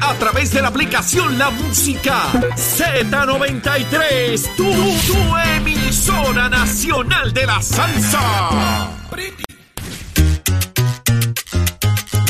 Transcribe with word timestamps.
A 0.00 0.14
través 0.14 0.50
de 0.52 0.62
la 0.62 0.68
aplicación 0.68 1.38
La 1.38 1.50
Música 1.50 2.22
Z93. 2.56 4.54
Tu, 4.56 4.64
tu 4.64 5.36
emisora 5.56 6.48
nacional 6.48 7.32
de 7.32 7.46
la 7.46 7.62
salsa. 7.62 8.90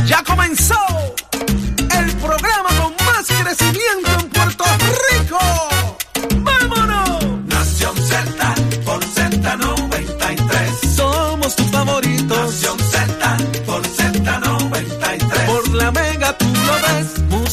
Ya 0.06 0.22
comenzó 0.24 0.74
el 1.98 2.12
programa 2.16 2.70
con 2.80 2.94
más 3.06 3.26
crecimiento 3.26 4.10
en 4.20 4.28
Puerto 4.30 4.64
Rico. 5.10 5.67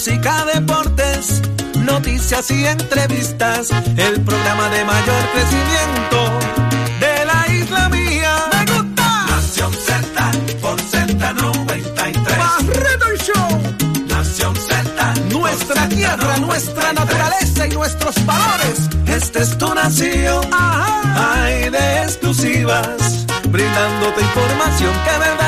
Música, 0.07 0.45
deportes, 0.53 1.41
noticias 1.77 2.51
y 2.51 2.63
entrevistas. 2.63 3.71
El 3.97 4.21
programa 4.21 4.69
de 4.69 4.85
mayor 4.85 5.23
crecimiento 5.33 6.39
de 6.99 7.25
la 7.25 7.51
isla 7.51 7.89
mía. 7.89 8.35
¡Me 8.53 8.71
gusta! 8.71 9.25
Nación 9.25 9.73
Z 9.73 10.31
por 10.61 10.79
Z93. 10.79 12.37
Barreto 12.37 13.13
y 13.15 13.17
Show. 13.17 14.07
Nación 14.07 14.55
Z. 14.55 15.13
Nuestra 15.31 15.89
tierra, 15.89 16.37
nuestra 16.37 16.93
naturaleza 16.93 17.65
y 17.65 17.69
nuestros 17.71 18.23
valores. 18.27 18.87
Esta 19.07 19.39
es 19.39 19.57
tu 19.57 19.73
nación. 19.73 20.47
Hay 20.53 21.71
de 21.71 22.03
exclusivas. 22.03 23.25
Brindándote 23.49 24.21
información 24.21 24.93
que 25.03 25.17
verdaderamente 25.17 25.44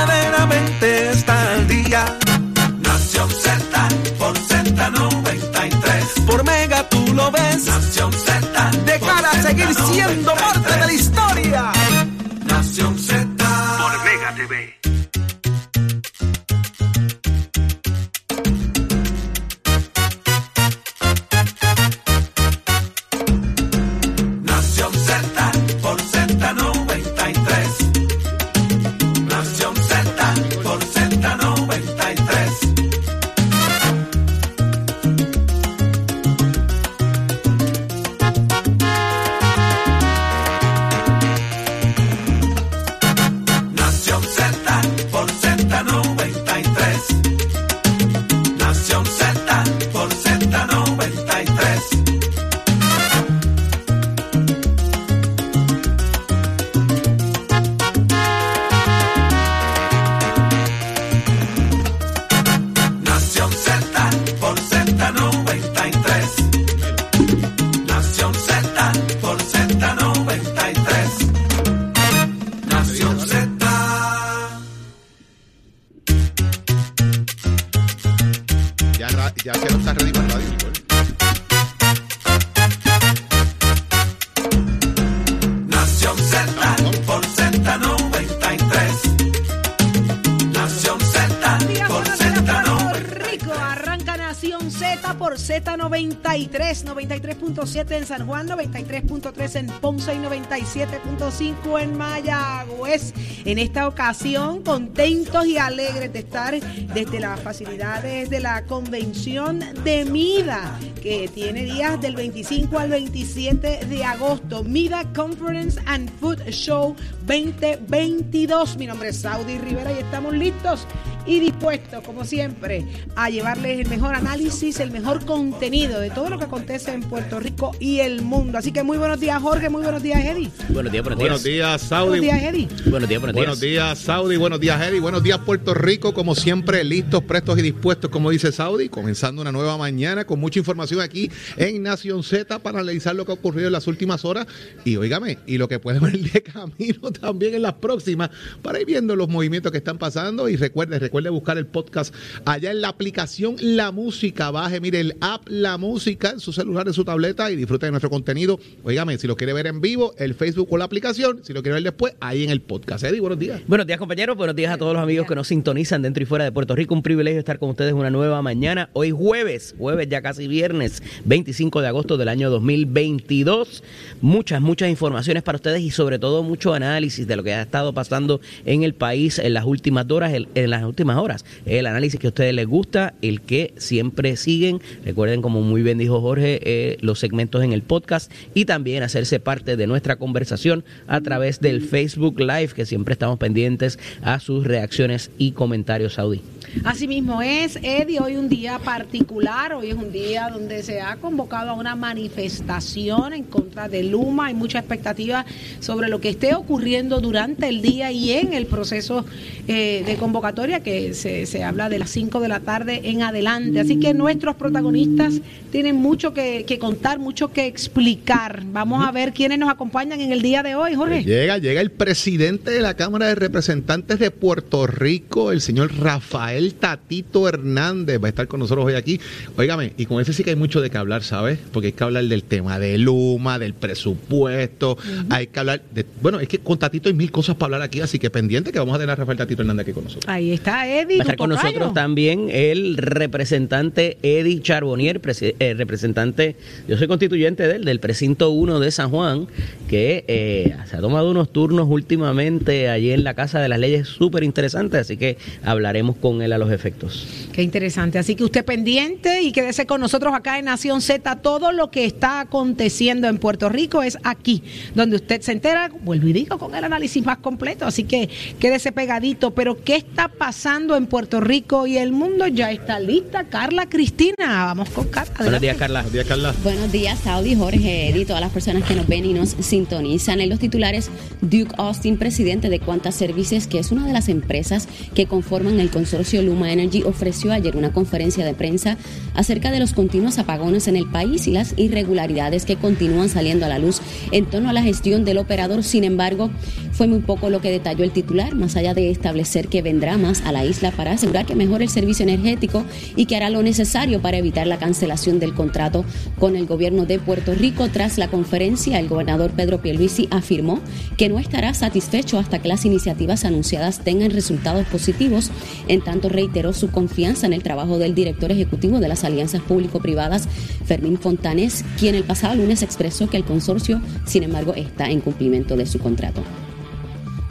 93.7 97.77 97.98
en 97.98 98.05
San 98.05 98.27
Juan, 98.27 98.48
93.3 98.48 99.55
en 99.55 99.67
Ponce 99.67 100.14
y 100.14 100.17
97.5 100.17 101.82
en 101.82 101.98
Mayagüez. 101.98 103.14
En 103.45 103.60
esta 103.60 103.88
ocasión, 103.88 104.64
contentos 104.64 105.45
y 105.45 105.58
alegres 105.58 106.11
de 106.11 106.20
estar 106.20 106.60
desde 106.60 107.20
las 107.20 107.39
facilidades 107.39 108.30
de 108.30 108.39
la 108.39 108.64
convención 108.65 109.60
de 109.83 110.05
MIDA, 110.05 110.80
que 111.02 111.30
tiene 111.33 111.64
días 111.65 112.02
del 112.02 112.15
25 112.15 112.80
al 112.80 112.89
27 112.89 113.86
de 113.86 114.04
agosto. 114.04 114.64
MIDA 114.64 115.04
Conference 115.14 115.80
and 115.86 116.09
Food 116.20 116.42
Show 116.49 116.95
2022. 117.27 118.77
Mi 118.77 118.88
nombre 118.88 119.09
es 119.09 119.17
Saudi 119.17 119.59
Rivera 119.59 119.92
y 119.92 119.99
estamos 119.99 120.33
listos 120.33 120.88
y 121.27 121.39
dispuestos, 121.39 122.04
como 122.04 122.23
siempre, 122.26 122.86
a 123.15 123.30
llevarles 123.30 123.80
el 123.80 123.88
mejor 123.88 124.15
análisis, 124.15 124.80
el 124.80 124.92
mejor 124.92 125.26
contenido 125.26 125.99
de 125.99 126.10
todo 126.10 126.30
lo 126.30 126.39
que 126.39 126.45
acontece 126.45 126.93
en 126.93 127.02
Puerto 127.02 127.39
Rico 127.39 127.76
y 127.80 127.99
el 127.99 128.21
mundo. 128.21 128.57
Así 128.57 128.71
que 128.71 128.81
muy 128.81 128.98
buenos 128.98 129.19
días, 129.19 129.42
Jorge, 129.42 129.69
muy 129.69 129.83
buenos 129.83 130.01
días, 130.01 130.24
Eddie. 130.24 130.50
Buenos 130.69 130.92
días, 130.92 131.04
buenos 131.04 131.19
días. 131.19 131.30
Buenos 131.30 131.44
días, 131.44 131.81
Saudi. 131.81 132.19
Buenos 132.19 132.42
días, 132.42 132.44
Eddie. 132.44 132.68
Buenos 132.89 133.10
días, 133.10 133.21
buenos 133.21 133.36
días. 133.36 133.45
Buenos 133.45 133.60
días, 133.60 134.00
Saudi. 134.00 134.38
Buenos 134.38 134.60
días, 134.60 134.81
Eddie. 134.81 135.00
Buenos 135.01 135.24
días, 135.24 135.38
Puerto 135.39 135.74
Rico. 135.74 136.13
Como 136.13 136.33
siempre, 136.33 136.83
listos, 136.86 137.24
prestos 137.24 137.59
y 137.59 137.62
dispuestos, 137.62 138.09
como 138.09 138.30
dice 138.30 138.54
Saudi. 138.54 138.88
Comenzando 138.88 139.42
una 139.42 139.51
nueva 139.51 139.77
mañana 139.77 140.25
con 140.25 140.39
mucha 140.39 140.59
información 140.59 141.01
aquí 141.01 141.30
en 141.57 141.83
Nación 141.83 142.24
Z 142.24 142.59
para 142.59 142.80
analizar 142.80 143.15
lo 143.15 143.25
que 143.25 143.31
ha 143.31 143.36
ocurrido 143.36 143.68
en 143.68 143.74
las 143.74 143.88
últimas 143.88 144.24
horas. 144.24 144.48
Y 144.86 144.95
óigame, 144.95 145.39
y 145.45 145.57
lo 145.57 145.68
que 145.68 145.80
puede 145.80 146.00
venir 146.00 146.31
de 146.31 146.42
camino 146.42 147.12
también 147.12 147.56
en 147.56 147.63
las 147.63 147.74
próximas 147.74 148.30
para 148.62 148.80
ir 148.80 148.86
viendo 148.86 149.15
los 149.15 149.27
movimientos 149.27 149.71
que 149.71 149.80
están 149.80 149.98
pasando. 149.98 150.48
Y 150.48 150.56
recuerde, 150.56 151.00
recuerde 151.00 151.17
buscar 151.30 151.57
el 151.57 151.66
podcast 151.66 152.13
allá 152.45 152.72
en 152.72 152.81
la 152.81 152.89
aplicación 152.89 153.56
La 153.60 153.92
Música. 153.92 154.51
Baje, 154.51 154.80
mire 154.80 155.00
el 155.00 155.16
app 155.22 155.48
La 155.48 155.78
Música 155.78 156.31
en 156.31 156.39
su 156.39 156.54
celular, 156.54 156.88
en 156.88 156.94
su 156.94 157.04
tableta 157.04 157.51
y 157.51 157.56
disfrute 157.56 157.88
de 157.88 157.92
nuestro 157.92 158.10
contenido. 158.10 158.60
Óigame, 158.83 159.18
si 159.18 159.27
lo 159.27 159.36
quiere 159.36 159.54
ver 159.54 159.68
en 159.68 159.81
vivo, 159.81 160.13
el 160.18 160.33
Facebook 160.33 160.68
o 160.72 160.77
la 160.77 160.86
aplicación. 160.86 161.42
Si 161.44 161.54
lo 161.54 161.62
quiere 161.62 161.75
ver 161.75 161.83
después, 161.83 162.16
ahí 162.19 162.44
en 162.44 162.50
el 162.50 162.62
podcast. 162.62 163.04
Eddie, 163.04 163.19
buenos 163.19 163.39
días. 163.39 163.62
Buenos 163.68 163.88
días, 163.88 164.00
compañeros. 164.00 164.38
Buenos 164.38 164.56
días 164.56 164.74
a 164.74 164.77
todos 164.77 164.94
los 164.94 165.01
amigos 165.01 165.27
que 165.27 165.36
nos 165.36 165.48
sintonizan 165.48 166.01
dentro 166.01 166.24
y 166.24 166.25
fuera 166.25 166.45
de 166.45 166.51
Puerto 166.51 166.75
Rico. 166.75 166.94
Un 166.94 167.04
privilegio 167.04 167.39
estar 167.39 167.60
con 167.60 167.69
ustedes 167.69 167.94
una 167.94 168.10
nueva 168.10 168.42
mañana. 168.42 168.89
Hoy 168.94 169.12
jueves, 169.12 169.75
jueves 169.77 170.10
ya 170.10 170.22
casi 170.22 170.47
viernes, 170.47 171.01
25 171.25 171.81
de 171.81 171.88
agosto 171.88 172.18
del 172.18 172.27
año 172.27 172.50
2022. 172.50 173.83
Muchas, 174.21 174.62
muchas 174.62 174.89
informaciones 174.89 175.44
para 175.44 175.56
ustedes 175.56 175.81
y 175.81 175.91
sobre 175.91 176.19
todo 176.19 176.44
mucho 176.44 176.74
análisis 176.74 177.27
de 177.27 177.36
lo 177.36 177.44
que 177.44 177.53
ha 177.53 177.62
estado 177.62 177.94
pasando 177.94 178.41
en 178.65 178.83
el 178.83 178.94
país 178.94 179.39
en 179.39 179.53
las 179.53 179.65
últimas 179.65 180.09
horas. 180.09 180.33
En 180.33 180.69
las 180.69 180.83
últimas 180.83 181.06
horas. 181.15 181.45
El 181.65 181.88
análisis 181.88 182.19
que 182.19 182.27
a 182.27 182.31
ustedes 182.31 182.54
les 182.54 182.68
gusta, 182.68 183.13
el 183.21 183.39
que 183.39 183.74
siempre 183.77 184.36
siguen. 184.36 184.81
Recuerden, 185.06 185.42
como 185.42 185.62
muy 185.62 185.83
bien 185.83 185.98
dijo 185.98 186.19
Jorge, 186.19 186.59
eh, 186.63 186.98
los 187.00 187.19
segmentos 187.19 187.63
en 187.63 187.71
el 187.71 187.83
podcast 187.83 188.30
y 188.54 188.65
también 188.65 189.04
hacerse 189.04 189.39
parte 189.39 189.77
de 189.77 189.88
nuestra 189.88 190.18
conversación 190.18 190.83
a 191.07 191.21
través 191.21 191.62
del 191.62 191.81
Facebook 191.81 192.39
Live, 192.39 192.69
que 192.75 192.86
siempre 192.86 193.13
estamos 193.13 193.38
pendientes 193.38 194.00
a 194.21 194.39
sus 194.42 194.65
reacciones 194.65 195.31
y 195.38 195.51
comentarios, 195.51 196.15
Saudi. 196.15 196.42
Así 196.83 197.07
mismo 197.07 197.42
es, 197.42 197.77
Eddie, 197.81 198.19
hoy 198.19 198.36
un 198.36 198.50
día 198.50 198.77
particular, 198.80 199.74
hoy 199.74 199.89
es 199.89 199.95
un 199.95 200.12
día 200.12 200.50
donde 200.51 200.83
se 200.83 201.01
ha 201.01 201.15
convocado 201.15 201.71
a 201.71 201.74
una 201.74 201.95
manifestación 201.95 203.33
en 203.33 203.44
contra 203.44 203.88
de 203.88 204.03
Luma, 204.03 204.48
hay 204.48 204.53
mucha 204.53 204.80
expectativa 204.80 205.45
sobre 205.80 206.10
lo 206.10 206.19
que 206.19 206.30
esté 206.30 206.56
ocurriendo 206.56 207.19
durante 207.19 207.69
el 207.69 207.81
día 207.81 208.12
y 208.12 208.31
en 208.31 208.53
el 208.53 208.65
proceso 208.65 209.25
eh, 209.68 210.03
de 210.06 210.15
convocatoria, 210.15 210.81
que 210.81 210.96
se, 211.13 211.45
se, 211.45 211.63
habla 211.63 211.89
de 211.89 211.99
las 211.99 212.09
5 212.11 212.39
de 212.39 212.47
la 212.47 212.59
tarde 212.59 213.01
en 213.03 213.23
adelante. 213.23 213.79
Así 213.79 213.99
que 213.99 214.13
nuestros 214.13 214.55
protagonistas 214.55 215.41
tienen 215.71 215.95
mucho 215.95 216.33
que, 216.33 216.77
contar, 216.79 217.19
mucho 217.19 217.51
que 217.51 217.65
explicar. 217.67 218.63
Vamos 218.71 219.05
a 219.05 219.11
ver 219.11 219.33
quiénes 219.33 219.59
nos 219.59 219.69
acompañan 219.69 220.21
en 220.21 220.31
el 220.31 220.41
día 220.41 220.63
de 220.63 220.75
hoy, 220.75 220.95
Jorge. 220.95 221.23
llega, 221.23 221.57
llega 221.57 221.81
el 221.81 221.91
presidente 221.91 222.71
de 222.71 222.81
la 222.81 222.95
Cámara 222.95 223.27
de 223.27 223.35
Representantes 223.35 224.19
de 224.19 224.31
Puerto 224.31 224.88
Rico, 224.88 225.51
el 225.51 225.61
señor 225.61 225.91
Rafael 225.97 226.75
Tatito 226.75 227.47
Hernández. 227.47 228.21
Va 228.21 228.27
a 228.27 228.29
estar 228.29 228.47
con 228.47 228.59
nosotros 228.59 228.85
hoy 228.85 228.93
aquí. 228.93 229.19
Óigame, 229.57 229.93
y 229.97 230.05
con 230.05 230.21
ese 230.21 230.33
sí 230.33 230.43
que 230.43 230.51
hay 230.51 230.55
mucho 230.55 230.81
de 230.81 230.89
qué 230.89 230.97
hablar, 230.97 231.23
¿sabes? 231.23 231.59
Porque 231.71 231.88
hay 231.88 231.93
que 231.93 232.03
hablar 232.03 232.25
del 232.25 232.43
tema 232.43 232.79
de 232.79 232.97
Luma, 232.97 233.59
del 233.59 233.73
presupuesto, 233.73 234.97
hay 235.29 235.47
que 235.47 235.59
hablar 235.59 235.81
de... 235.93 236.05
Bueno, 236.21 236.39
es 236.39 236.47
que 236.47 236.59
con 236.59 236.77
Tatito 236.77 237.09
hay 237.09 237.15
mil 237.15 237.31
cosas 237.31 237.55
para 237.55 237.67
hablar 237.67 237.81
aquí, 237.81 238.01
así 238.01 238.19
que 238.19 238.29
pendiente 238.29 238.71
que 238.71 238.79
vamos 238.79 238.95
a 238.95 239.00
tener 239.00 239.11
a 239.11 239.15
Rafael 239.15 239.38
Tatito 239.38 239.61
Hernández 239.61 239.85
aquí 239.85 239.93
con 239.93 240.05
nosotros. 240.05 240.25
Ahí 240.27 240.51
está 240.51 240.76
Eddie. 240.85 241.18
Va 241.18 241.21
a 241.21 241.24
estar 241.24 241.38
con 241.38 241.50
nosotros 241.50 241.94
también 241.94 242.50
el 242.51 242.97
representante 242.97 244.18
Eddie 244.21 244.62
Charbonnier, 244.62 245.21
eh, 245.41 245.74
representante, 245.77 246.56
yo 246.88 246.97
soy 246.97 247.07
constituyente 247.07 247.68
de 247.68 247.77
él, 247.77 247.85
del 247.85 248.00
precinto 248.00 248.51
1 248.51 248.79
de 248.79 248.91
San 248.91 249.09
Juan, 249.09 249.47
que 249.88 250.25
eh, 250.27 250.75
se 250.89 250.97
ha 250.97 251.00
tomado 251.00 251.31
unos 251.31 251.51
turnos 251.51 251.88
últimamente 251.89 252.89
allí 252.89 253.12
en 253.12 253.24
la 253.24 253.33
Casa 253.33 253.59
de 253.59 253.69
las 253.69 253.79
Leyes 253.79 254.07
súper 254.07 254.44
interesantes, 254.44 255.01
así 255.01 255.18
que 255.18 255.38
hablaremos 255.63 256.18
con 256.18 256.41
él 256.41 256.53
a 256.53 256.57
los 256.57 256.71
efectos. 256.71 257.47
Qué 257.53 257.63
interesante, 257.63 258.19
así 258.19 258.35
que 258.35 258.44
usted 258.44 258.65
pendiente 258.65 259.41
y 259.41 259.51
quédese 259.51 259.85
con 259.85 260.01
nosotros 260.01 260.33
acá 260.35 260.59
en 260.59 260.65
Nación 260.65 261.01
Z. 261.01 261.38
Todo 261.38 261.71
lo 261.71 261.89
que 261.89 262.06
está 262.06 262.41
aconteciendo 262.41 263.27
en 263.27 263.38
Puerto 263.38 263.69
Rico 263.69 264.03
es 264.03 264.18
aquí, 264.24 264.62
donde 264.94 265.15
usted 265.15 265.41
se 265.41 265.53
entera, 265.53 265.89
vuelvo 266.03 266.27
y 266.27 266.33
digo, 266.33 266.57
con 266.59 266.75
el 266.75 266.83
análisis 266.83 267.25
más 267.25 267.38
completo, 267.38 267.85
así 267.85 268.03
que 268.03 268.29
quédese 268.59 268.91
pegadito. 268.91 269.51
Pero, 269.51 269.81
¿qué 269.81 269.95
está 269.95 270.27
pasando 270.27 270.66
en 270.67 271.07
Puerto 271.07 271.39
Rico 271.39 271.87
y 271.87 271.97
el 271.97 272.11
mundo? 272.11 272.45
Ya 272.45 272.71
está 272.71 272.99
lista 272.99 273.45
Carla 273.45 273.87
Cristina. 273.87 274.65
Vamos 274.65 274.89
con 274.89 275.07
Carla. 275.07 275.33
Buenos 275.39 275.61
días, 275.61 275.77
Carla. 275.77 276.01
Buenos 276.01 276.11
días, 276.11 276.27
Carla. 276.27 276.53
Buenos 276.61 276.91
días, 276.91 277.19
Saudi, 277.19 277.55
Jorge, 277.55 278.13
y 278.13 278.25
todas 278.25 278.41
las 278.41 278.51
personas 278.51 278.83
que 278.83 278.93
nos 278.93 279.07
ven 279.07 279.23
y 279.23 279.33
nos 279.33 279.51
sintonizan. 279.61 280.41
En 280.41 280.49
los 280.49 280.59
titulares, 280.59 281.09
Duke 281.39 281.73
Austin, 281.77 282.17
presidente 282.17 282.69
de 282.69 282.81
Quanta 282.81 283.13
Services, 283.13 283.65
que 283.65 283.79
es 283.79 283.93
una 283.93 284.05
de 284.05 284.11
las 284.11 284.27
empresas 284.27 284.89
que 285.15 285.25
conforman 285.25 285.79
el 285.79 285.89
consorcio 285.89 286.41
Luma 286.41 286.69
Energy, 286.69 287.01
ofreció 287.03 287.53
ayer 287.53 287.77
una 287.77 287.93
conferencia 287.93 288.43
de 288.43 288.53
prensa 288.53 288.97
acerca 289.35 289.71
de 289.71 289.79
los 289.79 289.93
continuos 289.93 290.37
apagones 290.37 290.89
en 290.89 290.97
el 290.97 291.09
país 291.09 291.47
y 291.47 291.51
las 291.51 291.75
irregularidades 291.77 292.65
que 292.65 292.75
continúan 292.75 293.29
saliendo 293.29 293.65
a 293.65 293.69
la 293.69 293.79
luz 293.79 294.01
en 294.33 294.45
torno 294.45 294.69
a 294.69 294.73
la 294.73 294.83
gestión 294.83 295.23
del 295.23 295.37
operador. 295.37 295.85
Sin 295.85 296.03
embargo, 296.03 296.49
fue 296.91 297.07
muy 297.07 297.19
poco 297.19 297.49
lo 297.49 297.61
que 297.61 297.71
detalló 297.71 298.03
el 298.03 298.11
titular, 298.11 298.53
más 298.53 298.75
allá 298.75 298.93
de 298.93 299.11
establecer 299.11 299.69
que 299.69 299.81
vendrá 299.81 300.17
más 300.17 300.41
a 300.41 300.51
la 300.51 300.56
isla 300.63 300.92
para 300.92 301.12
asegurar 301.12 301.45
que 301.45 301.56
mejore 301.56 301.86
el 301.86 301.89
servicio 301.89 302.24
energético 302.24 302.86
y 303.15 303.25
que 303.25 303.36
hará 303.36 303.50
lo 303.50 303.63
necesario 303.63 304.21
para 304.21 304.38
evitar 304.38 304.68
la 304.68 304.77
cancelación 304.77 305.39
del 305.39 305.54
contrato 305.54 306.06
con 306.39 306.56
el 306.56 306.65
gobierno 306.65 307.06
de 307.06 307.19
Puerto 307.19 307.54
Rico. 307.54 307.88
Tras 307.89 308.18
la 308.18 308.27
conferencia, 308.27 309.00
el 309.00 309.07
gobernador 309.07 309.51
Pedro 309.51 309.81
Pierluisi 309.81 310.27
afirmó 310.31 310.80
que 311.18 311.30
no 311.30 311.39
estará 311.39 311.74
satisfecho 311.74 312.39
hasta 312.39 312.59
que 312.59 312.68
las 312.68 312.86
iniciativas 312.86 313.45
anunciadas 313.45 314.00
tengan 314.00 314.31
resultados 314.31 314.86
positivos. 314.88 315.51
En 315.88 316.01
tanto, 316.01 316.30
reiteró 316.30 316.74
su 316.74 316.89
confianza 316.92 317.45
en 317.45 317.53
el 317.53 317.63
trabajo 317.63 317.98
del 317.98 318.15
director 318.15 318.51
ejecutivo 318.51 319.00
de 319.00 319.07
las 319.07 319.24
alianzas 319.24 319.62
público-privadas, 319.62 320.48
Fermín 320.86 321.18
Fontanes, 321.18 321.83
quien 322.00 322.15
el 322.15 322.24
pasado 322.24 322.56
lunes 322.56 322.81
expresó 322.81 323.30
que 323.30 323.38
el 323.38 323.44
consorcio, 323.44 324.01
sin 324.25 324.44
embargo, 324.44 324.74
está 324.75 325.10
en 325.10 325.21
cumplimiento 325.21 325.75
de 325.75 325.86
su 325.86 326.00
contrato. 326.00 326.44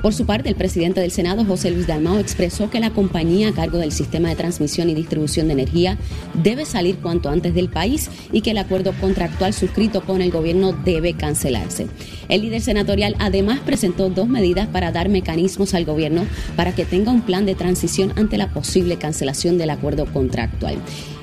Por 0.02 0.14
su 0.14 0.26
parte, 0.26 0.48
el 0.48 0.54
presidente 0.54 1.00
del 1.00 1.10
Senado, 1.10 1.44
José 1.44 1.70
Luis 1.70 1.86
Dalmao, 1.86 2.18
expresó 2.18 2.70
que 2.70 2.80
la 2.80 2.90
compañía 2.90 3.48
a 3.48 3.52
cargo 3.52 3.78
del 3.78 3.92
sistema 3.92 4.28
de 4.28 4.36
transmisión 4.36 4.88
y 4.90 4.94
distribución 4.94 5.48
de 5.48 5.54
energía 5.54 5.98
debe 6.34 6.64
salir 6.64 6.98
cuanto 6.98 7.28
antes 7.28 7.54
del 7.54 7.68
país 7.68 8.10
y 8.30 8.42
que 8.42 8.52
el 8.52 8.58
acuerdo 8.58 8.92
contractual 9.00 9.52
suscrito 9.52 10.02
con 10.02 10.22
el 10.22 10.30
gobierno 10.30 10.72
debe 10.72 11.14
cancelarse. 11.14 11.88
El 12.28 12.42
líder 12.42 12.60
senatorial 12.60 13.16
además 13.18 13.60
presentó 13.64 14.10
dos 14.10 14.28
medidas 14.28 14.68
para 14.68 14.92
dar 14.92 15.08
mecanismos 15.08 15.74
al 15.74 15.84
gobierno 15.84 16.26
para 16.56 16.74
que 16.74 16.84
tenga 16.84 17.10
un 17.10 17.22
plan 17.22 17.46
de 17.46 17.54
transición 17.54 18.12
ante 18.16 18.38
la 18.38 18.50
posible 18.50 18.96
cancelación 18.96 19.58
del 19.58 19.70
acuerdo 19.70 20.06
contractual. 20.06 20.76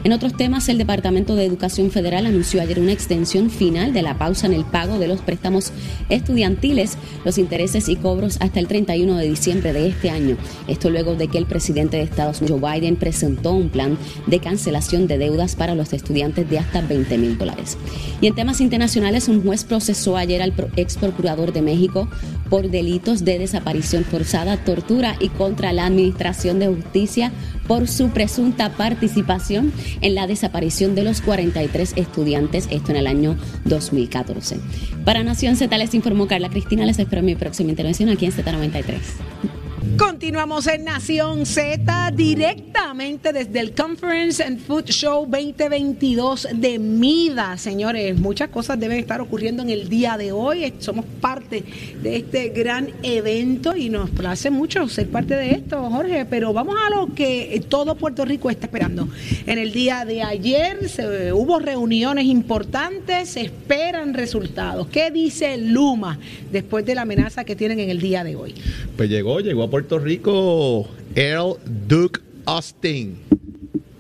En 0.04 0.12
otros 0.12 0.34
temas, 0.36 0.68
el 0.68 0.78
Departamento 0.78 1.34
de 1.34 1.46
Educación 1.46 1.90
Federal 1.90 2.26
anunció 2.26 2.62
ayer 2.62 2.78
una 2.78 2.92
extensión 2.92 3.50
final 3.50 3.94
de 3.94 4.02
la 4.02 4.18
pausa 4.18 4.48
en 4.48 4.54
el 4.54 4.66
pago 4.66 5.00
de 5.00 5.08
los 5.08 5.22
préstamos 5.22 5.72
estudiantiles, 6.10 6.98
los 7.24 7.38
intereses 7.38 7.88
y 7.88 7.96
cobros 7.96 8.36
hasta 8.42 8.60
el 8.60 8.68
31 8.68 9.16
de 9.16 9.30
diciembre 9.30 9.72
de 9.72 9.88
este 9.88 10.10
año. 10.10 10.36
Esto 10.68 10.90
luego 10.90 11.16
de 11.16 11.30
que 11.30 11.38
el 11.38 11.46
presidente 11.46 11.96
de 11.96 12.04
Estados 12.04 12.42
Unidos, 12.42 12.60
Joe 12.60 12.74
Biden, 12.74 12.98
presentó 12.98 13.54
un 13.54 13.70
plan 13.70 13.98
de 14.28 14.40
cancelación 14.40 15.08
de 15.08 15.18
deudas 15.18 15.56
para 15.56 15.74
los 15.74 15.94
estudiantes 15.94 16.50
de 16.50 16.60
hasta 16.60 16.82
20 16.82 17.18
mil 17.18 17.38
dólares. 17.38 17.78
Y 18.20 18.28
en 18.28 18.36
temas 18.36 18.60
internacionales, 18.60 19.30
un 19.30 19.42
juez 19.42 19.64
procesó 19.64 20.18
ayer 20.18 20.42
al 20.42 20.54
ex 20.76 20.98
procurador 20.98 21.54
de 21.54 21.62
México 21.62 22.10
por 22.50 22.70
delitos 22.70 23.24
de 23.24 23.40
desaparición 23.40 24.04
forzada, 24.04 24.58
tortura 24.58 25.16
y 25.22 25.30
contra 25.30 25.72
la 25.72 25.86
Administración 25.86 26.60
de 26.60 26.68
Justicia 26.68 27.32
por 27.68 27.88
su 27.88 28.10
presunta 28.10 28.70
participación 28.70 29.72
en 30.02 30.16
la 30.16 30.28
desaparición 30.28 30.96
de 30.96 31.04
los 31.04 31.22
43 31.22 31.94
estudiantes, 31.96 32.68
esto 32.72 32.92
en 32.92 32.98
el 32.98 33.08
año 33.08 33.38
2014. 33.66 34.60
Para 35.06 35.24
Nación 35.24 35.56
Z 35.56 35.78
les 35.78 35.94
informó 35.94 36.28
Carla 36.28 36.50
Cristina, 36.50 36.86
les 36.86 37.00
espero 37.00 37.22
mi 37.22 37.36
próxima 37.36 37.70
intervención 37.72 38.10
aquí 38.10 38.26
en 38.26 38.32
Z93. 38.32 39.63
Continuamos 39.98 40.66
en 40.68 40.86
Nación 40.86 41.46
Z 41.46 42.12
directamente 42.16 43.32
desde 43.34 43.60
el 43.60 43.74
Conference 43.74 44.44
and 44.44 44.60
Food 44.60 44.86
Show 44.86 45.28
2022 45.30 46.48
de 46.56 46.80
MIDA. 46.80 47.58
Señores, 47.58 48.20
muchas 48.20 48.50
cosas 48.50 48.80
deben 48.80 48.98
estar 48.98 49.22
ocurriendo 49.22 49.62
en 49.62 49.70
el 49.70 49.90
día 49.90 50.18
de 50.18 50.32
hoy. 50.32 50.74
Somos 50.80 51.06
parte 51.22 51.64
de 52.02 52.16
este 52.16 52.50
gran 52.50 52.90
evento 53.04 53.76
y 53.76 53.90
nos 53.90 54.10
place 54.10 54.50
mucho 54.50 54.88
ser 54.88 55.10
parte 55.10 55.36
de 55.36 55.52
esto, 55.52 55.90
Jorge. 55.90 56.26
Pero 56.26 56.54
vamos 56.54 56.76
a 56.84 56.90
lo 56.90 57.14
que 57.14 57.64
todo 57.70 57.96
Puerto 57.96 58.26
Rico 58.26 58.50
está 58.50 58.66
esperando. 58.68 59.08
En 59.46 59.60
el 59.60 59.72
día 59.72 60.06
de 60.06 60.24
ayer 60.24 60.90
se, 60.90 61.34
hubo 61.34 61.60
reuniones 61.60 62.26
importantes, 62.26 63.30
se 63.30 63.42
esperan 63.42 64.14
resultados. 64.14 64.88
¿Qué 64.88 65.12
dice 65.12 65.58
Luma 65.58 66.20
después 66.52 66.86
de 66.86 66.96
la 66.96 67.02
amenaza 67.02 67.44
que 67.44 67.56
tienen 67.56 67.80
en 67.80 67.90
el 67.90 68.00
día 68.00 68.24
de 68.24 68.36
hoy? 68.36 68.56
Pues 68.98 69.10
llegó, 69.10 69.40
llegó 69.40 69.64
a 69.64 69.70
Puerto 69.74 69.98
Rico 69.98 70.88
Earl 71.16 71.58
Duke 71.88 72.22
Austin. 72.46 73.18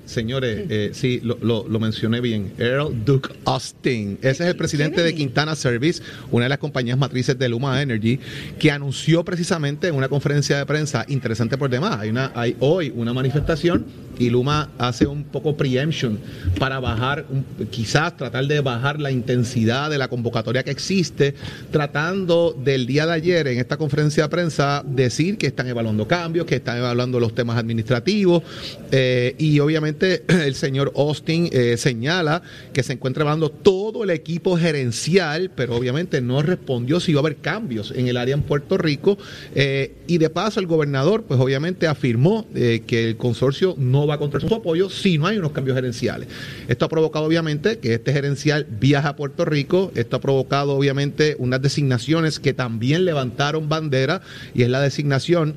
Señores, 0.05 0.67
eh, 0.69 0.91
sí, 0.93 1.19
lo, 1.23 1.37
lo, 1.41 1.79
mencioné 1.79 2.21
bien. 2.21 2.53
Earl 2.59 3.03
Duke 3.03 3.29
Austin. 3.45 4.19
Ese 4.21 4.43
es 4.43 4.50
el 4.51 4.55
presidente 4.55 5.01
de 5.01 5.15
Quintana 5.15 5.55
Service, 5.55 6.03
una 6.29 6.45
de 6.45 6.50
las 6.50 6.59
compañías 6.59 6.95
matrices 7.00 7.39
de 7.39 7.50
Luma 7.50 7.81
Energy, 7.81 8.19
que 8.59 8.69
anunció 8.69 9.25
precisamente 9.25 9.88
en 9.88 9.95
una 9.95 10.09
conferencia 10.09 10.59
de 10.59 10.65
prensa 10.67 11.05
interesante 11.07 11.57
por 11.57 11.71
demás. 11.71 11.98
Hay, 12.01 12.12
una, 12.12 12.31
hay 12.36 12.55
hoy 12.59 12.93
una 12.95 13.12
manifestación 13.12 13.88
y 14.20 14.29
Luma 14.29 14.70
hace 14.77 15.05
un 15.05 15.24
poco 15.24 15.55
preemption 15.58 16.20
para 16.60 16.79
bajar, 16.79 17.25
quizás 17.72 18.15
tratar 18.17 18.46
de 18.46 18.62
bajar 18.62 19.00
la 19.00 19.12
intensidad 19.12 19.89
de 19.89 19.98
la 19.98 20.08
convocatoria 20.08 20.63
que 20.63 20.72
existe, 20.72 21.36
tratando 21.72 22.53
del 22.53 22.86
día 22.86 23.05
de 23.05 23.13
ayer 23.13 23.48
en 23.48 23.60
esta 23.60 23.77
conferencia 23.77 24.24
de 24.24 24.29
prensa 24.29 24.84
decir 24.86 25.38
que 25.38 25.48
están 25.48 25.67
evaluando 25.67 26.08
cambios, 26.08 26.46
que 26.46 26.55
están 26.55 26.77
evaluando 26.77 27.20
los 27.20 27.34
temas 27.34 27.58
administrativos 27.58 28.43
eh, 28.91 29.36
y 29.38 29.60
obviamente 29.60 30.24
el 30.27 30.55
señor 30.55 30.91
Austin 30.96 31.50
eh, 31.51 31.77
señala 31.77 32.41
que 32.74 32.84
se 32.84 32.93
encuentra 32.93 33.22
evaluando 33.22 33.50
todo 33.50 34.03
el 34.03 34.10
equipo 34.10 34.58
gerencial, 34.58 35.51
pero 35.55 35.75
obviamente 35.75 36.22
no 36.22 36.41
respondió 36.41 37.00
si 37.00 37.12
iba 37.12 37.20
a 37.20 37.22
haber 37.22 37.38
cambios 37.38 37.91
en 37.96 38.08
el 38.08 38.17
área 38.17 38.34
en 38.34 38.43
Puerto 38.43 38.77
Rico 38.77 39.17
eh, 39.55 39.96
y 40.08 40.17
de 40.17 40.29
paso 40.29 40.60
el 40.60 40.67
gobernador 40.67 41.24
pues 41.24 41.39
obviamente 41.39 41.88
afirmó 41.88 42.46
que 42.53 43.10
el 43.10 43.17
consorcio 43.17 43.75
no 43.77 44.02
va 44.07 44.15
a 44.15 44.39
su 44.39 44.55
apoyo 44.55 44.89
si 44.89 45.17
no 45.17 45.27
hay 45.27 45.38
unos 45.38 45.51
cambios 45.51 45.75
gerenciales. 45.75 46.27
Esto 46.67 46.86
ha 46.86 46.89
provocado 46.89 47.25
obviamente 47.25 47.79
que 47.79 47.93
este 47.93 48.13
gerencial 48.13 48.65
viaja 48.69 49.10
a 49.10 49.15
Puerto 49.15 49.45
Rico, 49.45 49.91
esto 49.95 50.15
ha 50.15 50.22
provocado 50.22 50.74
obviamente 50.74 51.36
unas 51.39 51.62
designaciones 51.62 52.39
que 52.39 52.53
también 52.53 53.05
levantaron 53.05 53.69
bandera 53.69 54.22
y 54.53 54.63
es 54.63 54.69
la 54.69 54.81
designación 54.81 55.55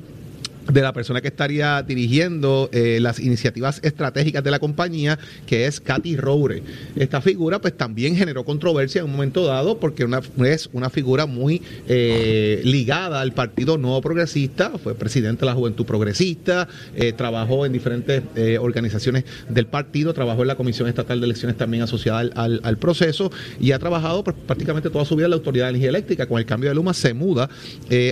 de 0.71 0.81
la 0.81 0.93
persona 0.93 1.21
que 1.21 1.27
estaría 1.27 1.81
dirigiendo 1.81 2.69
eh, 2.71 2.99
las 3.01 3.19
iniciativas 3.19 3.79
estratégicas 3.83 4.43
de 4.43 4.51
la 4.51 4.59
compañía, 4.59 5.17
que 5.45 5.65
es 5.65 5.79
Katy 5.79 6.17
Roure. 6.17 6.63
Esta 6.95 7.21
figura 7.21 7.59
pues 7.59 7.75
también 7.75 8.15
generó 8.15 8.43
controversia 8.43 8.99
en 8.99 9.05
un 9.05 9.11
momento 9.13 9.45
dado 9.45 9.79
porque 9.79 10.07
es 10.45 10.69
una 10.73 10.89
figura 10.89 11.25
muy 11.25 11.61
eh, 11.87 12.61
ligada 12.63 13.21
al 13.21 13.33
Partido 13.33 13.77
Nuevo 13.77 14.01
Progresista, 14.01 14.71
fue 14.77 14.95
presidente 14.95 15.41
de 15.41 15.45
la 15.47 15.53
Juventud 15.53 15.85
Progresista, 15.85 16.67
eh, 16.95 17.13
trabajó 17.13 17.65
en 17.65 17.73
diferentes 17.73 18.23
organizaciones 18.59 19.25
del 19.49 19.67
partido, 19.67 20.13
trabajó 20.13 20.41
en 20.41 20.47
la 20.47 20.55
Comisión 20.55 20.87
Estatal 20.87 21.19
de 21.19 21.25
Elecciones 21.25 21.57
también 21.57 21.83
asociada 21.83 22.19
al, 22.19 22.77
proceso 22.77 23.31
y 23.59 23.71
ha 23.71 23.79
trabajado 23.79 24.23
pues, 24.23 24.35
prácticamente 24.45 24.89
toda 24.89 25.05
su 25.05 25.15
vida 25.15 25.25
en 25.25 25.31
la 25.31 25.37
Autoridad 25.37 25.65
de 25.65 25.69
Energía 25.71 25.89
Eléctrica. 25.89 26.27
Con 26.27 26.39
el 26.39 26.45
cambio 26.45 26.69
de 26.69 26.75
Luma 26.75 26.93
se 26.93 27.13
muda 27.13 27.49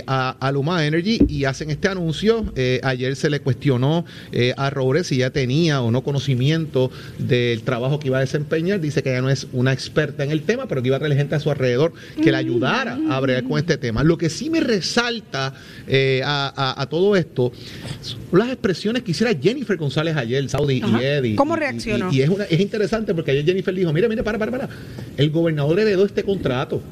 a 0.06 0.50
Luma 0.52 0.84
Energy 0.86 1.20
y 1.28 1.44
hacen 1.44 1.70
este 1.70 1.88
anuncio 1.88 2.45
Eh, 2.54 2.80
ayer 2.82 3.16
se 3.16 3.30
le 3.30 3.40
cuestionó 3.40 4.04
eh, 4.32 4.54
a 4.56 4.70
Robles 4.70 5.08
si 5.08 5.18
ya 5.18 5.30
tenía 5.30 5.80
o 5.82 5.90
no 5.90 6.02
conocimiento 6.02 6.90
del 7.18 7.62
trabajo 7.62 7.98
que 7.98 8.08
iba 8.08 8.18
a 8.18 8.20
desempeñar. 8.20 8.80
Dice 8.80 9.02
que 9.02 9.10
ella 9.10 9.22
no 9.22 9.30
es 9.30 9.46
una 9.52 9.72
experta 9.72 10.24
en 10.24 10.30
el 10.30 10.42
tema, 10.42 10.66
pero 10.66 10.82
que 10.82 10.88
iba 10.88 10.96
a 10.96 11.00
traer 11.00 11.16
gente 11.16 11.34
a 11.34 11.40
su 11.40 11.50
alrededor 11.50 11.92
que 12.22 12.30
le 12.30 12.36
ayudara 12.36 12.98
a 13.10 13.20
bregar 13.20 13.44
con 13.44 13.58
este 13.58 13.76
tema. 13.76 14.02
Lo 14.02 14.18
que 14.18 14.30
sí 14.30 14.50
me 14.50 14.60
resalta 14.60 15.54
eh, 15.86 16.22
a, 16.24 16.86
todo 16.90 17.16
esto 17.16 17.52
son 18.00 18.38
las 18.38 18.48
expresiones 18.48 19.02
que 19.02 19.10
hiciera 19.10 19.32
Jennifer 19.34 19.76
González 19.76 20.16
ayer, 20.16 20.48
Saudi 20.48 20.82
y 20.84 21.04
Eddie. 21.04 21.36
¿Cómo 21.36 21.56
reaccionó? 21.56 22.12
Y, 22.12 22.20
es, 22.20 22.30
es 22.50 22.60
interesante 22.60 23.14
porque 23.14 23.32
ayer 23.32 23.44
Jennifer 23.44 23.74
dijo, 23.74 23.92
mire, 23.92 24.08
mire, 24.08 24.22
para, 24.22 24.38
para, 24.38 24.50
para. 24.50 24.68
El 25.16 25.30
gobernador 25.30 25.80
heredó 25.80 26.04
este 26.04 26.22
contrato. 26.22 26.82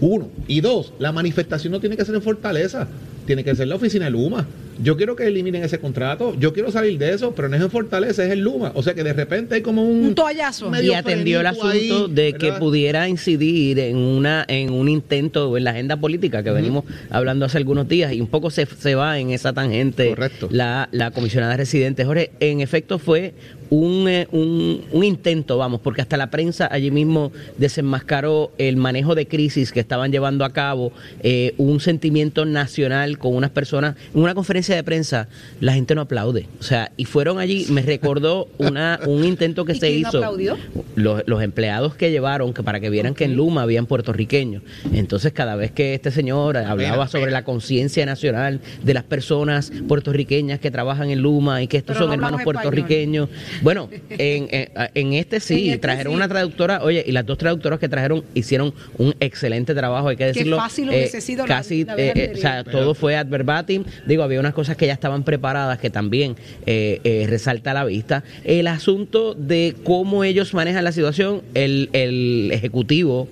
Uno. 0.00 0.28
Y 0.46 0.60
dos, 0.60 0.92
la 0.98 1.12
manifestación 1.12 1.72
no 1.72 1.80
tiene 1.80 1.96
que 1.96 2.04
ser 2.04 2.14
en 2.14 2.22
Fortaleza, 2.22 2.88
tiene 3.26 3.44
que 3.44 3.54
ser 3.54 3.68
la 3.68 3.74
oficina 3.74 4.06
de 4.06 4.12
Luma. 4.12 4.46
Yo 4.82 4.96
quiero 4.96 5.16
que 5.16 5.26
eliminen 5.26 5.64
ese 5.64 5.78
contrato, 5.78 6.34
yo 6.38 6.52
quiero 6.52 6.70
salir 6.70 6.98
de 6.98 7.12
eso, 7.12 7.34
pero 7.34 7.48
no 7.48 7.56
es 7.56 7.62
en 7.62 7.70
Fortaleza, 7.70 8.24
es 8.24 8.32
en 8.32 8.42
Luma. 8.42 8.72
O 8.74 8.82
sea 8.82 8.94
que 8.94 9.02
de 9.02 9.12
repente 9.12 9.54
hay 9.54 9.62
como 9.62 9.82
un, 9.82 10.06
un 10.06 10.14
toallazo. 10.14 10.70
Y 10.82 10.92
atendió 10.92 11.40
el 11.40 11.46
asunto 11.46 12.08
de 12.08 12.34
que 12.34 12.52
pudiera 12.52 13.08
incidir 13.08 13.78
en 13.78 13.96
una 13.96 14.44
en 14.48 14.70
un 14.70 14.88
intento 14.88 15.56
en 15.56 15.64
la 15.64 15.70
agenda 15.70 15.96
política 15.96 16.42
que 16.42 16.50
venimos 16.50 16.84
hablando 17.10 17.46
hace 17.46 17.58
algunos 17.58 17.88
días 17.88 18.12
y 18.12 18.20
un 18.20 18.26
poco 18.26 18.50
se, 18.50 18.66
se 18.66 18.94
va 18.94 19.18
en 19.18 19.30
esa 19.30 19.52
tangente 19.52 20.10
Correcto. 20.10 20.48
La, 20.50 20.88
la 20.92 21.10
comisionada 21.10 21.56
residente. 21.56 22.04
Jorge, 22.04 22.30
en 22.40 22.60
efecto 22.60 22.98
fue 22.98 23.34
eh, 23.70 24.28
un, 24.32 24.82
un, 24.92 25.04
intento, 25.04 25.58
vamos, 25.58 25.80
porque 25.80 26.00
hasta 26.00 26.16
la 26.16 26.30
prensa 26.30 26.68
allí 26.70 26.90
mismo 26.90 27.32
desenmascaró 27.58 28.52
el 28.58 28.76
manejo 28.76 29.14
de 29.14 29.26
crisis 29.26 29.72
que 29.72 29.80
estaban 29.80 30.12
llevando 30.12 30.44
a 30.44 30.52
cabo, 30.52 30.92
eh, 31.22 31.54
un 31.58 31.80
sentimiento 31.80 32.44
nacional 32.44 33.18
con 33.18 33.34
unas 33.34 33.50
personas, 33.50 33.96
en 34.14 34.22
una 34.22 34.34
conferencia 34.34 34.74
de 34.74 34.82
prensa, 34.84 35.28
la 35.60 35.74
gente 35.74 35.94
no 35.94 36.02
aplaude. 36.02 36.46
O 36.60 36.62
sea, 36.62 36.92
y 36.96 37.04
fueron 37.04 37.38
allí, 37.38 37.66
me 37.70 37.82
recordó 37.82 38.48
una, 38.58 39.00
un 39.06 39.24
intento 39.24 39.64
que 39.64 39.74
se 39.74 39.90
hizo. 39.90 40.18
aplaudió? 40.18 40.56
Los, 40.94 41.22
los, 41.26 41.42
empleados 41.42 41.94
que 41.94 42.10
llevaron, 42.10 42.54
que 42.54 42.62
para 42.62 42.80
que 42.80 42.90
vieran 42.90 43.14
que 43.14 43.24
en 43.24 43.36
Luma 43.36 43.62
habían 43.62 43.86
puertorriqueños. 43.86 44.62
Entonces, 44.92 45.32
cada 45.32 45.56
vez 45.56 45.70
que 45.70 45.94
este 45.94 46.10
señor 46.10 46.56
hablaba 46.56 47.08
sobre 47.08 47.30
la 47.30 47.44
conciencia 47.44 48.06
nacional 48.06 48.60
de 48.82 48.94
las 48.94 49.04
personas 49.04 49.72
puertorriqueñas 49.88 50.60
que 50.60 50.70
trabajan 50.70 51.10
en 51.10 51.20
Luma 51.20 51.62
y 51.62 51.66
que 51.66 51.76
estos 51.76 51.96
son 51.96 52.12
hermanos 52.12 52.42
puertorriqueños. 52.42 53.28
Bueno, 53.62 53.88
en, 54.10 54.48
en, 54.94 55.12
este 55.12 55.40
sí, 55.40 55.68
este 55.70 55.78
trajeron 55.78 56.14
una 56.14 56.28
traductora, 56.28 56.82
oye, 56.82 57.04
y 57.06 57.12
las 57.12 57.26
dos 57.26 57.38
traductoras 57.38 57.78
que 57.78 57.88
trajeron 57.88 58.24
hicieron 58.34 58.74
un 58.98 59.14
excelente 59.20 59.74
trabajo, 59.74 60.08
hay 60.08 60.16
que 60.16 60.26
decirlo. 60.26 60.56
Qué 60.56 60.62
fácil 60.62 60.90
eh, 60.90 61.20
sido 61.20 61.44
casi, 61.44 61.82
eh, 61.82 62.12
eh, 62.14 62.32
o 62.34 62.38
sea, 62.38 62.64
todo 62.64 62.94
fue 62.94 63.16
adverbatim. 63.16 63.84
Digo, 64.06 64.22
había 64.22 64.40
unas 64.40 64.54
cosas 64.54 64.76
que 64.76 64.86
ya 64.86 64.92
estaban 64.92 65.24
preparadas 65.24 65.78
que 65.78 65.90
también 65.90 66.36
eh, 66.66 67.26
resalta 67.28 67.72
a 67.72 67.74
la 67.74 67.84
vista. 67.84 68.24
El 68.44 68.66
asunto 68.66 69.34
de 69.34 69.74
cómo 69.84 70.24
ellos 70.24 70.54
manejan 70.54 70.84
la 70.84 70.92
situación, 70.92 71.42
el, 71.54 71.90
el 71.92 72.50
ejecutivo 72.52 73.28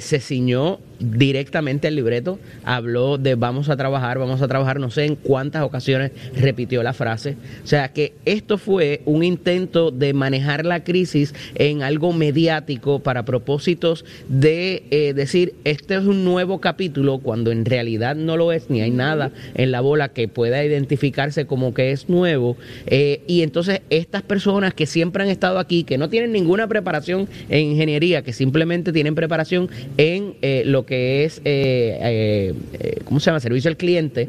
se 0.00 0.20
ciñó 0.20 0.78
directamente 1.02 1.88
al 1.88 1.96
libreto, 1.96 2.38
habló 2.64 3.18
de 3.18 3.34
vamos 3.34 3.68
a 3.68 3.76
trabajar, 3.76 4.18
vamos 4.18 4.42
a 4.42 4.48
trabajar, 4.48 4.80
no 4.80 4.90
sé 4.90 5.04
en 5.04 5.16
cuántas 5.16 5.62
ocasiones 5.62 6.12
repitió 6.34 6.82
la 6.82 6.92
frase. 6.92 7.36
O 7.64 7.66
sea 7.66 7.92
que 7.92 8.14
esto 8.24 8.58
fue 8.58 9.02
un 9.04 9.24
intento 9.24 9.90
de 9.90 10.12
manejar 10.12 10.64
la 10.64 10.84
crisis 10.84 11.34
en 11.54 11.82
algo 11.82 12.12
mediático 12.12 13.00
para 13.00 13.24
propósitos 13.24 14.04
de 14.28 14.84
eh, 14.90 15.12
decir, 15.14 15.54
este 15.64 15.94
es 15.94 16.04
un 16.04 16.24
nuevo 16.24 16.60
capítulo, 16.60 17.18
cuando 17.18 17.50
en 17.50 17.64
realidad 17.64 18.16
no 18.16 18.36
lo 18.36 18.52
es, 18.52 18.70
ni 18.70 18.80
hay 18.80 18.90
nada 18.90 19.32
en 19.54 19.72
la 19.72 19.80
bola 19.80 20.08
que 20.08 20.28
pueda 20.28 20.64
identificarse 20.64 21.46
como 21.46 21.74
que 21.74 21.92
es 21.92 22.08
nuevo. 22.08 22.56
Eh, 22.86 23.22
y 23.26 23.42
entonces 23.42 23.80
estas 23.90 24.22
personas 24.22 24.74
que 24.74 24.86
siempre 24.86 25.22
han 25.22 25.28
estado 25.28 25.58
aquí, 25.58 25.84
que 25.84 25.98
no 25.98 26.08
tienen 26.08 26.32
ninguna 26.32 26.66
preparación 26.66 27.28
en 27.48 27.70
ingeniería, 27.72 28.22
que 28.22 28.32
simplemente 28.32 28.92
tienen 28.92 29.14
preparación 29.14 29.68
en 29.96 30.34
eh, 30.42 30.62
lo 30.66 30.86
que 30.86 30.91
que 30.92 31.24
es, 31.24 31.38
eh, 31.38 31.98
eh, 32.02 32.54
eh, 32.74 33.00
¿cómo 33.06 33.18
se 33.18 33.24
llama? 33.24 33.40
Servicio 33.40 33.70
al 33.70 33.78
cliente, 33.78 34.28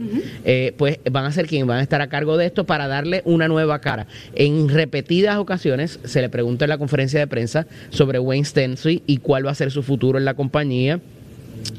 pues 0.78 0.98
van 1.12 1.26
a 1.26 1.32
ser 1.34 1.46
quienes 1.46 1.68
van 1.68 1.80
a 1.80 1.82
estar 1.82 2.00
a 2.00 2.08
cargo 2.08 2.38
de 2.38 2.46
esto 2.46 2.64
para 2.64 2.88
darle 2.88 3.22
una 3.26 3.50
nueva 3.50 3.80
cara. 3.80 4.08
En 4.34 4.70
repetidas 4.70 5.36
ocasiones 5.40 6.00
se 6.06 6.22
le 6.22 6.30
pregunta 6.30 6.64
en 6.64 6.70
la 6.70 6.78
conferencia 6.78 7.20
de 7.20 7.28
prensa 7.28 7.68
sobre 7.90 8.18
Wayne 8.18 8.46
Stensy 8.46 9.04
y 9.06 9.18
cuál 9.18 9.46
va 9.46 9.52
a 9.52 9.56
ser 9.56 9.72
su 9.72 9.84
futuro 9.84 10.18
en 10.18 10.24
la 10.24 10.36
compañía. 10.36 11.02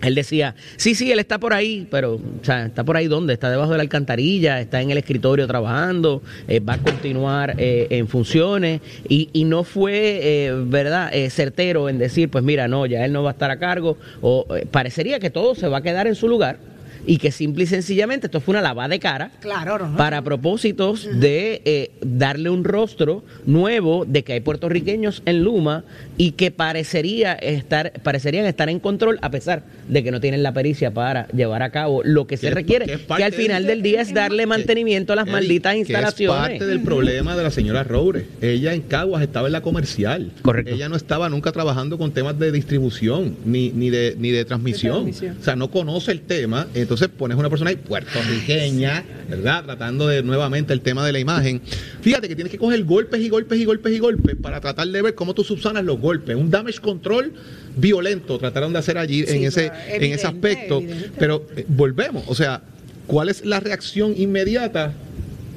Él 0.02 0.14
decía, 0.14 0.54
sí, 0.76 0.94
sí, 0.94 1.10
él 1.12 1.18
está 1.18 1.38
por 1.38 1.54
ahí, 1.54 1.86
pero, 1.90 2.14
o 2.14 2.44
sea, 2.44 2.66
¿está 2.66 2.84
por 2.84 2.96
ahí 2.96 3.06
dónde? 3.06 3.32
Está 3.32 3.50
debajo 3.50 3.72
de 3.72 3.78
la 3.78 3.82
alcantarilla, 3.82 4.60
está 4.60 4.80
en 4.80 4.90
el 4.90 4.98
escritorio 4.98 5.46
trabajando, 5.46 6.22
eh, 6.48 6.60
va 6.60 6.74
a 6.74 6.78
continuar 6.78 7.54
eh, 7.58 7.86
en 7.90 8.08
funciones 8.08 8.80
y, 9.08 9.30
y 9.32 9.44
no 9.44 9.64
fue, 9.64 10.20
eh, 10.22 10.52
¿verdad?, 10.66 11.12
certero 11.30 11.88
en 11.88 11.98
decir, 11.98 12.28
pues 12.28 12.44
mira, 12.44 12.68
no, 12.68 12.86
ya 12.86 13.04
él 13.04 13.12
no 13.12 13.22
va 13.22 13.30
a 13.30 13.32
estar 13.32 13.50
a 13.50 13.58
cargo, 13.58 13.96
o 14.20 14.46
parecería 14.70 15.18
que 15.18 15.30
todo 15.30 15.54
se 15.54 15.68
va 15.68 15.78
a 15.78 15.82
quedar 15.82 16.06
en 16.06 16.14
su 16.14 16.28
lugar 16.28 16.73
y 17.06 17.18
que 17.18 17.30
simple 17.30 17.64
y 17.64 17.66
sencillamente 17.66 18.26
esto 18.26 18.40
fue 18.40 18.52
una 18.52 18.62
lavada 18.62 18.88
de 18.88 18.98
cara 18.98 19.30
claro, 19.40 19.90
para 19.96 20.22
propósitos 20.22 21.08
de 21.20 21.62
eh, 21.64 21.90
darle 22.00 22.50
un 22.50 22.64
rostro 22.64 23.24
nuevo 23.46 24.04
de 24.04 24.24
que 24.24 24.34
hay 24.34 24.40
puertorriqueños 24.40 25.22
en 25.26 25.42
Luma 25.42 25.84
y 26.16 26.32
que 26.32 26.50
parecería 26.50 27.34
estar 27.34 27.92
parecerían 28.02 28.46
estar 28.46 28.68
en 28.68 28.80
control 28.80 29.18
a 29.22 29.30
pesar 29.30 29.64
de 29.88 30.02
que 30.02 30.10
no 30.10 30.20
tienen 30.20 30.42
la 30.42 30.52
pericia 30.52 30.92
para 30.92 31.26
llevar 31.28 31.62
a 31.62 31.70
cabo 31.70 32.02
lo 32.04 32.26
que 32.26 32.36
se 32.36 32.50
requiere. 32.50 32.86
que, 32.86 33.24
al 33.24 33.32
final 33.32 33.66
del 33.66 33.82
día 33.82 34.00
es 34.00 34.14
darle 34.14 34.46
mantenimiento 34.46 35.12
a 35.12 35.16
las 35.16 35.26
malditas 35.26 35.76
instalaciones 35.76 36.14
es 36.14 36.58
parte 36.58 36.66
del 36.66 36.80
problema 36.80 37.36
de 37.36 37.42
la 37.42 37.50
señora 37.50 37.84
Roure. 37.84 38.26
Ella 38.40 38.74
en 38.74 38.82
Caguas 38.82 39.22
estaba 39.22 39.48
en 39.48 39.52
la 39.52 39.60
comercial. 39.62 40.32
Correcto. 40.42 40.74
Ella 40.74 40.88
no 40.88 40.96
estaba 40.96 41.28
nunca 41.28 41.52
trabajando 41.52 41.98
con 41.98 42.12
temas 42.12 42.38
de 42.38 42.52
distribución 42.52 43.36
ni, 43.44 43.70
ni 43.70 43.90
de 43.90 44.14
ni 44.18 44.30
de 44.30 44.44
transmisión. 44.44 45.10
o 45.10 45.42
sea 45.42 45.56
no 45.56 45.70
conoce 45.70 46.12
el 46.12 46.20
tema 46.20 46.66
entonces 46.74 46.93
entonces 46.94 47.16
pones 47.18 47.36
una 47.36 47.50
persona 47.50 47.70
ahí 47.70 47.76
puertorriqueña, 47.76 49.04
¿verdad? 49.28 49.64
Tratando 49.64 50.06
de 50.06 50.22
nuevamente 50.22 50.72
el 50.72 50.80
tema 50.80 51.04
de 51.04 51.12
la 51.12 51.18
imagen. 51.18 51.60
Fíjate 52.00 52.28
que 52.28 52.36
tienes 52.36 52.52
que 52.52 52.58
coger 52.58 52.84
golpes 52.84 53.20
y 53.20 53.28
golpes 53.28 53.58
y 53.58 53.64
golpes 53.64 53.92
y 53.92 53.98
golpes 53.98 54.36
para 54.40 54.60
tratar 54.60 54.86
de 54.86 55.02
ver 55.02 55.14
cómo 55.16 55.34
tú 55.34 55.42
subsanas 55.42 55.84
los 55.84 55.98
golpes. 55.98 56.36
Un 56.36 56.50
damage 56.50 56.78
control 56.78 57.32
violento 57.76 58.38
trataron 58.38 58.72
de 58.72 58.78
hacer 58.78 58.96
allí 58.96 59.24
en, 59.26 59.44
ese, 59.44 59.72
en 59.88 60.12
ese 60.12 60.26
aspecto. 60.26 60.80
Pero 61.18 61.44
eh, 61.56 61.64
volvemos, 61.66 62.24
o 62.28 62.34
sea, 62.34 62.62
¿cuál 63.08 63.28
es 63.28 63.44
la 63.44 63.58
reacción 63.58 64.14
inmediata? 64.16 64.92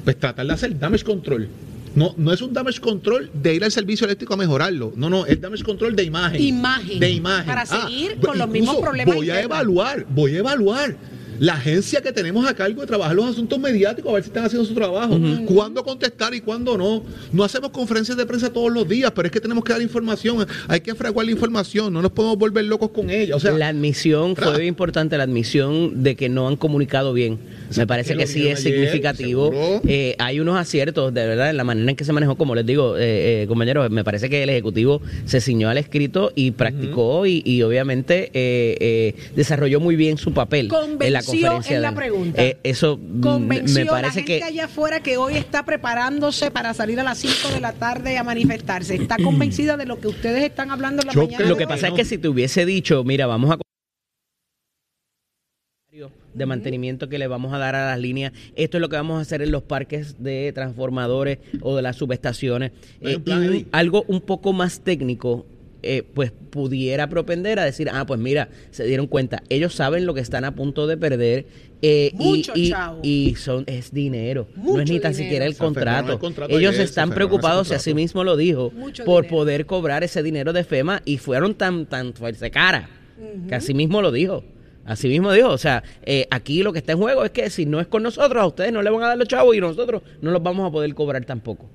Pues 0.04 0.18
tratar 0.18 0.44
de 0.44 0.52
hacer 0.52 0.76
damage 0.76 1.04
control. 1.04 1.48
No, 1.94 2.14
no 2.16 2.32
es 2.32 2.42
un 2.42 2.52
damage 2.52 2.80
control 2.80 3.30
de 3.32 3.54
ir 3.54 3.64
al 3.64 3.72
servicio 3.72 4.06
eléctrico 4.06 4.34
a 4.34 4.36
mejorarlo. 4.36 4.92
No, 4.96 5.08
no, 5.08 5.24
es 5.24 5.40
damage 5.40 5.62
control 5.62 5.94
de 5.94 6.02
imagen. 6.02 6.40
Imagen. 6.40 6.98
De 6.98 7.10
imagen. 7.10 7.46
Para 7.46 7.62
ah, 7.62 7.66
seguir 7.66 8.18
con 8.18 8.38
los 8.38 8.48
mismos 8.48 8.76
problemas. 8.76 9.14
Voy 9.14 9.30
a 9.30 9.40
evaluar, 9.40 10.04
voy 10.08 10.34
a 10.34 10.38
evaluar 10.38 10.96
la 11.38 11.54
agencia 11.54 12.00
que 12.00 12.12
tenemos 12.12 12.46
a 12.46 12.54
cargo 12.54 12.80
de 12.80 12.86
trabajar 12.86 13.14
los 13.14 13.26
asuntos 13.26 13.58
mediáticos, 13.58 14.10
a 14.10 14.14
ver 14.14 14.22
si 14.22 14.28
están 14.28 14.44
haciendo 14.44 14.66
su 14.66 14.74
trabajo, 14.74 15.18
cuándo 15.46 15.84
contestar 15.84 16.34
y 16.34 16.40
cuándo 16.40 16.76
no. 16.76 17.02
No 17.32 17.44
hacemos 17.44 17.70
conferencias 17.70 18.16
de 18.16 18.26
prensa 18.26 18.52
todos 18.52 18.72
los 18.72 18.88
días, 18.88 19.12
pero 19.14 19.26
es 19.26 19.32
que 19.32 19.40
tenemos 19.40 19.64
que 19.64 19.72
dar 19.72 19.82
información, 19.82 20.46
hay 20.66 20.80
que 20.80 20.94
fraguar 20.94 21.26
la 21.26 21.32
información, 21.32 21.92
no 21.92 22.02
nos 22.02 22.12
podemos 22.12 22.38
volver 22.38 22.64
locos 22.64 22.90
con 22.90 23.10
ella. 23.10 23.36
O 23.36 23.40
sea, 23.40 23.52
la 23.52 23.68
admisión 23.68 24.36
fue 24.36 24.66
importante, 24.66 25.16
la 25.16 25.24
admisión 25.24 26.02
de 26.02 26.16
que 26.16 26.28
no 26.28 26.48
han 26.48 26.56
comunicado 26.56 27.12
bien. 27.12 27.38
Me 27.76 27.86
parece 27.86 28.16
que, 28.16 28.26
sí 28.26 28.48
es 28.48 28.60
significativo. 28.60 29.52
Eh, 29.86 30.14
hay 30.18 30.40
unos 30.40 30.56
aciertos, 30.56 31.12
de 31.12 31.26
verdad, 31.26 31.50
en 31.50 31.56
la 31.56 31.64
manera 31.64 31.90
en 31.90 31.96
que 31.96 32.04
se 32.04 32.12
manejó, 32.12 32.36
como 32.36 32.54
les 32.54 32.66
digo, 32.66 32.96
eh, 32.96 33.42
eh, 33.42 33.46
compañeros, 33.46 33.90
me 33.90 34.04
parece 34.04 34.28
que 34.28 34.42
el 34.42 34.48
Ejecutivo 34.50 35.00
se 35.24 35.40
ciñó 35.40 35.68
al 35.68 35.78
escrito 35.78 36.32
y 36.34 36.52
practicó 36.52 37.26
y, 37.26 37.62
obviamente 37.62 38.30
desarrolló 39.34 39.80
muy 39.80 39.96
bien 39.96 40.16
su 40.16 40.32
papel 40.32 40.70
en 41.00 41.12
la 41.12 41.22
conferencia. 41.30 41.76
En 41.76 41.82
la 41.82 41.94
pregunta. 41.94 42.42
eso 42.62 42.98
Convenció 43.20 43.84
me 43.84 43.90
parece 43.90 44.20
la 44.20 44.26
gente 44.26 44.44
allá 44.44 44.64
afuera 44.64 45.00
que 45.00 45.16
hoy 45.16 45.36
está 45.36 45.64
preparándose 45.64 46.50
para 46.50 46.74
salir 46.74 46.98
a 47.00 47.04
las 47.04 47.18
5 47.18 47.54
de 47.54 47.60
la 47.60 47.72
tarde 47.72 48.18
a 48.18 48.24
manifestarse. 48.24 48.94
¿Está 48.94 49.16
convencida 49.22 49.76
de 49.76 49.86
lo 49.86 50.00
que 50.00 50.08
ustedes 50.08 50.42
están 50.42 50.70
hablando 50.70 51.02
en 51.02 51.08
la 51.08 51.14
mañana? 51.14 51.46
Lo 51.46 51.56
que 51.56 51.66
pasa 51.66 51.88
es 51.88 51.94
que 51.94 52.04
si 52.04 52.18
te 52.18 52.28
hubiese 52.28 52.66
dicho, 52.66 53.04
mira, 53.04 53.26
vamos 53.26 53.50
a 53.50 53.58
de 56.34 56.46
mantenimiento 56.46 57.08
que 57.08 57.18
le 57.18 57.26
vamos 57.26 57.52
a 57.52 57.58
dar 57.58 57.74
a 57.74 57.86
las 57.86 57.98
líneas. 57.98 58.32
Esto 58.54 58.76
es 58.76 58.80
lo 58.80 58.88
que 58.88 58.96
vamos 58.96 59.18
a 59.18 59.22
hacer 59.22 59.42
en 59.42 59.50
los 59.50 59.62
parques 59.62 60.22
de 60.22 60.52
transformadores 60.54 61.38
o 61.60 61.76
de 61.76 61.82
las 61.82 61.96
subestaciones. 61.96 62.72
Eh, 63.00 63.18
y 63.26 63.66
algo 63.72 64.04
un 64.06 64.20
poco 64.20 64.52
más 64.52 64.80
técnico, 64.80 65.46
eh, 65.82 66.02
pues 66.14 66.32
pudiera 66.50 67.08
propender 67.08 67.58
a 67.58 67.64
decir, 67.64 67.88
ah, 67.92 68.06
pues 68.06 68.18
mira, 68.20 68.48
se 68.70 68.84
dieron 68.84 69.06
cuenta, 69.06 69.42
ellos 69.48 69.74
saben 69.74 70.06
lo 70.06 70.14
que 70.14 70.20
están 70.20 70.44
a 70.44 70.54
punto 70.54 70.86
de 70.86 70.96
perder 70.96 71.46
eh, 71.82 72.12
y, 72.18 72.72
y, 73.02 73.34
son 73.36 73.64
es 73.66 73.92
dinero, 73.92 74.48
no 74.56 74.80
es 74.80 74.90
ni 74.90 74.98
tan 75.00 75.14
siquiera 75.14 75.44
el 75.44 75.56
contrato. 75.56 76.18
Ellos 76.48 76.78
están 76.78 77.10
preocupados, 77.10 77.70
y 77.70 77.74
así 77.74 77.94
mismo 77.94 78.24
lo 78.24 78.36
dijo, 78.36 78.72
por 79.04 79.26
poder 79.26 79.66
cobrar 79.66 80.02
ese 80.04 80.22
dinero 80.22 80.52
de 80.52 80.64
FEMA 80.64 81.02
y 81.04 81.18
fueron 81.18 81.54
tan 81.54 81.86
tan 81.86 82.14
fuerza 82.14 82.50
cara, 82.50 82.88
que 83.48 83.54
así 83.54 83.74
mismo 83.74 84.02
lo 84.02 84.10
dijo 84.10 84.44
Así 84.88 85.06
mismo 85.06 85.30
dijo, 85.32 85.50
o 85.50 85.58
sea, 85.58 85.84
eh, 86.02 86.26
aquí 86.30 86.62
lo 86.62 86.72
que 86.72 86.78
está 86.78 86.92
en 86.92 86.98
juego 86.98 87.22
es 87.22 87.30
que 87.30 87.50
si 87.50 87.66
no 87.66 87.78
es 87.78 87.86
con 87.86 88.02
nosotros, 88.02 88.42
a 88.42 88.46
ustedes 88.46 88.72
no 88.72 88.80
le 88.80 88.88
van 88.88 89.02
a 89.02 89.08
dar 89.08 89.18
los 89.18 89.28
chavos 89.28 89.54
y 89.54 89.60
nosotros 89.60 90.02
no 90.22 90.30
los 90.30 90.42
vamos 90.42 90.66
a 90.66 90.72
poder 90.72 90.94
cobrar 90.94 91.26
tampoco. 91.26 91.68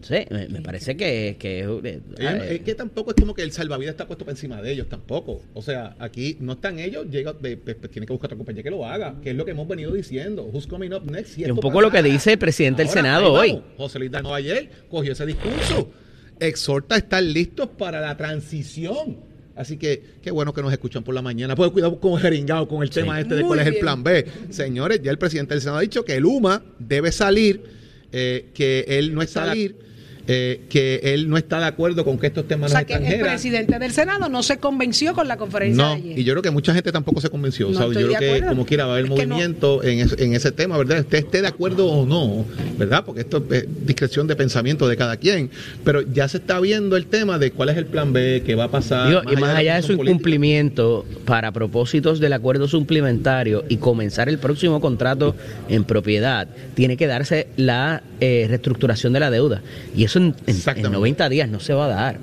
Sí, 0.00 0.14
me, 0.30 0.48
me 0.48 0.60
parece 0.62 0.96
que, 0.96 1.36
que, 1.38 1.60
eh, 1.60 2.00
Ellos- 2.18 2.32
eh, 2.42 2.54
es 2.54 2.60
que 2.60 2.74
tampoco 2.74 3.10
es 3.10 3.16
como 3.20 3.34
que 3.34 3.42
el 3.42 3.50
salvavidas 3.52 3.94
está 3.94 4.06
puesto 4.06 4.24
por 4.24 4.32
encima 4.32 4.62
de 4.62 4.70
ellos, 4.72 4.88
tampoco. 4.88 5.42
O 5.54 5.62
sea, 5.62 5.96
aquí 5.98 6.36
no 6.40 6.52
están 6.52 6.78
ellos, 6.78 7.06
llega, 7.10 7.34
eh, 7.42 7.56
pues, 7.62 7.76
pues, 7.76 7.90
tiene 7.90 8.06
que 8.06 8.12
buscar 8.12 8.28
otra 8.28 8.36
compañía 8.36 8.62
que 8.62 8.70
lo 8.70 8.86
haga, 8.86 9.16
que 9.22 9.30
es 9.30 9.36
lo 9.36 9.44
que 9.44 9.50
hemos 9.50 9.66
venido 9.66 9.92
diciendo. 9.92 10.44
Who's 10.44 10.66
coming 10.66 10.92
up 10.92 11.04
next? 11.10 11.36
Y 11.38 11.44
un 11.44 11.50
esto 11.50 11.60
poco 11.60 11.80
lo 11.80 11.90
que 11.90 12.02
dice 12.02 12.32
el 12.32 12.38
presidente 12.38 12.82
del 12.82 12.90
Senado 12.92 13.32
hoy. 13.32 13.48
vamos. 13.52 13.64
José 13.76 13.98
Luis 13.98 14.10
Dalmau 14.10 14.34
ayer 14.34 14.70
cogió 14.88 15.12
ese 15.12 15.26
discurso. 15.26 15.90
Exhorta 16.40 16.94
a 16.94 16.98
estar 16.98 17.22
listos 17.22 17.68
para 17.76 18.00
la 18.00 18.16
transición. 18.16 19.16
Así 19.56 19.76
que 19.76 20.00
qué 20.22 20.30
bueno 20.30 20.54
que 20.54 20.62
nos 20.62 20.72
escuchan 20.72 21.02
por 21.02 21.12
la 21.12 21.20
mañana. 21.22 21.56
Pues 21.56 21.72
cuidado 21.72 21.98
con 21.98 22.16
jeringado 22.20 22.68
con 22.68 22.84
el 22.84 22.90
tema 22.90 23.20
este 23.20 23.34
de 23.34 23.42
cuál 23.42 23.58
es 23.58 23.66
el 23.66 23.78
plan 23.78 24.04
B. 24.04 24.24
Señores, 24.50 25.02
ya 25.02 25.10
el 25.10 25.18
presidente 25.18 25.54
del 25.54 25.60
Senado 25.60 25.78
ha 25.78 25.80
dicho 25.80 26.04
que 26.04 26.14
el 26.14 26.24
UMA 26.24 26.62
debe 26.78 27.10
salir, 27.10 27.64
eh, 28.12 28.50
que 28.54 28.84
él 28.86 29.12
no 29.12 29.20
está 29.20 29.46
salir, 29.46 29.74
eh, 30.30 30.60
que 30.68 31.00
él 31.02 31.28
no 31.30 31.38
está 31.38 31.58
de 31.58 31.64
acuerdo 31.64 32.04
con 32.04 32.18
que 32.18 32.26
esto 32.28 32.40
esté 32.40 32.54
en 32.54 32.62
O 32.64 32.68
sea 32.68 32.84
que 32.84 32.94
el 32.94 33.20
presidente 33.20 33.78
del 33.78 33.92
Senado 33.92 34.28
no 34.28 34.42
se 34.42 34.58
convenció 34.58 35.14
con 35.14 35.26
la 35.26 35.38
conferencia 35.38 35.82
No, 35.82 35.90
de 35.94 35.96
ayer. 36.02 36.18
y 36.18 36.24
yo 36.24 36.34
creo 36.34 36.42
que 36.42 36.50
mucha 36.50 36.74
gente 36.74 36.92
tampoco 36.92 37.20
se 37.22 37.30
convenció. 37.30 37.68
No 37.70 37.78
Saudi. 37.78 37.96
estoy 37.96 38.02
yo 38.04 38.08
de 38.10 38.16
creo 38.28 38.40
que 38.42 38.46
como 38.46 38.66
quiera 38.66 38.84
va 38.84 38.92
a 38.92 38.98
haber 38.98 39.10
Es 39.10 39.18
que 39.18 39.26
no- 39.26 39.34
movimiento 39.34 39.82
en, 39.82 40.00
es- 40.00 40.16
en 40.18 40.34
ese 40.34 40.52
tema, 40.52 40.76
¿verdad? 40.76 41.00
Usted 41.00 41.18
esté 41.18 41.40
de 41.42 41.48
acuerdo 41.48 41.86
o 41.86 42.04
no, 42.06 42.44
¿verdad? 42.76 43.04
Porque 43.06 43.22
esto 43.22 43.42
es 43.50 43.66
discreción 43.86 44.26
de 44.26 44.36
pensamiento 44.36 44.86
de 44.86 44.96
cada 44.98 45.16
quien. 45.16 45.50
Pero 45.82 46.02
ya 46.02 46.28
se 46.28 46.36
está 46.36 46.60
viendo 46.60 46.96
el 46.98 47.06
tema 47.06 47.38
de 47.38 47.50
cuál 47.50 47.70
es 47.70 47.76
el 47.78 47.86
plan 47.86 48.12
B, 48.12 48.42
qué 48.44 48.54
va 48.54 48.64
a 48.64 48.70
pasar. 48.70 49.08
Digo, 49.08 49.22
y 49.32 49.36
más 49.36 49.56
allá 49.56 49.76
de 49.76 49.82
su 49.82 49.88
política. 49.96 50.10
incumplimiento 50.10 51.06
para 51.24 51.52
propósitos 51.52 52.20
del 52.20 52.34
acuerdo 52.34 52.68
suplementario 52.68 53.64
y 53.68 53.78
comenzar 53.78 54.28
el 54.28 54.38
próximo 54.38 54.80
contrato 54.80 55.34
en 55.70 55.84
propiedad, 55.84 56.48
tiene 56.74 56.96
que 56.98 57.06
darse 57.06 57.46
la 57.56 58.02
eh, 58.20 58.46
reestructuración 58.48 59.12
de 59.12 59.20
la 59.20 59.30
deuda. 59.30 59.62
Y 59.96 60.04
eso 60.04 60.17
en, 60.18 60.24
en- 60.24 60.34
en 60.46 60.54
Exactamente. 60.56 60.90
90 60.96 61.28
días 61.30 61.48
no 61.48 61.58
se 61.60 61.72
va 61.74 61.86
a 61.86 61.88
dar. 61.88 62.16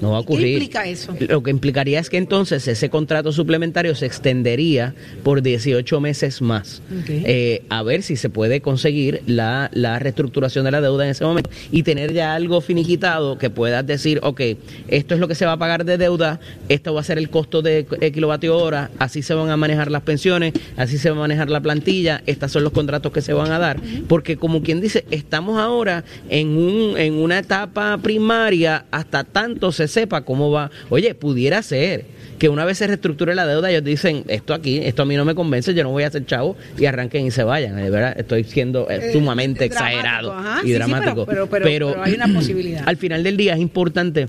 No 0.00 0.12
va 0.12 0.18
a 0.18 0.20
ocurrir. 0.20 0.46
¿Qué 0.46 0.52
implica 0.52 0.84
eso? 0.86 1.14
Lo 1.18 1.42
que 1.42 1.50
implicaría 1.50 2.00
es 2.00 2.08
que 2.08 2.16
entonces 2.16 2.66
ese 2.68 2.90
contrato 2.90 3.32
suplementario 3.32 3.94
se 3.94 4.06
extendería 4.06 4.94
por 5.22 5.42
18 5.42 6.00
meses 6.00 6.40
más. 6.40 6.82
Eh, 7.08 7.62
a 7.68 7.82
ver 7.82 8.02
si 8.02 8.16
se 8.16 8.30
puede 8.30 8.60
conseguir 8.60 9.22
la, 9.26 9.70
la 9.72 9.98
reestructuración 9.98 10.64
de 10.64 10.70
la 10.70 10.80
deuda 10.80 11.04
en 11.04 11.10
ese 11.10 11.24
momento 11.24 11.50
y 11.70 11.82
tener 11.82 12.12
ya 12.12 12.34
algo 12.34 12.60
finiquitado 12.60 13.38
que 13.38 13.50
puedas 13.50 13.86
decir, 13.86 14.20
ok, 14.22 14.40
esto 14.88 15.14
es 15.14 15.20
lo 15.20 15.28
que 15.28 15.34
se 15.34 15.46
va 15.46 15.52
a 15.52 15.58
pagar 15.58 15.84
de 15.84 15.98
deuda, 15.98 16.40
esto 16.68 16.94
va 16.94 17.00
a 17.00 17.04
ser 17.04 17.18
el 17.18 17.30
costo 17.30 17.62
de 17.62 17.86
kilovatio 18.12 18.56
hora, 18.56 18.90
así 18.98 19.22
se 19.22 19.34
van 19.34 19.50
a 19.50 19.56
manejar 19.56 19.90
las 19.90 20.02
pensiones, 20.02 20.52
así 20.76 20.98
se 20.98 21.10
va 21.10 21.16
a 21.16 21.20
manejar 21.20 21.50
la 21.50 21.60
plantilla, 21.60 22.22
estos 22.26 22.52
son 22.52 22.64
los 22.64 22.72
contratos 22.72 23.12
que 23.12 23.20
se 23.20 23.32
van 23.32 23.52
a 23.52 23.58
dar. 23.58 23.80
Porque 24.08 24.36
como 24.36 24.62
quien 24.62 24.80
dice, 24.80 25.04
estamos 25.10 25.58
ahora 25.58 26.04
en, 26.28 26.48
un, 26.48 26.96
en 26.96 27.14
una 27.14 27.38
etapa 27.38 27.98
primaria 27.98 28.86
hasta 28.90 29.24
tanto 29.24 29.72
se 29.72 29.88
sepa 29.90 30.22
cómo 30.22 30.50
va. 30.50 30.70
Oye, 30.88 31.14
pudiera 31.14 31.62
ser 31.62 32.06
que 32.38 32.48
una 32.48 32.64
vez 32.64 32.78
se 32.78 32.86
reestructure 32.86 33.34
la 33.34 33.46
deuda, 33.46 33.70
ellos 33.70 33.84
dicen, 33.84 34.24
esto 34.28 34.54
aquí, 34.54 34.78
esto 34.78 35.02
a 35.02 35.04
mí 35.04 35.14
no 35.16 35.26
me 35.26 35.34
convence, 35.34 35.74
yo 35.74 35.82
no 35.82 35.90
voy 35.90 36.04
a 36.04 36.10
ser 36.10 36.24
chavo, 36.24 36.56
y 36.78 36.86
arranquen 36.86 37.26
y 37.26 37.30
se 37.30 37.42
vayan. 37.44 37.76
De 37.76 37.90
verdad, 37.90 38.14
estoy 38.18 38.44
siendo 38.44 38.88
eh, 38.90 39.10
Eh, 39.10 39.12
sumamente 39.12 39.66
exagerado 39.66 40.32
ajá. 40.32 40.60
y 40.60 40.62
Sí, 40.62 40.66
sí, 40.68 40.72
dramático. 40.74 41.26
pero- 41.26 41.46
pero- 41.48 41.64
pero- 41.66 41.90
pero 41.92 42.02
hay 42.02 42.14
una 42.14 42.28
posibilidad. 42.34 42.82
Al 42.86 42.96
final 42.96 43.22
del 43.22 43.36
día 43.36 43.52
es 43.54 43.60
importante 43.60 44.28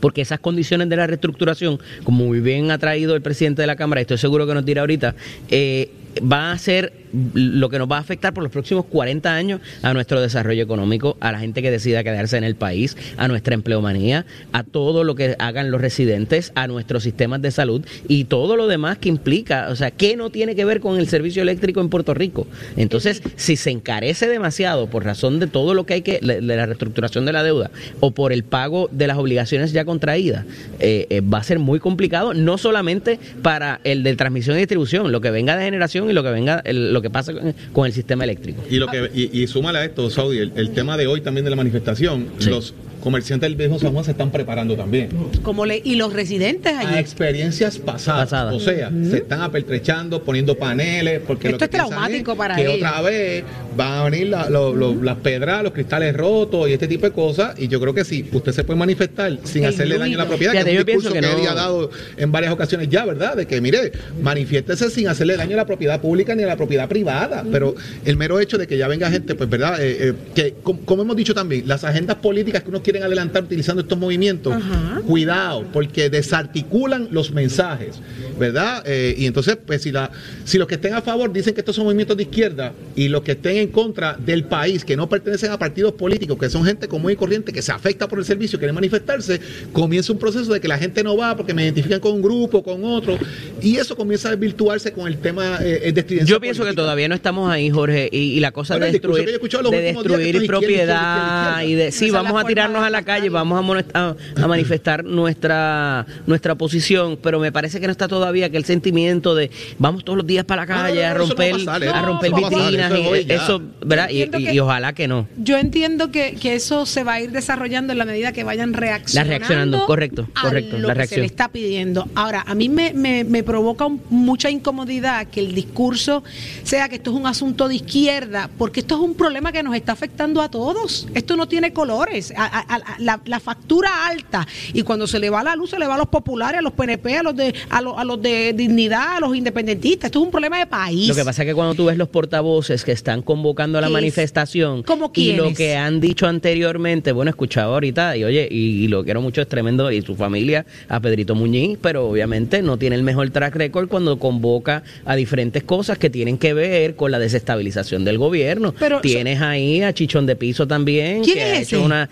porque 0.00 0.20
esas 0.22 0.38
condiciones 0.40 0.88
de 0.88 0.96
la 0.96 1.06
reestructuración, 1.06 1.78
como 2.04 2.24
muy 2.24 2.40
bien 2.40 2.70
ha 2.70 2.78
traído 2.78 3.14
el 3.16 3.20
presidente 3.20 3.62
de 3.62 3.66
la 3.66 3.76
Cámara, 3.76 4.00
estoy 4.00 4.16
seguro 4.16 4.46
que 4.46 4.54
nos 4.54 4.64
dirá 4.64 4.82
ahorita, 4.82 5.14
eh, 5.50 5.90
va 6.20 6.52
a 6.52 6.58
ser 6.58 6.92
lo 7.12 7.68
que 7.68 7.78
nos 7.78 7.90
va 7.90 7.96
a 7.96 8.00
afectar 8.00 8.34
por 8.34 8.42
los 8.42 8.52
próximos 8.52 8.84
40 8.86 9.34
años 9.34 9.60
a 9.82 9.92
nuestro 9.92 10.20
desarrollo 10.20 10.62
económico, 10.62 11.16
a 11.20 11.32
la 11.32 11.38
gente 11.38 11.62
que 11.62 11.70
decida 11.70 12.04
quedarse 12.04 12.36
en 12.36 12.44
el 12.44 12.54
país, 12.54 12.96
a 13.16 13.28
nuestra 13.28 13.54
empleomanía, 13.54 14.26
a 14.52 14.62
todo 14.64 15.04
lo 15.04 15.14
que 15.14 15.36
hagan 15.38 15.70
los 15.70 15.80
residentes, 15.80 16.52
a 16.54 16.66
nuestros 16.66 17.02
sistemas 17.02 17.42
de 17.42 17.50
salud 17.50 17.84
y 18.08 18.24
todo 18.24 18.56
lo 18.56 18.66
demás 18.66 18.98
que 18.98 19.08
implica, 19.08 19.68
o 19.70 19.76
sea, 19.76 19.90
¿qué 19.90 20.16
no 20.16 20.30
tiene 20.30 20.54
que 20.54 20.64
ver 20.64 20.80
con 20.80 20.98
el 20.98 21.08
servicio 21.08 21.42
eléctrico 21.42 21.80
en 21.80 21.88
Puerto 21.88 22.14
Rico? 22.14 22.46
Entonces, 22.76 23.22
si 23.36 23.56
se 23.56 23.70
encarece 23.70 24.28
demasiado 24.28 24.88
por 24.88 25.04
razón 25.04 25.38
de 25.40 25.46
todo 25.46 25.74
lo 25.74 25.86
que 25.86 25.94
hay 25.94 26.02
que, 26.02 26.18
de 26.20 26.40
la 26.40 26.66
reestructuración 26.66 27.24
de 27.24 27.32
la 27.32 27.42
deuda 27.42 27.70
o 28.00 28.10
por 28.10 28.32
el 28.32 28.44
pago 28.44 28.88
de 28.92 29.06
las 29.06 29.18
obligaciones 29.18 29.72
ya 29.72 29.84
contraídas, 29.84 30.44
eh, 30.80 31.06
eh, 31.10 31.20
va 31.20 31.38
a 31.38 31.42
ser 31.42 31.58
muy 31.58 31.80
complicado, 31.80 32.34
no 32.34 32.58
solamente 32.58 33.18
para 33.42 33.80
el 33.84 34.02
de 34.02 34.16
transmisión 34.16 34.56
y 34.56 34.60
distribución, 34.60 35.12
lo 35.12 35.20
que 35.20 35.30
venga 35.30 35.56
de 35.56 35.64
generación 35.64 36.10
y 36.10 36.12
lo 36.12 36.22
que 36.22 36.30
venga, 36.30 36.62
lo 36.98 37.02
que 37.02 37.10
pasa 37.10 37.32
con, 37.72 37.86
el 37.86 37.92
sistema 37.92 38.24
eléctrico. 38.24 38.62
Y, 38.68 38.76
lo 38.76 38.86
que, 38.88 39.10
y, 39.14 39.42
y 39.42 39.46
súmale 39.46 39.78
a 39.78 39.84
esto, 39.84 40.10
Saudi, 40.10 40.38
el, 40.38 40.52
el 40.56 40.70
tema 40.70 40.96
de 40.96 41.06
hoy 41.06 41.20
también 41.20 41.44
de 41.44 41.50
la 41.50 41.56
manifestación, 41.56 42.26
Sí. 42.38 42.50
los 42.50 42.74
comerciantes 42.98 43.48
del 43.48 43.56
viejo 43.56 43.78
San 43.78 43.92
Juan 43.92 44.04
se 44.04 44.10
están 44.12 44.30
preparando 44.30 44.76
también. 44.76 45.08
Como 45.42 45.64
le, 45.66 45.80
y 45.84 45.96
los 45.96 46.12
residentes 46.12 46.72
A 46.74 46.80
allí. 46.80 46.98
experiencias 46.98 47.78
pasadas. 47.78 48.24
Pasadas. 48.30 48.54
O 48.54 48.60
sea, 48.60 48.90
se 49.08 49.18
están 49.18 49.40
apertrechando, 49.42 50.22
poniendo 50.22 50.56
paneles, 50.56 51.20
porque 51.26 51.48
Esto 51.48 51.54
lo 51.54 51.58
que 51.58 51.64
es 51.64 51.70
traumático 51.88 52.36
para 52.36 52.56
que 52.56 52.62
ellos. 52.62 52.74
otra 52.76 53.00
vez 53.02 53.44
van 53.76 53.92
a 53.92 54.04
venir 54.04 54.28
la- 54.28 54.50
lo- 54.50 54.74
lo- 54.74 54.94
las 55.02 55.16
pedras, 55.18 55.62
los 55.62 55.72
cristales 55.72 56.14
rotos 56.16 56.68
y 56.68 56.72
este 56.72 56.88
tipo 56.88 57.06
de 57.06 57.12
cosas. 57.12 57.58
Y 57.58 57.68
yo 57.68 57.80
creo 57.80 57.94
que 57.94 58.04
sí, 58.04 58.28
usted 58.32 58.52
se 58.52 58.64
puede 58.64 58.78
manifestar 58.78 59.38
sin 59.44 59.64
El 59.64 59.70
hacerle 59.70 59.98
daño 59.98 60.14
a 60.18 60.22
la 60.24 60.28
propiedad, 60.28 60.52
Fíjate, 60.52 60.70
que 60.70 60.76
es 60.76 60.80
un 60.80 60.86
discurso 60.86 61.08
que 61.12 61.20
que, 61.20 61.26
no- 61.26 61.38
él 61.42 61.48
ha 61.48 61.54
dado 61.54 61.90
en 62.16 62.32
varias 62.32 62.52
ocasiones 62.52 62.88
ya, 62.88 63.04
¿verdad? 63.04 63.36
De 63.36 63.46
que, 63.46 63.60
mire, 63.60 63.92
manifiéstese 64.22 64.90
sin 64.90 65.08
hacerle 65.08 65.36
daño 65.36 65.54
a 65.54 65.58
la 65.58 65.66
propiedad 65.66 66.00
pública 66.00 66.34
ni 66.34 66.42
a 66.42 66.46
la 66.46 66.56
propiedad 66.56 66.88
privada. 66.88 67.44
Pero 67.50 67.74
el 68.04 68.16
mero 68.16 68.40
hecho 68.40 68.58
de 68.58 68.66
que 68.66 68.76
ya 68.76 68.88
venga 68.88 69.10
gente, 69.10 69.34
pues, 69.34 69.48
¿verdad? 69.48 69.80
Eh, 69.82 70.08
eh, 70.08 70.14
que, 70.34 70.54
com- 70.62 70.78
como 70.84 71.02
hemos 71.02 71.16
dicho 71.16 71.34
también, 71.34 71.66
las 71.66 71.84
agendas 71.84 72.16
políticas 72.16 72.62
que 72.62 72.68
unos 72.70 72.82
quieren 72.88 73.02
adelantar 73.02 73.44
utilizando 73.44 73.82
estos 73.82 73.98
movimientos, 73.98 74.54
Ajá. 74.54 75.02
cuidado, 75.06 75.66
porque 75.74 76.08
desarticulan 76.08 77.08
los 77.10 77.32
mensajes, 77.32 78.00
¿verdad? 78.38 78.82
Eh, 78.86 79.14
y 79.18 79.26
entonces, 79.26 79.58
pues, 79.66 79.82
si, 79.82 79.92
la, 79.92 80.10
si 80.44 80.56
los 80.56 80.66
que 80.66 80.76
estén 80.76 80.94
a 80.94 81.02
favor 81.02 81.30
dicen 81.30 81.52
que 81.52 81.60
estos 81.60 81.76
son 81.76 81.84
movimientos 81.84 82.16
de 82.16 82.22
izquierda 82.22 82.72
y 82.96 83.08
los 83.08 83.20
que 83.20 83.32
estén 83.32 83.58
en 83.58 83.68
contra 83.68 84.14
del 84.14 84.44
país, 84.44 84.86
que 84.86 84.96
no 84.96 85.06
pertenecen 85.06 85.50
a 85.50 85.58
partidos 85.58 85.92
políticos, 85.92 86.38
que 86.38 86.48
son 86.48 86.64
gente 86.64 86.88
común 86.88 87.12
y 87.12 87.16
corriente, 87.16 87.52
que 87.52 87.60
se 87.60 87.72
afecta 87.72 88.08
por 88.08 88.20
el 88.20 88.24
servicio, 88.24 88.58
quieren 88.58 88.74
manifestarse, 88.74 89.38
comienza 89.74 90.10
un 90.10 90.18
proceso 90.18 90.50
de 90.50 90.58
que 90.58 90.68
la 90.68 90.78
gente 90.78 91.04
no 91.04 91.14
va 91.14 91.36
porque 91.36 91.52
me 91.52 91.64
identifican 91.64 92.00
con 92.00 92.12
un 92.12 92.22
grupo, 92.22 92.62
con 92.62 92.82
otro, 92.86 93.18
y 93.60 93.76
eso 93.76 93.96
comienza 93.96 94.28
a 94.28 94.30
desvirtuarse 94.30 94.92
con 94.92 95.06
el 95.06 95.18
tema 95.18 95.58
eh, 95.60 95.92
de 95.92 96.00
estridencia 96.00 96.34
Yo 96.34 96.40
pienso 96.40 96.64
que 96.64 96.72
todavía 96.72 97.06
no 97.06 97.14
estamos 97.14 97.50
ahí, 97.50 97.68
Jorge, 97.68 98.08
y, 98.10 98.32
y 98.32 98.40
la 98.40 98.50
cosa 98.50 98.76
Bueno, 98.76 98.86
de 98.86 98.92
destruir, 98.92 99.18
que 99.18 99.24
yo 99.26 99.30
he 99.32 99.34
escuchado 99.34 99.64
los 99.64 99.72
de 99.72 99.82
destruir 99.82 100.36
izquierda, 100.36 100.46
propiedad 100.46 101.50
izquierda, 101.50 101.64
y 101.66 101.74
de 101.74 101.92
sí, 101.92 102.10
vamos 102.10 102.42
a 102.42 102.46
tirarnos 102.46 102.77
a 102.82 102.90
la 102.90 103.02
calle, 103.02 103.28
vamos 103.28 103.58
a, 103.58 103.62
molestar- 103.62 104.16
a 104.36 104.46
manifestar 104.46 105.04
nuestra 105.04 106.06
nuestra 106.26 106.54
posición, 106.54 107.18
pero 107.22 107.38
me 107.40 107.52
parece 107.52 107.80
que 107.80 107.86
no 107.86 107.92
está 107.92 108.08
todavía 108.08 108.46
aquel 108.46 108.64
sentimiento 108.64 109.34
de 109.34 109.50
vamos 109.78 110.04
todos 110.04 110.16
los 110.18 110.26
días 110.26 110.44
para 110.44 110.62
la 110.62 110.66
No, 110.66 110.76
no, 110.82 110.88
calle 110.88 111.00
no, 111.02 111.06
a 111.06 111.10
a 111.10 111.14
romper 111.14 111.52
pasar, 111.52 111.84
a 111.84 112.02
romper 112.02 112.32
a 112.32 112.36
vitrinas 112.36 112.92
eso 113.28 113.62
y 113.62 113.86
¿verdad? 113.86 114.08
Y, 114.10 114.22
Entiendo 114.22 114.38
y- 114.38 114.44
que- 114.46 114.54
y 114.54 114.60
ojalá 114.60 114.92
que 114.92 115.08
no. 115.08 115.28
Yo 115.36 115.56
entiendo 115.58 116.10
que, 116.10 116.34
que 116.34 116.54
eso 116.54 116.86
se 116.86 117.04
va 117.04 117.14
a 117.14 117.20
ir 117.20 117.30
desarrollando 117.32 117.92
en 117.92 117.98
la 117.98 118.04
medida 118.04 118.32
que 118.32 118.44
vayan 118.44 118.72
reaccionando. 118.74 119.28
reaccionando, 119.30 119.86
correcto, 119.86 120.28
a 120.34 120.42
correcto, 120.42 120.78
lo 120.78 120.88
la 120.88 120.94
que 120.94 120.98
reacción. 120.98 121.16
se 121.16 121.20
le 121.20 121.26
está 121.26 121.48
pidiendo. 121.48 122.08
Ahora, 122.14 122.44
a 122.46 122.54
mí 122.54 122.68
me, 122.68 122.92
me- 122.94 123.24
me 123.24 123.42
provoca 123.42 123.86
un- 123.86 124.02
mucha 124.10 124.50
incomodidad 124.50 125.26
que 125.28 125.40
el 125.40 125.54
discurso 125.54 126.22
sea 126.62 126.88
que 126.88 126.96
esto 126.96 127.10
es 127.10 127.16
un 127.16 127.26
asunto 127.26 127.68
de 127.68 127.76
izquierda, 127.76 128.50
porque 128.58 128.80
esto 128.80 128.94
es 128.96 129.00
un 129.00 129.14
problema 129.14 129.52
que 129.52 129.62
nos 129.62 129.74
está 129.74 129.92
afectando 129.92 130.42
a 130.42 130.50
todos. 130.50 131.06
Esto 131.14 131.36
no 131.36 131.46
tiene 131.48 131.72
colores. 131.72 132.32
A- 132.36 132.44
a- 132.44 132.60
a- 132.60 132.67
la, 132.98 133.20
la 133.24 133.40
factura 133.40 134.06
alta 134.06 134.46
y 134.72 134.82
cuando 134.82 135.06
se 135.06 135.18
le 135.18 135.30
va 135.30 135.42
la 135.42 135.56
luz 135.56 135.70
se 135.70 135.78
le 135.78 135.86
va 135.86 135.94
a 135.94 135.98
los 135.98 136.08
populares, 136.08 136.58
a 136.58 136.62
los 136.62 136.72
PNP, 136.72 137.16
a 137.18 137.22
los 137.22 137.34
de 137.36 137.54
a 137.70 137.80
los, 137.80 137.96
a 137.96 138.04
los 138.04 138.20
de 138.20 138.52
dignidad, 138.52 139.16
a 139.16 139.20
los 139.20 139.34
independentistas. 139.34 140.08
Esto 140.08 140.18
es 140.20 140.24
un 140.26 140.30
problema 140.30 140.58
de 140.58 140.66
país. 140.66 141.08
Lo 141.08 141.14
que 141.14 141.24
pasa 141.24 141.42
es 141.42 141.48
que 141.48 141.54
cuando 141.54 141.74
tú 141.74 141.86
ves 141.86 141.96
los 141.96 142.08
portavoces 142.08 142.84
que 142.84 142.92
están 142.92 143.22
convocando 143.22 143.78
a 143.78 143.80
la 143.80 143.88
manifestación 143.88 144.82
¿Cómo 144.82 145.10
y 145.14 145.32
lo 145.32 145.52
que 145.54 145.76
han 145.76 146.00
dicho 146.00 146.26
anteriormente, 146.26 147.12
bueno, 147.12 147.30
escuchado 147.30 147.72
ahorita, 147.74 148.16
y 148.16 148.24
oye, 148.24 148.48
y, 148.50 148.84
y 148.84 148.88
lo 148.88 149.04
quiero 149.04 149.20
mucho, 149.20 149.40
es 149.40 149.48
tremendo, 149.48 149.90
y 149.90 150.02
su 150.02 150.14
familia, 150.16 150.66
a 150.88 151.00
Pedrito 151.00 151.34
Muñiz, 151.34 151.78
pero 151.80 152.08
obviamente 152.08 152.62
no 152.62 152.76
tiene 152.78 152.96
el 152.96 153.02
mejor 153.02 153.30
track 153.30 153.54
record 153.56 153.88
cuando 153.88 154.18
convoca 154.18 154.82
a 155.04 155.16
diferentes 155.16 155.62
cosas 155.62 155.98
que 155.98 156.10
tienen 156.10 156.38
que 156.38 156.52
ver 156.54 156.96
con 156.96 157.10
la 157.10 157.18
desestabilización 157.18 158.04
del 158.04 158.18
gobierno. 158.18 158.74
Pero- 158.78 159.00
Tienes 159.00 159.40
ahí 159.40 159.82
a 159.82 159.92
Chichón 159.92 160.26
de 160.26 160.36
Piso 160.36 160.66
también, 160.66 161.22
¿Quién 161.22 161.36
que 161.36 161.42
es 161.42 161.48
ha 161.48 161.60
ese? 161.60 161.76
hecho 161.76 161.84
unas 161.84 162.08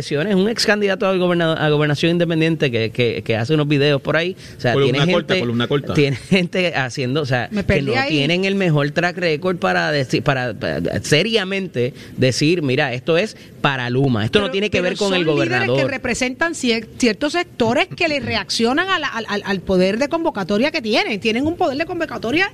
expresiones, 0.00 0.34
un 0.34 0.48
ex 0.48 0.66
candidato 0.66 1.06
a, 1.06 1.10
a 1.12 1.70
gobernación 1.70 2.12
independiente 2.12 2.70
que, 2.70 2.90
que, 2.90 3.22
que, 3.22 3.36
hace 3.36 3.54
unos 3.54 3.68
videos 3.68 4.00
por 4.00 4.16
ahí. 4.16 4.36
O 4.56 4.60
sea, 4.60 4.74
tiene 4.74 5.00
gente, 5.00 5.66
corta. 5.68 5.94
Tiene 5.94 6.16
gente 6.28 6.74
haciendo, 6.74 7.22
o 7.22 7.26
sea, 7.26 7.48
que 7.48 7.82
no 7.82 7.92
tienen 8.08 8.44
el 8.44 8.54
mejor 8.54 8.90
track 8.90 9.18
record 9.18 9.58
para 9.58 9.92
decir, 9.92 10.22
para, 10.22 10.54
seriamente 11.02 11.94
decir, 12.16 12.62
mira, 12.62 12.92
esto 12.92 13.16
es 13.16 13.36
para 13.60 13.90
Luma, 13.90 14.24
esto 14.24 14.40
no 14.40 14.50
tiene 14.50 14.70
que 14.70 14.80
ver 14.80 14.96
con 14.96 15.14
el 15.14 15.24
gobernador. 15.24 15.76
que 15.76 15.86
representan 15.86 16.54
ciertos 16.54 17.32
sectores 17.32 17.88
que 17.88 18.08
le 18.08 18.20
reaccionan 18.20 18.88
al, 18.88 19.04
al 19.44 19.60
poder 19.60 19.98
de 19.98 20.08
convocatoria 20.08 20.70
que 20.70 20.82
tienen, 20.82 21.20
tienen 21.20 21.46
un 21.46 21.56
poder 21.56 21.76
de 21.76 21.86
convocatoria 21.86 22.50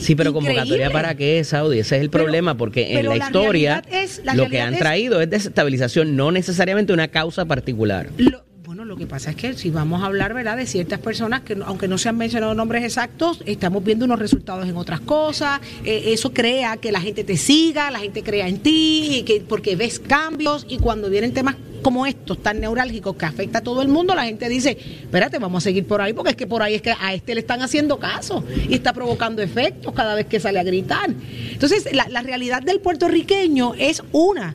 Sí, 0.00 0.14
pero 0.14 0.32
convocatoria 0.32 0.90
para 0.90 1.14
qué, 1.14 1.42
Saudi? 1.44 1.78
Ese 1.78 1.96
es 1.96 2.02
el 2.02 2.10
problema, 2.10 2.56
porque 2.56 2.98
en 2.98 3.06
la, 3.06 3.16
historia 3.16 3.82
lo 4.34 4.48
que 4.48 4.60
han 4.60 4.76
traído 4.76 5.20
es 5.20 5.30
desestabilización, 5.30 6.16
no 6.16 6.32
necesariamente 6.32 6.92
una 6.92 7.08
causa 7.08 7.44
particular. 7.44 8.08
Bueno, 8.70 8.84
lo 8.84 8.96
que 8.96 9.08
pasa 9.08 9.30
es 9.30 9.36
que 9.36 9.54
si 9.54 9.68
vamos 9.68 10.00
a 10.00 10.06
hablar, 10.06 10.32
¿verdad?, 10.32 10.56
de 10.56 10.64
ciertas 10.64 11.00
personas 11.00 11.40
que, 11.40 11.58
aunque 11.66 11.88
no 11.88 11.98
se 11.98 12.08
han 12.08 12.16
mencionado 12.16 12.54
nombres 12.54 12.84
exactos, 12.84 13.42
estamos 13.44 13.82
viendo 13.82 14.04
unos 14.04 14.20
resultados 14.20 14.68
en 14.68 14.76
otras 14.76 15.00
cosas. 15.00 15.60
Eh, 15.84 16.12
eso 16.12 16.32
crea 16.32 16.76
que 16.76 16.92
la 16.92 17.00
gente 17.00 17.24
te 17.24 17.36
siga, 17.36 17.90
la 17.90 17.98
gente 17.98 18.22
crea 18.22 18.46
en 18.46 18.60
ti, 18.60 19.08
y 19.10 19.22
que, 19.24 19.40
porque 19.40 19.74
ves 19.74 19.98
cambios 19.98 20.66
y 20.68 20.78
cuando 20.78 21.10
vienen 21.10 21.34
temas 21.34 21.56
como 21.82 22.06
estos 22.06 22.40
tan 22.44 22.60
neurálgicos 22.60 23.16
que 23.16 23.24
afecta 23.24 23.58
a 23.58 23.62
todo 23.62 23.82
el 23.82 23.88
mundo, 23.88 24.14
la 24.14 24.26
gente 24.26 24.48
dice, 24.48 24.78
espérate, 25.02 25.40
vamos 25.40 25.64
a 25.64 25.66
seguir 25.68 25.84
por 25.84 26.00
ahí, 26.00 26.12
porque 26.12 26.30
es 26.30 26.36
que 26.36 26.46
por 26.46 26.62
ahí 26.62 26.74
es 26.76 26.82
que 26.82 26.92
a 26.92 27.12
este 27.12 27.34
le 27.34 27.40
están 27.40 27.62
haciendo 27.62 27.98
caso 27.98 28.44
y 28.68 28.74
está 28.74 28.92
provocando 28.92 29.42
efectos 29.42 29.92
cada 29.94 30.14
vez 30.14 30.26
que 30.26 30.38
sale 30.38 30.60
a 30.60 30.62
gritar. 30.62 31.10
Entonces, 31.50 31.88
la, 31.92 32.06
la 32.08 32.22
realidad 32.22 32.62
del 32.62 32.78
puertorriqueño 32.78 33.74
es 33.76 34.00
una 34.12 34.54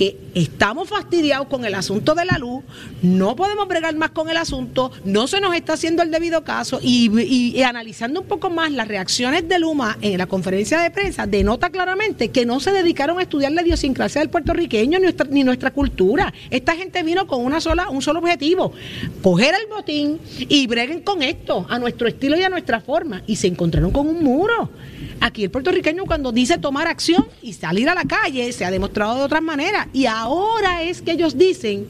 que 0.00 0.16
estamos 0.34 0.88
fastidiados 0.88 1.46
con 1.48 1.66
el 1.66 1.74
asunto 1.74 2.14
de 2.14 2.24
la 2.24 2.38
luz, 2.38 2.64
no 3.02 3.36
podemos 3.36 3.68
bregar 3.68 3.94
más 3.96 4.12
con 4.12 4.30
el 4.30 4.38
asunto, 4.38 4.90
no 5.04 5.26
se 5.26 5.42
nos 5.42 5.54
está 5.54 5.74
haciendo 5.74 6.02
el 6.02 6.10
debido 6.10 6.42
caso 6.42 6.80
y, 6.82 7.60
analizando 7.60 8.22
un 8.22 8.26
poco 8.26 8.48
más 8.48 8.72
las 8.72 8.88
reacciones 8.88 9.46
de 9.46 9.58
Luma 9.58 9.98
en 10.00 10.16
la 10.16 10.24
conferencia 10.24 10.80
de 10.80 10.90
prensa, 10.90 11.26
denota 11.26 11.68
claramente 11.68 12.30
que 12.30 12.46
no 12.46 12.60
se 12.60 12.72
dedicaron 12.72 13.18
a 13.18 13.22
estudiar 13.24 13.52
la 13.52 13.60
idiosincrasia 13.60 14.22
del 14.22 14.30
puertorriqueño 14.30 14.98
ni 14.98 15.02
nuestra, 15.02 15.26
ni 15.30 15.44
nuestra 15.44 15.70
cultura. 15.70 16.32
Esta 16.48 16.74
gente 16.76 17.02
vino 17.02 17.26
con 17.26 17.44
una 17.44 17.60
sola, 17.60 17.90
un 17.90 18.00
solo 18.00 18.20
objetivo, 18.20 18.72
coger 19.20 19.54
el 19.54 19.66
botín 19.66 20.18
y 20.38 20.66
breguen 20.66 21.02
con 21.02 21.20
esto, 21.20 21.66
a 21.68 21.78
nuestro 21.78 22.08
estilo 22.08 22.38
y 22.38 22.42
a 22.42 22.48
nuestra 22.48 22.80
forma, 22.80 23.22
y 23.26 23.36
se 23.36 23.48
encontraron 23.48 23.90
con 23.90 24.08
un 24.08 24.24
muro. 24.24 24.70
Aquí 25.20 25.44
el 25.44 25.50
puertorriqueño 25.50 26.06
cuando 26.06 26.32
dice 26.32 26.58
tomar 26.58 26.86
acción 26.86 27.26
y 27.42 27.52
salir 27.52 27.88
a 27.88 27.94
la 27.94 28.04
calle 28.04 28.52
se 28.52 28.64
ha 28.64 28.70
demostrado 28.70 29.16
de 29.16 29.22
otras 29.22 29.42
maneras. 29.42 29.86
Y 29.92 30.06
ahora 30.06 30.82
es 30.82 31.02
que 31.02 31.12
ellos 31.12 31.36
dicen 31.36 31.86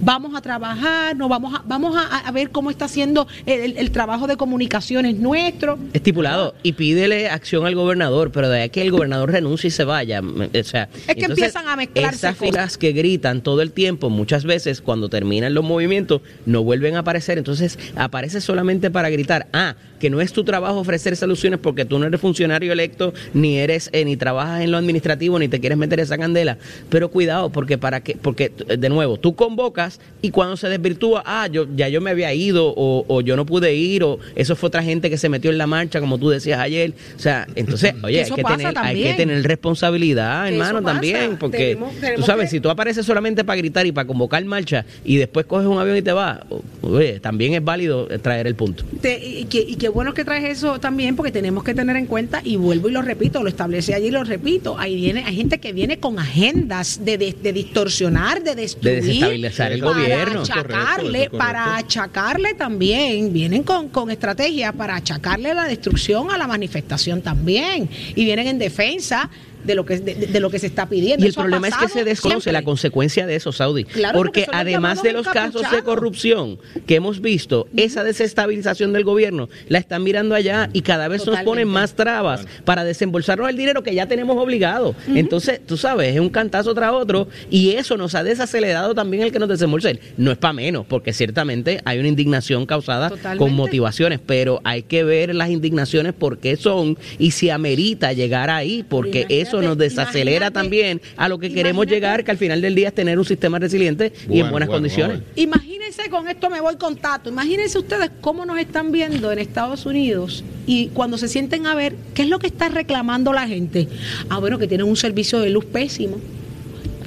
vamos 0.00 0.34
a 0.34 0.40
trabajar, 0.40 1.16
no 1.16 1.28
vamos 1.28 1.54
a, 1.54 1.62
vamos 1.66 1.96
a, 1.96 2.30
ver 2.32 2.50
cómo 2.50 2.70
está 2.70 2.84
haciendo 2.86 3.26
el, 3.46 3.90
trabajo 3.90 4.26
de 4.26 4.36
comunicaciones 4.36 5.16
nuestro. 5.16 5.78
Estipulado, 5.92 6.54
y 6.62 6.72
pídele 6.72 7.28
acción 7.28 7.66
al 7.66 7.74
gobernador, 7.74 8.30
pero 8.30 8.48
de 8.48 8.62
ahí 8.62 8.70
que 8.70 8.82
el 8.82 8.90
gobernador 8.90 9.32
renuncie 9.32 9.68
y 9.68 9.70
se 9.70 9.84
vaya. 9.84 10.20
O 10.20 10.64
sea, 10.64 10.88
es 11.06 11.14
que 11.16 11.24
empiezan 11.24 11.68
a 11.68 11.76
mezclarse. 11.76 12.16
Esas 12.28 12.36
figuras 12.36 12.78
que 12.78 12.92
gritan 12.92 13.42
todo 13.42 13.62
el 13.62 13.72
tiempo, 13.72 14.10
muchas 14.10 14.44
veces 14.44 14.80
cuando 14.80 15.08
terminan 15.08 15.54
los 15.54 15.64
movimientos, 15.64 16.22
no 16.46 16.62
vuelven 16.62 16.96
a 16.96 17.00
aparecer. 17.00 17.38
Entonces 17.38 17.78
aparece 17.96 18.40
solamente 18.40 18.90
para 18.90 19.10
gritar, 19.10 19.48
ah, 19.52 19.74
que 19.98 20.10
no 20.10 20.20
es 20.20 20.32
tu 20.32 20.44
trabajo 20.44 20.78
ofrecer 20.78 21.16
soluciones 21.16 21.58
porque 21.60 21.84
tú 21.84 21.98
no 21.98 22.06
eres 22.06 22.20
funcionario 22.20 22.72
electo, 22.72 23.12
ni 23.34 23.58
eres, 23.58 23.90
eh, 23.92 24.04
ni 24.04 24.16
trabajas 24.16 24.60
en 24.60 24.70
lo 24.70 24.76
administrativo, 24.76 25.38
ni 25.38 25.48
te 25.48 25.60
quieres 25.60 25.78
meter 25.78 26.00
esa 26.00 26.18
candela. 26.18 26.58
Pero 26.88 27.10
cuidado, 27.10 27.50
porque 27.50 27.78
para 27.78 28.00
que, 28.00 28.16
porque 28.16 28.50
de 28.50 28.88
nuevo, 28.88 29.16
tú 29.16 29.34
convocas 29.34 29.87
y 30.22 30.30
cuando 30.30 30.56
se 30.56 30.68
desvirtúa, 30.68 31.22
ah, 31.24 31.46
yo 31.46 31.66
ya 31.74 31.88
yo 31.88 32.00
me 32.00 32.10
había 32.10 32.32
ido 32.34 32.72
o, 32.76 33.20
yo 33.20 33.36
no 33.36 33.46
pude 33.46 33.74
ir 33.74 34.02
o 34.04 34.18
eso 34.34 34.56
fue 34.56 34.68
otra 34.68 34.82
gente 34.82 35.10
que 35.10 35.18
se 35.18 35.28
metió 35.28 35.50
en 35.50 35.58
la 35.58 35.66
marcha, 35.66 36.00
como 36.00 36.18
tú 36.18 36.30
decías 36.30 36.60
ayer. 36.60 36.92
O 37.16 37.18
sea, 37.18 37.46
entonces, 37.54 37.94
oye, 38.02 38.24
hay 38.24 38.30
que, 38.30 38.44
tener, 38.44 38.78
hay 38.78 39.02
que 39.02 39.14
tener 39.14 39.42
responsabilidad, 39.42 40.48
hermano, 40.48 40.82
también, 40.82 41.36
porque 41.38 41.78
tú 42.16 42.22
sabes, 42.22 42.50
si 42.50 42.60
tú 42.60 42.70
apareces 42.70 43.04
solamente 43.04 43.44
para 43.44 43.56
gritar 43.56 43.86
y 43.86 43.92
para 43.92 44.06
convocar 44.06 44.44
marcha 44.44 44.84
y 45.04 45.16
después 45.16 45.46
coges 45.46 45.66
un 45.66 45.78
avión 45.78 45.96
y 45.96 46.02
te 46.02 46.12
vas, 46.12 46.40
oye, 46.82 47.20
también 47.20 47.54
es 47.54 47.64
válido 47.64 48.06
traer 48.22 48.46
el 48.46 48.54
punto. 48.54 48.84
y, 49.02 49.44
qué 49.44 49.88
bueno 49.88 50.14
que 50.14 50.24
traes 50.24 50.44
eso 50.44 50.80
también, 50.80 51.16
porque 51.16 51.32
tenemos 51.32 51.64
que 51.64 51.74
tener 51.74 51.96
en 51.96 52.06
cuenta, 52.06 52.40
y 52.44 52.56
vuelvo 52.56 52.88
y 52.88 52.92
lo 52.92 53.02
repito, 53.02 53.42
lo 53.42 53.48
establecí 53.48 53.92
allí 53.92 54.08
y 54.08 54.10
lo 54.10 54.24
repito, 54.24 54.78
ahí 54.78 54.96
viene, 54.96 55.24
hay 55.24 55.36
gente 55.36 55.58
que 55.58 55.72
viene 55.72 55.98
con 55.98 56.18
agendas 56.18 57.04
de, 57.04 57.18
de, 57.18 57.52
distorsionar, 57.52 58.42
de 58.42 58.54
destruir. 58.54 58.96
De 58.96 59.06
desestabilizar 59.06 59.77
gobierno. 59.80 60.42
Achacarle, 60.42 61.30
Para 61.30 61.76
achacarle 61.76 62.54
también, 62.54 63.32
vienen 63.32 63.62
con, 63.62 63.88
con 63.88 64.10
estrategias 64.10 64.72
para 64.74 64.96
achacarle 64.96 65.54
la 65.54 65.64
destrucción 65.64 66.30
a 66.30 66.38
la 66.38 66.46
manifestación 66.46 67.22
también. 67.22 67.88
Y 68.14 68.24
vienen 68.24 68.48
en 68.48 68.58
defensa 68.58 69.30
de 69.68 69.74
lo 69.74 69.84
que 69.84 69.98
de, 69.98 70.40
lo 70.40 70.50
que 70.50 70.58
se 70.58 70.66
está 70.66 70.88
pidiendo. 70.88 71.24
Y 71.24 71.28
el 71.28 71.34
problema 71.34 71.68
es 71.68 71.76
que 71.76 71.88
se 71.88 72.02
desconoce 72.02 72.50
la 72.50 72.62
consecuencia 72.62 73.26
de 73.26 73.36
eso, 73.36 73.52
Saudi. 73.52 73.86
porque, 74.14 74.46
además 74.50 75.02
de 75.02 75.12
los 75.12 75.28
casos 75.28 75.70
de 75.70 75.82
corrupción 75.82 76.58
que 76.86 76.96
hemos 76.96 77.20
visto, 77.20 77.68
esa 77.76 78.02
desestabilización 78.02 78.92
del 78.92 79.04
gobierno 79.04 79.48
la 79.68 79.78
están 79.78 80.02
mirando 80.02 80.34
allá 80.34 80.70
y 80.72 80.82
cada 80.82 81.06
vez 81.08 81.26
nos 81.26 81.38
ponen 81.40 81.68
más 81.68 81.94
trabas 81.94 82.46
para 82.64 82.82
desembolsarnos 82.82 83.48
el 83.48 83.56
dinero 83.56 83.82
que 83.82 83.94
ya 83.94 84.06
tenemos 84.06 84.36
obligado. 84.38 84.94
Entonces, 85.14 85.60
tú 85.64 85.76
sabes, 85.76 86.14
es 86.14 86.20
un 86.20 86.30
cantazo 86.30 86.74
tras 86.74 86.92
otro 86.92 87.28
y 87.50 87.72
eso 87.72 87.96
nos 87.96 88.14
ha 88.14 88.24
desacelerado 88.24 88.94
también 88.94 89.22
el 89.22 89.32
que 89.32 89.38
nos 89.38 89.50
desembolse. 89.50 90.00
No 90.16 90.32
es 90.32 90.38
para 90.38 90.54
menos, 90.54 90.86
porque 90.86 91.12
ciertamente 91.12 91.80
hay 91.84 91.98
una 91.98 92.08
indignación 92.08 92.64
causada 92.64 93.12
con 93.36 93.52
motivaciones, 93.52 94.18
pero 94.24 94.62
hay 94.64 94.82
que 94.82 95.04
ver 95.04 95.34
las 95.34 95.50
indignaciones 95.50 96.14
por 96.14 96.38
qué 96.38 96.56
son 96.56 96.96
y 97.18 97.32
si 97.32 97.50
amerita 97.50 98.14
llegar 98.14 98.48
ahí, 98.48 98.82
porque 98.88 99.26
es 99.28 99.52
eso 99.60 99.68
nos 99.68 99.78
desacelera 99.78 100.50
también 100.50 101.00
a 101.16 101.28
lo 101.28 101.38
que 101.38 101.52
queremos 101.52 101.86
llegar, 101.86 102.24
que 102.24 102.30
al 102.30 102.38
final 102.38 102.60
del 102.60 102.74
día 102.74 102.88
es 102.88 102.94
tener 102.94 103.18
un 103.18 103.24
sistema 103.24 103.58
resiliente 103.58 104.12
y 104.28 104.40
en 104.40 104.50
buenas 104.50 104.68
condiciones. 104.68 105.20
Imagínense, 105.36 106.08
con 106.10 106.28
esto 106.28 106.50
me 106.50 106.60
voy 106.60 106.76
con 106.76 106.96
Tato, 106.96 107.30
imagínense 107.30 107.78
ustedes 107.78 108.10
cómo 108.20 108.44
nos 108.44 108.58
están 108.58 108.92
viendo 108.92 109.30
en 109.32 109.38
Estados 109.38 109.86
Unidos 109.86 110.44
y 110.66 110.88
cuando 110.88 111.18
se 111.18 111.28
sienten 111.28 111.66
a 111.66 111.74
ver 111.74 111.94
qué 112.14 112.22
es 112.22 112.28
lo 112.28 112.38
que 112.38 112.46
está 112.46 112.68
reclamando 112.68 113.32
la 113.32 113.46
gente. 113.46 113.88
Ah, 114.28 114.38
bueno, 114.38 114.58
que 114.58 114.66
tienen 114.66 114.86
un 114.86 114.96
servicio 114.96 115.40
de 115.40 115.50
luz 115.50 115.64
pésimo 115.64 116.18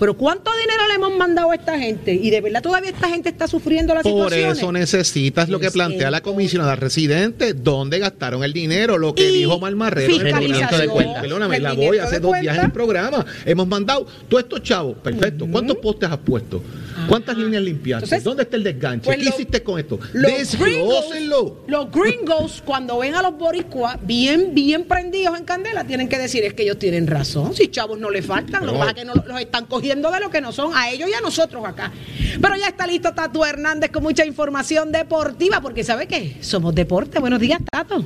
pero 0.02 0.16
¿cuánto 0.16 0.50
dinero 0.60 0.88
le 0.88 0.96
hemos 0.96 1.16
mandado 1.16 1.52
a 1.52 1.54
esta 1.54 1.78
gente? 1.78 2.12
Y 2.12 2.32
de 2.32 2.42
verdad 2.42 2.64
todavía 2.64 2.90
esta 2.90 3.08
gente 3.08 3.30
está 3.30 3.48
sufriendo 3.48 3.94
la 3.94 4.02
situación. 4.02 4.48
Por 4.48 4.58
eso 4.58 4.72
necesitas 4.72 5.48
lo 5.48 5.60
que 5.60 5.70
plantea 5.70 6.10
la 6.10 6.22
comisionada 6.22 6.76
residente, 6.76 7.54
dónde 7.54 8.00
gastaron 8.00 8.44
el 8.44 8.52
dinero, 8.52 8.98
lo 8.98 9.14
que 9.14 9.32
dijo 9.32 9.60
Marmarrero 9.60 10.16
en 10.16 10.26
el 10.26 10.34
rendimiento 10.34 10.76
de 10.76 10.88
cuentas. 10.88 11.22
Perdóname, 11.22 11.60
la 11.60 11.74
voy 11.74 12.00
hace 12.00 12.20
dos 12.20 12.34
días 12.42 12.58
en 12.58 12.64
el 12.66 12.72
programa. 12.72 13.24
Hemos 13.46 13.68
mandado 13.68 14.08
todos 14.28 14.42
estos 14.42 14.64
chavos, 14.64 14.98
perfecto. 14.98 15.46
¿Cuántos 15.46 15.78
postes 15.78 16.10
has 16.10 16.18
puesto? 16.18 16.64
¿Cuántas 17.08 17.38
líneas 17.38 17.64
limpiaste? 17.64 18.20
¿Dónde 18.22 18.44
está 18.44 18.58
el 18.58 18.64
desganche? 18.64 19.06
Pues 19.06 19.18
¿Qué 19.18 19.30
hiciste 19.30 19.64
con 19.64 19.80
esto? 19.80 20.00
Los 20.14 20.56
gringos, 20.58 21.06
los 21.68 21.92
gringos, 21.92 22.64
cuando 22.66 23.00
ven 23.00 23.16
a 23.16 23.22
los 23.22 23.38
boricuas 23.38 23.98
bien, 24.02 24.54
bien 24.54 24.86
prendidos 24.86 25.38
en 25.38 25.46
candela, 25.46 25.86
tienen 25.86 26.10
que 26.10 26.18
decir, 26.18 26.44
es 26.44 26.54
que 26.54 26.64
ellos 26.64 26.80
tienen 26.80 27.08
razón. 27.08 27.54
Si 27.56 27.70
chavos 27.70 28.00
no 28.00 28.10
le 28.10 28.22
faltan, 28.22 28.66
lo 28.66 28.74
que 28.74 28.80
pasa 28.80 28.92
es 28.92 28.98
que 28.98 29.06
no 29.06 29.14
los 29.14 29.40
están 29.40 29.66
cogiendo 29.66 30.12
de 30.12 30.20
lo 30.20 30.30
que 30.30 30.42
no 30.42 30.52
son, 30.52 30.76
a 30.76 30.90
ellos 30.90 31.10
y 31.10 31.14
a 31.14 31.22
nosotros 31.22 31.64
acá. 31.66 31.92
Pero 32.42 32.56
ya 32.56 32.68
está 32.68 32.88
listo 32.88 33.14
Tato 33.14 33.46
Hernández 33.46 33.92
con 33.92 34.04
mucha 34.04 34.26
información 34.26 34.92
deportiva, 34.92 35.62
porque 35.62 35.84
¿sabe 35.84 36.08
qué? 36.08 36.38
Somos 36.42 36.74
deporte. 36.76 37.20
Buenos 37.20 37.40
días, 37.40 37.60
Tato. 37.70 38.06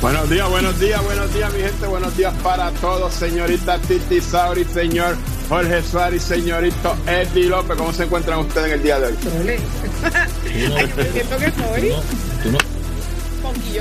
Buenos 0.00 0.30
días, 0.30 0.48
buenos 0.48 0.78
días, 0.78 1.04
buenos 1.04 1.34
días, 1.34 1.52
mi 1.52 1.60
gente. 1.60 1.88
Buenos 1.88 2.16
días 2.16 2.32
para 2.42 2.70
todos, 2.72 3.12
señorita 3.14 3.78
Titi 3.80 4.20
Sauri, 4.20 4.64
señor 4.64 5.16
Jorge 5.48 5.82
Suárez, 5.82 6.22
señorito 6.22 6.94
Eddie 7.04 7.48
López. 7.48 7.76
¿Cómo 7.76 7.92
se 7.92 8.04
encuentran 8.04 8.38
ustedes 8.38 8.68
en 8.68 8.72
el 8.74 8.82
día 8.84 9.00
de 9.00 9.08
hoy? 9.08 9.16
Ay, 10.14 10.92
yo 10.96 11.04
siento 11.12 11.36
que 11.38 11.50
soy. 11.50 11.92
tú 12.44 12.52
no. 12.52 12.58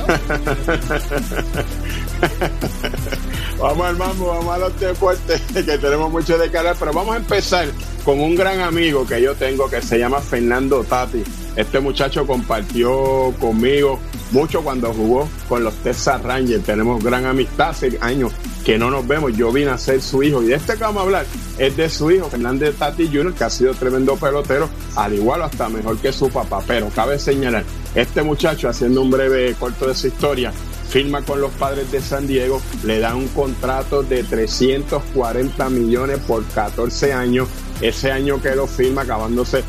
vamos 3.59 3.85
al 3.85 3.97
mambo, 3.97 4.27
vamos 4.27 4.55
a 4.55 4.57
los 4.57 4.79
deportes, 4.79 5.41
que 5.53 5.77
tenemos 5.77 6.09
mucho 6.11 6.35
de 6.37 6.49
cara, 6.49 6.73
pero 6.79 6.93
vamos 6.93 7.15
a 7.15 7.17
empezar 7.17 7.67
con 8.03 8.19
un 8.19 8.35
gran 8.35 8.61
amigo 8.61 9.05
que 9.05 9.21
yo 9.21 9.35
tengo 9.35 9.69
que 9.69 9.83
se 9.83 9.99
llama 9.99 10.19
Fernando 10.19 10.83
Tati. 10.83 11.23
Este 11.55 11.79
muchacho 11.79 12.25
compartió 12.25 13.33
conmigo 13.39 13.99
mucho 14.31 14.61
cuando 14.61 14.93
jugó 14.93 15.27
con 15.47 15.63
los 15.63 15.73
Texas 15.75 16.21
Rangers. 16.23 16.63
Tenemos 16.63 17.03
gran 17.03 17.25
amistad, 17.25 17.69
hace 17.69 17.97
años 18.01 18.31
que 18.65 18.77
no 18.77 18.89
nos 18.91 19.07
vemos. 19.07 19.35
Yo 19.35 19.51
vine 19.51 19.71
a 19.71 19.77
ser 19.77 20.01
su 20.01 20.23
hijo 20.23 20.43
y 20.43 20.47
de 20.47 20.55
este 20.55 20.73
que 20.73 20.79
vamos 20.79 21.01
a 21.01 21.03
hablar 21.05 21.25
es 21.57 21.75
de 21.77 21.89
su 21.89 22.11
hijo, 22.11 22.29
Fernández 22.29 22.75
Tati 22.75 23.07
Jr., 23.07 23.33
que 23.33 23.43
ha 23.43 23.49
sido 23.49 23.73
tremendo 23.73 24.15
pelotero, 24.17 24.69
al 24.95 25.13
igual 25.13 25.41
hasta 25.41 25.69
mejor 25.69 25.97
que 25.97 26.11
su 26.11 26.29
papá. 26.29 26.61
Pero 26.67 26.89
cabe 26.89 27.19
señalar, 27.19 27.63
este 27.95 28.21
muchacho, 28.21 28.69
haciendo 28.69 29.01
un 29.01 29.09
breve 29.09 29.55
corto 29.59 29.87
de 29.87 29.95
su 29.95 30.07
historia, 30.07 30.51
firma 30.89 31.21
con 31.21 31.41
los 31.41 31.51
padres 31.53 31.91
de 31.91 32.01
San 32.01 32.27
Diego, 32.27 32.61
le 32.83 32.99
dan 32.99 33.15
un 33.17 33.27
contrato 33.29 34.03
de 34.03 34.23
340 34.23 35.69
millones 35.69 36.19
por 36.19 36.43
14 36.45 37.13
años 37.13 37.47
ese 37.81 38.11
año 38.11 38.41
que 38.41 38.55
lo 38.55 38.67
firma, 38.67 39.03
acabándose 39.03 39.63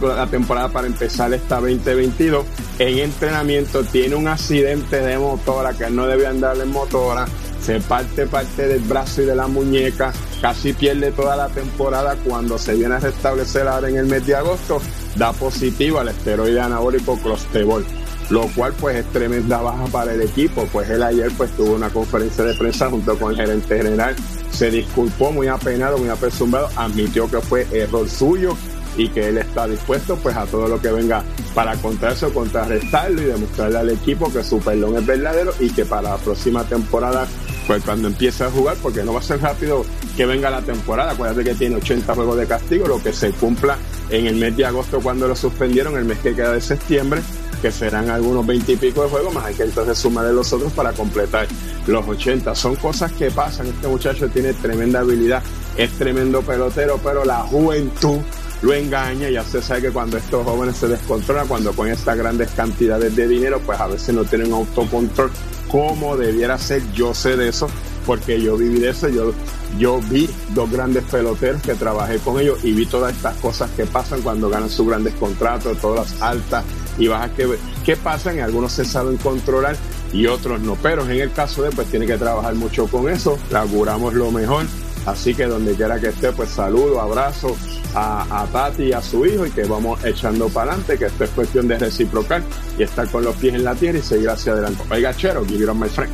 la 0.00 0.26
temporada 0.26 0.68
para 0.68 0.86
empezar 0.86 1.32
esta 1.32 1.56
2022. 1.56 2.46
En 2.78 2.98
entrenamiento 2.98 3.82
tiene 3.84 4.14
un 4.14 4.28
accidente 4.28 5.00
de 5.00 5.18
motora 5.18 5.72
que 5.72 5.90
no 5.90 6.06
debe 6.06 6.26
andar 6.26 6.56
en 6.58 6.70
motora, 6.70 7.26
se 7.60 7.80
parte 7.80 8.26
parte 8.26 8.68
del 8.68 8.80
brazo 8.80 9.22
y 9.22 9.26
de 9.26 9.34
la 9.34 9.46
muñeca, 9.46 10.12
casi 10.40 10.72
pierde 10.72 11.10
toda 11.12 11.36
la 11.36 11.48
temporada. 11.48 12.16
Cuando 12.24 12.58
se 12.58 12.74
viene 12.74 12.94
a 12.94 13.00
restablecer 13.00 13.66
ahora 13.66 13.88
en 13.88 13.96
el 13.96 14.06
mes 14.06 14.26
de 14.26 14.36
agosto, 14.36 14.80
da 15.16 15.32
positivo 15.32 15.98
al 15.98 16.08
esteroide 16.08 16.60
anabólico 16.60 17.18
Clostebol 17.18 17.84
lo 18.30 18.48
cual 18.48 18.72
pues 18.80 18.96
es 18.96 19.06
tremenda 19.12 19.60
baja 19.60 19.84
para 19.86 20.12
el 20.12 20.22
equipo, 20.22 20.66
pues 20.72 20.90
él 20.90 21.02
ayer 21.02 21.30
pues 21.36 21.50
tuvo 21.52 21.74
una 21.74 21.90
conferencia 21.90 22.44
de 22.44 22.54
prensa 22.54 22.90
junto 22.90 23.16
con 23.18 23.30
el 23.30 23.36
gerente 23.36 23.76
general, 23.76 24.16
se 24.50 24.70
disculpó 24.70 25.30
muy 25.30 25.46
apenado, 25.46 25.98
muy 25.98 26.08
apresurado, 26.08 26.68
admitió 26.76 27.30
que 27.30 27.40
fue 27.40 27.66
error 27.72 28.08
suyo 28.08 28.56
y 28.96 29.08
que 29.08 29.28
él 29.28 29.38
está 29.38 29.66
dispuesto 29.66 30.16
pues 30.16 30.36
a 30.36 30.46
todo 30.46 30.68
lo 30.68 30.80
que 30.80 30.90
venga 30.90 31.22
para 31.54 31.76
contrarse 31.76 32.26
o 32.26 32.32
contrarrestarlo 32.32 33.22
y 33.22 33.26
demostrarle 33.26 33.78
al 33.78 33.90
equipo 33.90 34.32
que 34.32 34.42
su 34.42 34.58
perdón 34.58 34.96
es 34.96 35.06
verdadero 35.06 35.52
y 35.60 35.70
que 35.70 35.84
para 35.84 36.10
la 36.10 36.16
próxima 36.16 36.64
temporada 36.64 37.26
pues 37.66 37.82
cuando 37.82 38.08
empiece 38.08 38.44
a 38.44 38.50
jugar, 38.50 38.76
porque 38.80 39.02
no 39.02 39.12
va 39.12 39.18
a 39.18 39.22
ser 39.22 39.40
rápido 39.40 39.84
que 40.16 40.24
venga 40.24 40.50
la 40.50 40.62
temporada, 40.62 41.12
acuérdate 41.12 41.44
que 41.44 41.54
tiene 41.54 41.76
80 41.76 42.14
juegos 42.14 42.38
de 42.38 42.46
castigo, 42.46 42.86
lo 42.86 43.02
que 43.02 43.12
se 43.12 43.32
cumpla 43.32 43.76
en 44.10 44.26
el 44.26 44.36
mes 44.36 44.56
de 44.56 44.66
agosto 44.66 45.00
cuando 45.00 45.26
lo 45.26 45.34
suspendieron, 45.34 45.96
el 45.96 46.04
mes 46.04 46.18
que 46.18 46.34
queda 46.34 46.52
de 46.52 46.60
septiembre, 46.60 47.20
que 47.60 47.72
serán 47.72 48.10
algunos 48.10 48.46
20 48.46 48.72
y 48.72 48.76
pico 48.76 49.02
de 49.02 49.08
juegos, 49.08 49.34
más 49.34 49.46
hay 49.46 49.54
que 49.54 49.64
entonces 49.64 49.98
sumarle 49.98 50.32
los 50.32 50.52
otros 50.52 50.72
para 50.72 50.92
completar 50.92 51.48
los 51.86 52.06
80. 52.06 52.54
Son 52.54 52.76
cosas 52.76 53.10
que 53.12 53.30
pasan, 53.30 53.66
este 53.66 53.88
muchacho 53.88 54.28
tiene 54.28 54.52
tremenda 54.54 55.00
habilidad, 55.00 55.42
es 55.76 55.90
tremendo 55.92 56.42
pelotero, 56.42 57.00
pero 57.02 57.24
la 57.24 57.38
juventud 57.38 58.18
lo 58.62 58.72
engaña. 58.72 59.28
Ya 59.30 59.44
se 59.44 59.62
sabe 59.62 59.82
que 59.82 59.90
cuando 59.90 60.16
estos 60.16 60.44
jóvenes 60.44 60.76
se 60.76 60.88
descontrolan, 60.88 61.48
cuando 61.48 61.72
con 61.72 61.88
estas 61.88 62.16
grandes 62.16 62.50
cantidades 62.50 63.14
de 63.14 63.28
dinero, 63.28 63.60
pues 63.64 63.78
a 63.80 63.86
veces 63.86 64.14
no 64.14 64.24
tienen 64.24 64.52
autocontrol 64.52 65.30
como 65.68 66.16
debiera 66.16 66.58
ser. 66.58 66.82
Yo 66.92 67.14
sé 67.14 67.36
de 67.36 67.48
eso 67.48 67.68
porque 68.06 68.40
yo 68.40 68.56
viví 68.56 68.78
de 68.78 68.90
eso. 68.90 69.08
Yo, 69.08 69.32
yo 69.78 70.00
vi 70.08 70.30
dos 70.54 70.70
grandes 70.70 71.04
peloteros 71.04 71.60
que 71.60 71.74
trabajé 71.74 72.18
con 72.18 72.40
ellos 72.40 72.58
y 72.64 72.72
vi 72.72 72.86
todas 72.86 73.14
estas 73.14 73.36
cosas 73.36 73.70
que 73.76 73.84
pasan 73.84 74.22
cuando 74.22 74.48
ganan 74.48 74.70
sus 74.70 74.86
grandes 74.86 75.14
contratos, 75.14 75.78
todas 75.78 76.10
las 76.10 76.22
altas 76.22 76.64
y 76.98 77.08
bajas 77.08 77.30
que, 77.32 77.58
que 77.84 77.96
pasan 77.96 78.38
y 78.38 78.40
algunos 78.40 78.72
se 78.72 78.84
saben 78.84 79.16
controlar 79.18 79.76
y 80.12 80.26
otros 80.26 80.60
no. 80.60 80.76
Pero 80.82 81.04
en 81.04 81.20
el 81.20 81.32
caso 81.32 81.62
de, 81.62 81.70
pues 81.70 81.88
tiene 81.88 82.06
que 82.06 82.16
trabajar 82.16 82.54
mucho 82.54 82.86
con 82.86 83.08
eso. 83.08 83.38
Le 83.50 83.58
auguramos 83.58 84.14
lo 84.14 84.30
mejor. 84.30 84.66
Así 85.06 85.34
que 85.34 85.46
donde 85.46 85.74
quiera 85.74 86.00
que 86.00 86.08
esté, 86.08 86.32
pues 86.32 86.50
saludo, 86.50 87.00
abrazo 87.00 87.56
a, 87.94 88.42
a, 88.42 88.46
Tati 88.46 88.84
y 88.84 88.92
a 88.92 89.00
su 89.00 89.24
hijo 89.24 89.46
y 89.46 89.50
que 89.50 89.64
vamos 89.64 90.04
echando 90.04 90.48
para 90.48 90.72
adelante, 90.72 90.98
que 90.98 91.06
esto 91.06 91.24
es 91.24 91.30
cuestión 91.30 91.68
de 91.68 91.78
reciprocar 91.78 92.42
y 92.78 92.82
estar 92.82 93.08
con 93.10 93.24
los 93.24 93.34
pies 93.36 93.54
en 93.54 93.64
la 93.64 93.74
tierra 93.74 93.98
y 93.98 94.02
seguir 94.02 94.28
hacia 94.28 94.52
adelante. 94.52 94.82
Oiga, 94.90 95.16
Chero, 95.16 95.44
give 95.44 95.62
it 95.62 95.68
on 95.68 95.78
my 95.78 95.88
friend. 95.88 96.12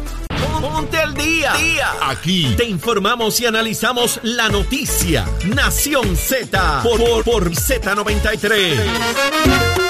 Ponte 0.60 0.96
al 0.96 1.12
día. 1.14 1.52
Aquí 2.02 2.54
te 2.56 2.64
informamos 2.64 3.40
y 3.40 3.46
analizamos 3.46 4.20
la 4.22 4.48
noticia. 4.48 5.26
Nación 5.46 6.16
Z 6.16 6.82
por, 6.84 7.00
por, 7.00 7.24
por 7.24 7.50
Z93. 7.50 9.81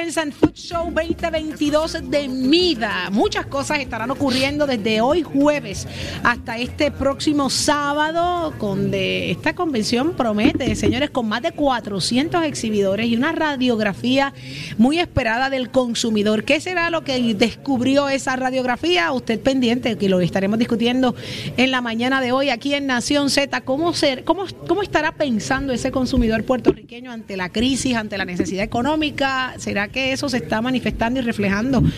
Conference 0.00 0.32
Food 0.32 0.54
Show 0.54 0.90
2022 0.94 2.10
de 2.10 2.26
MIDA. 2.26 3.10
Muchas 3.10 3.44
cosas 3.44 3.80
estarán 3.80 4.10
ocurriendo 4.10 4.66
desde 4.66 5.02
hoy 5.02 5.22
jueves 5.22 5.86
hasta 6.22 6.56
este 6.56 6.90
próximo 6.90 7.50
sábado, 7.50 8.54
donde 8.58 9.30
esta 9.30 9.54
convención 9.54 10.14
promete, 10.16 10.74
señores, 10.74 11.10
con 11.10 11.28
más 11.28 11.42
de 11.42 11.52
400 11.52 12.44
exhibidores 12.44 13.08
y 13.08 13.16
una 13.16 13.32
radiografía 13.32 14.32
muy 14.78 14.98
esperada 14.98 15.50
del 15.50 15.70
consumidor. 15.70 16.44
¿Qué 16.44 16.60
será 16.60 16.88
lo 16.88 17.04
que 17.04 17.34
descubrió 17.34 18.08
esa 18.08 18.36
radiografía? 18.36 19.12
Usted 19.12 19.38
pendiente, 19.38 19.98
que 19.98 20.08
lo 20.08 20.20
estaremos 20.20 20.58
discutiendo 20.58 21.14
en 21.58 21.70
la 21.70 21.82
mañana 21.82 22.22
de 22.22 22.32
hoy 22.32 22.48
aquí 22.48 22.72
en 22.72 22.86
Nación 22.86 23.28
Z. 23.28 23.60
¿Cómo, 23.62 23.92
ser, 23.92 24.24
cómo, 24.24 24.46
cómo 24.66 24.82
estará 24.82 25.12
pensando 25.12 25.74
ese 25.74 25.90
consumidor 25.90 26.44
puertorriqueño 26.44 27.12
ante 27.12 27.36
la 27.36 27.50
crisis, 27.50 27.96
ante 27.96 28.16
la 28.16 28.24
necesidad 28.24 28.64
económica? 28.64 29.54
¿Será 29.58 29.89
que 29.90 30.12
eso 30.12 30.28
se 30.28 30.38
está 30.38 30.60
manifestando 30.60 31.20
y 31.20 31.22
reflejando 31.22 31.82
eh, 31.82 31.88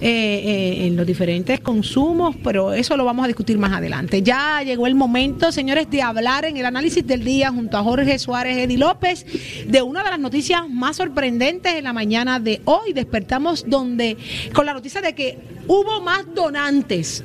eh, 0.00 0.86
en 0.86 0.96
los 0.96 1.06
diferentes 1.06 1.60
consumos? 1.60 2.36
Pero 2.42 2.72
eso 2.72 2.96
lo 2.96 3.04
vamos 3.04 3.24
a 3.24 3.26
discutir 3.26 3.58
más 3.58 3.72
adelante. 3.72 4.22
Ya 4.22 4.62
llegó 4.62 4.86
el 4.86 4.94
momento, 4.94 5.52
señores, 5.52 5.90
de 5.90 6.02
hablar 6.02 6.44
en 6.44 6.56
el 6.56 6.66
análisis 6.66 7.06
del 7.06 7.24
día 7.24 7.50
junto 7.50 7.76
a 7.76 7.82
Jorge 7.82 8.18
Suárez 8.18 8.56
Edi 8.58 8.76
López 8.76 9.26
de 9.66 9.82
una 9.82 10.02
de 10.02 10.10
las 10.10 10.20
noticias 10.20 10.68
más 10.68 10.96
sorprendentes 10.96 11.74
en 11.74 11.84
la 11.84 11.92
mañana 11.92 12.40
de 12.40 12.60
hoy. 12.64 12.92
Despertamos 12.92 13.64
donde 13.68 14.16
con 14.52 14.66
la 14.66 14.74
noticia 14.74 15.00
de 15.00 15.14
que 15.14 15.38
hubo 15.66 16.00
más 16.00 16.34
donantes. 16.34 17.24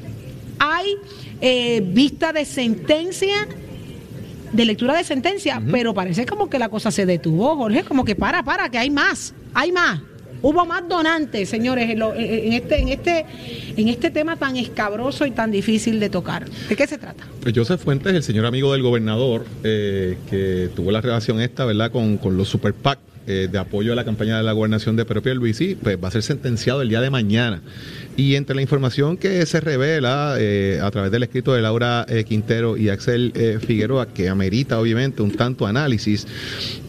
Hay 0.59 0.95
eh, 1.41 1.81
vista 1.85 2.33
de 2.33 2.45
sentencia 2.45 3.47
de 4.51 4.65
lectura 4.65 4.95
de 4.95 5.03
sentencia, 5.03 5.61
pero 5.71 5.93
parece 5.93 6.25
como 6.25 6.49
que 6.49 6.59
la 6.59 6.69
cosa 6.69 6.91
se 6.91 7.05
detuvo, 7.05 7.55
Jorge, 7.55 7.83
como 7.83 8.03
que 8.03 8.15
para, 8.15 8.43
para, 8.43 8.69
que 8.69 8.77
hay 8.77 8.89
más 8.89 9.33
hay 9.53 9.71
más. 9.71 9.99
Hubo 10.41 10.65
más 10.65 10.87
donantes, 10.87 11.49
señores, 11.49 11.89
en, 11.89 12.53
este, 12.53 12.79
en, 12.79 12.87
este, 12.87 13.25
en 13.75 13.89
este 13.89 14.09
tema 14.09 14.37
tan 14.37 14.55
escabroso 14.55 15.25
y 15.25 15.31
tan 15.31 15.51
difícil 15.51 15.99
de 15.99 16.09
tocar. 16.09 16.45
¿De 16.69 16.75
qué 16.77 16.87
se 16.87 16.97
trata? 16.97 17.25
Pues 17.41 17.53
Joseph 17.53 17.81
Fuentes, 17.81 18.13
el 18.13 18.23
señor 18.23 18.45
amigo 18.45 18.71
del 18.71 18.81
gobernador, 18.81 19.45
eh, 19.65 20.17
que 20.29 20.69
tuvo 20.73 20.91
la 20.91 21.01
relación 21.01 21.41
esta, 21.41 21.65
¿verdad?, 21.65 21.91
con, 21.91 22.19
los 22.37 22.47
super 22.47 22.73
PAC 22.73 22.99
eh, 23.29 23.47
de 23.49 23.57
apoyo 23.57 23.93
a 23.93 23.95
la 23.95 24.03
campaña 24.03 24.37
de 24.37 24.43
la 24.43 24.51
gobernación 24.51 24.95
de 24.95 25.05
Pedro 25.05 25.21
Pierluisi, 25.21 25.75
pues 25.75 25.97
va 26.03 26.09
a 26.09 26.11
ser 26.11 26.23
sentenciado 26.23 26.81
el 26.81 26.89
día 26.89 26.99
de 26.99 27.09
mañana. 27.09 27.61
Y 28.17 28.35
entre 28.35 28.55
la 28.55 28.61
información 28.61 29.15
que 29.15 29.45
se 29.45 29.61
revela 29.61 30.35
eh, 30.37 30.79
a 30.81 30.91
través 30.91 31.11
del 31.11 31.23
escrito 31.23 31.53
de 31.53 31.61
Laura 31.61 32.05
Quintero 32.27 32.75
y 32.75 32.89
Axel 32.89 33.31
Figueroa, 33.65 34.07
que 34.07 34.27
amerita 34.27 34.79
obviamente 34.79 35.21
un 35.21 35.31
tanto 35.31 35.65
análisis, 35.65 36.27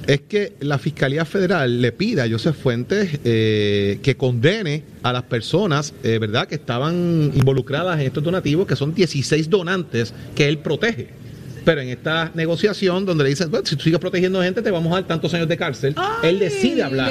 es 0.07 0.23
que 0.23 0.55
la 0.61 0.79
Fiscalía 0.79 1.25
Federal 1.25 1.81
le 1.81 1.93
pida 1.93 2.25
a 2.25 2.29
Joseph 2.29 2.57
Fuentes 2.57 3.21
eh, 3.25 4.01
que 4.03 4.17
condene 4.17 4.83
a 5.03 5.13
las 5.13 5.23
personas, 5.25 5.95
eh, 6.03 6.19
¿verdad?, 6.19 6.49
que 6.49 6.57
estaban 6.57 7.31
involucradas 7.35 8.01
en 8.01 8.07
estos 8.07 8.25
donativos, 8.25 8.67
que 8.67 8.75
son 8.75 8.93
16 8.93 9.49
donantes 9.49 10.13
que 10.35 10.49
él 10.49 10.59
protege. 10.59 11.20
Pero 11.65 11.81
en 11.81 11.89
esta 11.89 12.31
negociación 12.35 13.05
donde 13.05 13.25
le 13.25 13.31
dicen, 13.31 13.51
bueno, 13.51 13.67
si 13.67 13.75
tú 13.77 13.85
sigues 13.85 13.99
protegiendo 13.99 14.43
gente, 14.43 14.63
te 14.63 14.71
vamos 14.71 14.93
a 14.93 14.97
dar 14.97 15.07
tantos 15.07 15.33
años 15.35 15.49
de 15.49 15.57
cárcel, 15.57 15.95
él 16.23 16.39
decide 16.39 16.83
hablar. 16.83 17.11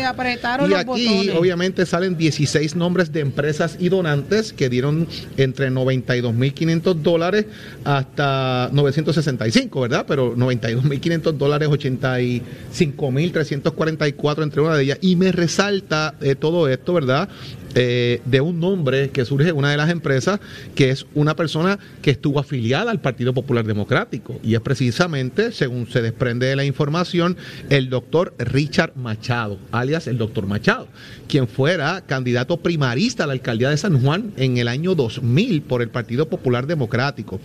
y 0.67 0.73
aquí, 0.73 1.29
obviamente, 1.29 1.85
salen 1.85 2.17
16 2.17 2.75
nombres 2.75 3.11
de 3.11 3.19
empresas 3.21 3.77
y 3.79 3.89
donantes 3.89 4.53
que 4.53 4.69
dieron 4.69 5.07
entre 5.37 5.71
92.500 5.71 6.93
dólares 6.95 7.45
hasta 7.83 8.69
965, 8.71 9.81
¿verdad? 9.81 10.05
Pero 10.07 10.35
92.500 10.35 11.33
dólares, 11.33 11.69
85.344 11.69 14.43
entre 14.43 14.61
una 14.61 14.75
de 14.75 14.83
ellas. 14.83 14.97
Y 15.01 15.15
me 15.15 15.31
resalta 15.31 16.13
eh, 16.21 16.35
todo 16.35 16.67
esto, 16.67 16.93
¿verdad? 16.93 17.29
Eh, 17.75 18.21
de 18.25 18.41
un 18.41 18.59
nombre 18.59 19.11
que 19.11 19.25
surge 19.25 19.49
en 19.49 19.57
una 19.57 19.69
de 19.69 19.77
las 19.77 19.89
empresas, 19.89 20.39
que 20.75 20.89
es 20.89 21.05
una 21.13 21.35
persona 21.35 21.77
que 22.01 22.11
estuvo 22.11 22.39
afiliada 22.39 22.89
al 22.89 22.99
Partido 22.99 23.33
Popular 23.33 23.65
Democrático. 23.65 24.39
Y 24.43 24.55
es 24.55 24.61
precisamente, 24.61 25.51
según 25.51 25.87
se 25.87 26.01
desprende 26.01 26.47
de 26.47 26.55
la 26.55 26.65
información, 26.65 27.37
el 27.69 27.89
doctor 27.89 28.33
Richard 28.39 28.95
Machado, 28.95 29.59
alias 29.71 30.07
el 30.07 30.17
doctor 30.17 30.47
Machado, 30.47 30.87
quien 31.27 31.47
fuera 31.47 32.01
candidato 32.05 32.57
primarista 32.57 33.25
a 33.25 33.27
la 33.27 33.33
alcaldía 33.33 33.69
de 33.69 33.77
San 33.77 34.01
Juan 34.01 34.33
en 34.37 34.57
el 34.57 34.67
año 34.67 34.95
2000 34.95 35.61
por 35.61 35.81
el 35.81 35.89
Partido 35.89 36.27
Popular 36.27 36.65
Democrático. 36.65 37.39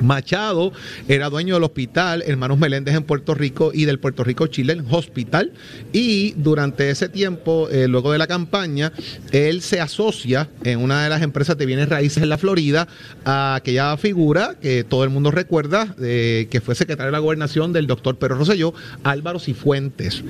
Machado 0.00 0.72
era 1.08 1.30
dueño 1.30 1.54
del 1.54 1.64
hospital 1.64 2.22
Hermanos 2.26 2.58
Meléndez 2.58 2.94
en 2.94 3.04
Puerto 3.04 3.34
Rico 3.34 3.70
y 3.74 3.84
del 3.84 3.98
Puerto 3.98 4.24
Rico 4.24 4.46
Chile 4.46 4.80
Hospital. 4.90 5.52
Y 5.92 6.32
durante 6.32 6.90
ese 6.90 7.08
tiempo, 7.08 7.68
eh, 7.70 7.88
luego 7.88 8.12
de 8.12 8.18
la 8.18 8.26
campaña, 8.26 8.92
él 9.32 9.62
se 9.62 9.80
asocia 9.80 10.48
en 10.64 10.80
una 10.80 11.02
de 11.02 11.08
las 11.08 11.22
empresas 11.22 11.56
de 11.58 11.66
bienes 11.66 11.88
raíces 11.88 12.22
en 12.22 12.28
la 12.28 12.38
Florida 12.38 12.88
a 13.24 13.56
aquella 13.56 13.96
figura 13.96 14.56
que 14.60 14.84
todo 14.84 15.04
el 15.04 15.10
mundo 15.10 15.30
recuerda, 15.30 15.94
que 15.96 16.62
fue 16.64 16.74
secretario 16.74 17.06
de 17.06 17.12
la 17.12 17.18
gobernación 17.18 17.72
del 17.72 17.86
doctor 17.86 18.18
Pedro 18.18 18.36
Rosselló, 18.36 18.74
Álvaro 19.02 19.38
Cifuentes. 19.38 20.22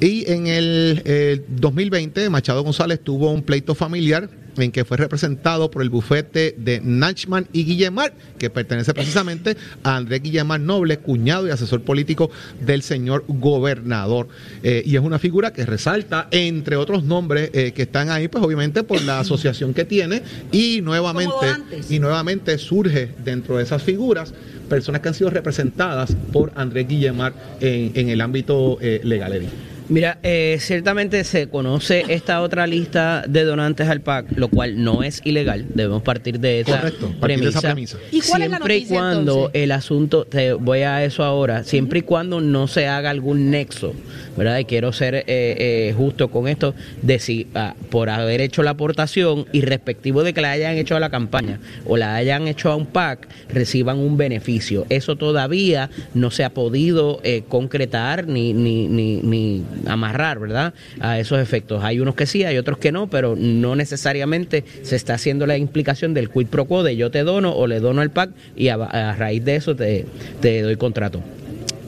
Y 0.00 0.30
en 0.30 0.46
el 0.46 1.44
2020, 1.48 2.30
Machado 2.30 2.62
González 2.62 3.00
tuvo 3.02 3.30
un 3.30 3.42
pleito 3.42 3.74
familiar 3.74 4.28
en 4.64 4.72
que 4.72 4.84
fue 4.84 4.96
representado 4.96 5.70
por 5.70 5.82
el 5.82 5.90
bufete 5.90 6.54
de 6.56 6.80
Nachman 6.82 7.48
y 7.52 7.64
Guillemar, 7.64 8.12
que 8.38 8.50
pertenece 8.50 8.94
precisamente 8.94 9.56
a 9.82 9.96
Andrés 9.96 10.22
Guillemar 10.22 10.60
Noble, 10.60 10.98
cuñado 10.98 11.46
y 11.46 11.50
asesor 11.50 11.82
político 11.82 12.30
del 12.60 12.82
señor 12.82 13.24
gobernador. 13.28 14.28
Eh, 14.62 14.82
y 14.84 14.96
es 14.96 15.02
una 15.02 15.18
figura 15.18 15.52
que 15.52 15.64
resalta, 15.66 16.28
entre 16.30 16.76
otros 16.76 17.04
nombres 17.04 17.50
eh, 17.52 17.72
que 17.72 17.82
están 17.82 18.10
ahí, 18.10 18.28
pues 18.28 18.44
obviamente 18.44 18.82
por 18.82 19.02
la 19.02 19.20
asociación 19.20 19.74
que 19.74 19.84
tiene 19.84 20.22
y 20.52 20.80
nuevamente, 20.82 21.46
y 21.88 21.98
nuevamente 21.98 22.58
surge 22.58 23.10
dentro 23.24 23.56
de 23.56 23.64
esas 23.64 23.82
figuras 23.82 24.32
personas 24.68 25.00
que 25.00 25.08
han 25.08 25.14
sido 25.14 25.30
representadas 25.30 26.14
por 26.32 26.52
Andrés 26.54 26.86
Guillemar 26.88 27.32
en, 27.60 28.08
el 28.08 28.20
ámbito 28.20 28.78
eh, 28.80 29.00
legal. 29.02 29.48
Mira, 29.88 30.18
eh, 30.22 30.58
ciertamente 30.60 31.24
se 31.24 31.48
conoce 31.48 32.04
esta 32.08 32.42
otra 32.42 32.66
lista 32.66 33.24
de 33.26 33.44
donantes 33.44 33.88
al 33.88 34.02
PAC, 34.02 34.26
lo 34.36 34.48
cual 34.48 34.82
no 34.82 35.02
es 35.02 35.22
ilegal. 35.24 35.66
Debemos 35.72 36.02
partir 36.02 36.40
de 36.40 36.60
esa, 36.60 36.80
Correcto, 36.80 37.14
premisa. 37.20 37.44
De 37.44 37.48
esa 37.50 37.60
premisa. 37.60 37.98
¿Y 38.10 38.20
cuál 38.20 38.42
siempre 38.42 38.76
es 38.76 38.82
la 38.82 38.86
y 38.86 38.94
cuando 38.94 39.50
el 39.54 39.72
asunto, 39.72 40.24
te 40.26 40.52
voy 40.52 40.80
a 40.80 41.04
eso 41.04 41.24
ahora, 41.24 41.64
siempre 41.64 42.00
y 42.00 42.02
cuando 42.02 42.40
no 42.40 42.66
se 42.66 42.86
haga 42.86 43.08
algún 43.08 43.50
nexo, 43.50 43.94
¿verdad? 44.38 44.58
Y 44.58 44.64
quiero 44.64 44.92
ser 44.92 45.14
eh, 45.14 45.24
eh, 45.26 45.94
justo 45.96 46.28
con 46.28 46.48
esto, 46.48 46.74
de 47.02 47.18
si 47.18 47.46
ah, 47.54 47.74
por 47.90 48.08
haber 48.08 48.40
hecho 48.40 48.62
la 48.62 48.70
aportación 48.70 49.46
y 49.52 49.60
respectivo 49.60 50.22
de 50.22 50.32
que 50.32 50.40
la 50.40 50.52
hayan 50.52 50.76
hecho 50.76 50.96
a 50.96 51.00
la 51.00 51.10
campaña 51.10 51.60
o 51.84 51.96
la 51.96 52.14
hayan 52.14 52.48
hecho 52.48 52.70
a 52.70 52.76
un 52.76 52.86
PAC, 52.86 53.28
reciban 53.52 53.98
un 53.98 54.16
beneficio. 54.16 54.86
Eso 54.88 55.16
todavía 55.16 55.90
no 56.14 56.30
se 56.30 56.44
ha 56.44 56.50
podido 56.50 57.20
concretar 57.48 58.26
ni, 58.26 58.52
ni, 58.52 58.88
ni, 58.88 59.16
ni 59.16 59.64
amarrar, 59.86 60.38
¿verdad? 60.38 60.72
A 61.00 61.18
esos 61.18 61.40
efectos. 61.40 61.84
Hay 61.84 62.00
unos 62.00 62.14
que 62.14 62.26
sí, 62.26 62.44
hay 62.44 62.56
otros 62.56 62.78
que 62.78 62.92
no, 62.92 63.08
pero 63.08 63.36
no 63.36 63.76
necesariamente 63.76 64.64
se 64.82 64.96
está 64.96 65.14
haciendo 65.14 65.46
la 65.46 65.56
implicación 65.56 66.14
del 66.14 66.30
quid 66.30 66.46
pro 66.46 66.64
quo 66.66 66.82
de 66.82 66.96
yo 66.96 67.10
te 67.10 67.22
dono 67.24 67.52
o 67.52 67.66
le 67.66 67.80
dono 67.80 68.00
al 68.00 68.10
PAC 68.10 68.30
y 68.56 68.68
a, 68.68 69.14
raíz 69.16 69.44
de 69.44 69.56
eso 69.56 69.74
te, 69.74 70.06
doy 70.40 70.76
contrato. 70.76 71.22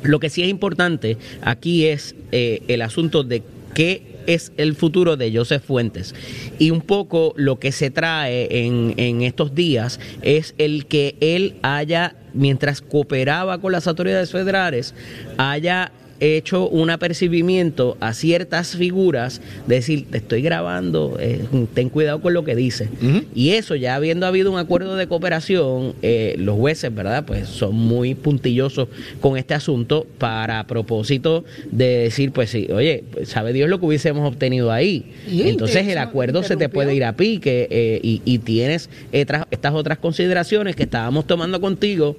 Lo 0.03 0.21
que 0.21 0.31
sí 0.31 0.43
es 0.43 0.49
importante 0.49 1.17
aquí 1.43 1.87
es 1.87 2.15
eh, 2.33 2.63
el 2.69 2.83
asunto 2.83 3.23
de 3.23 3.43
qué 3.75 4.11
es 4.27 4.53
el 4.57 4.75
futuro 4.75 5.17
de 5.17 5.35
Joseph 5.35 5.63
Fuentes. 5.65 6.15
Y 6.59 6.71
un 6.71 6.81
poco 6.81 7.33
lo 7.37 7.59
que 7.59 7.73
se 7.73 7.91
trae 7.91 8.67
en, 8.67 8.95
en, 8.97 9.23
estos 9.23 9.55
días 9.55 10.01
es 10.23 10.55
el 10.59 10.87
que 10.87 11.17
él 11.21 11.57
haya, 11.63 12.15
mientras 12.35 12.81
cooperaba 12.81 13.59
con 13.59 13.73
las 13.73 13.87
autoridades 13.87 14.31
federales, 14.31 14.95
haya 15.39 15.93
hecho 16.21 16.69
un 16.69 16.91
apercibimiento 16.91 17.97
a 18.01 18.15
ciertas 18.15 18.77
figuras, 18.77 19.41
decir, 19.67 20.07
te 20.11 20.19
estoy 20.19 20.43
grabando, 20.43 21.17
eh, 21.19 21.41
ten 21.75 21.89
cuidado 21.89 22.21
con 22.21 22.35
lo 22.35 22.45
que 22.45 22.55
dice. 22.55 22.89
Y 23.35 23.51
eso, 23.51 23.75
ya 23.75 23.95
habiendo 23.95 24.27
habido 24.27 24.53
un 24.53 24.59
acuerdo 24.59 24.97
de 24.97 25.07
cooperación, 25.07 25.95
eh, 26.03 26.35
los 26.39 26.57
jueces, 26.57 26.95
¿verdad? 26.95 27.25
Pues 27.25 27.49
son 27.49 27.75
muy 27.75 28.15
puntillosos 28.15 28.89
con 29.21 29.37
este 29.37 29.55
asunto 29.55 30.07
para 30.19 30.67
propósito 30.67 31.45
de 31.71 31.87
decir, 31.87 32.33
pues 32.33 32.51
sí, 32.51 32.69
oye, 32.73 33.05
pues 33.11 33.29
sabe 33.29 33.53
Dios 33.53 33.69
lo 33.69 33.81
que 33.81 33.87
hubiésemos 33.87 34.29
obtenido 34.29 34.71
ahí. 34.71 35.13
Entonces 35.29 35.87
el 35.89 35.99
acuerdo 35.99 36.43
se 36.43 36.57
te 36.57 36.69
puede 36.69 36.95
ir 36.95 37.05
a 37.05 37.17
pique 37.17 37.69
eh, 37.71 38.01
y, 38.03 38.23
y, 38.25 38.39
tienes 38.39 38.91
estas 39.13 39.75
otras 39.75 39.99
consideraciones 39.99 40.77
que 40.77 40.85
estábamos 40.85 41.27
tomando 41.27 41.61
contigo 41.61 42.17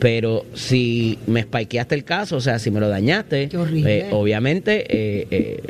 pero 0.00 0.46
si 0.54 1.18
me 1.26 1.42
spikeaste 1.42 1.94
el 1.94 2.04
caso, 2.04 2.36
o 2.36 2.40
sea, 2.40 2.58
si 2.58 2.70
me 2.70 2.80
lo 2.80 2.88
dañaste, 2.88 3.50
eh, 3.52 4.08
obviamente 4.10 4.86
eh, 4.88 5.26
eh, 5.30 5.62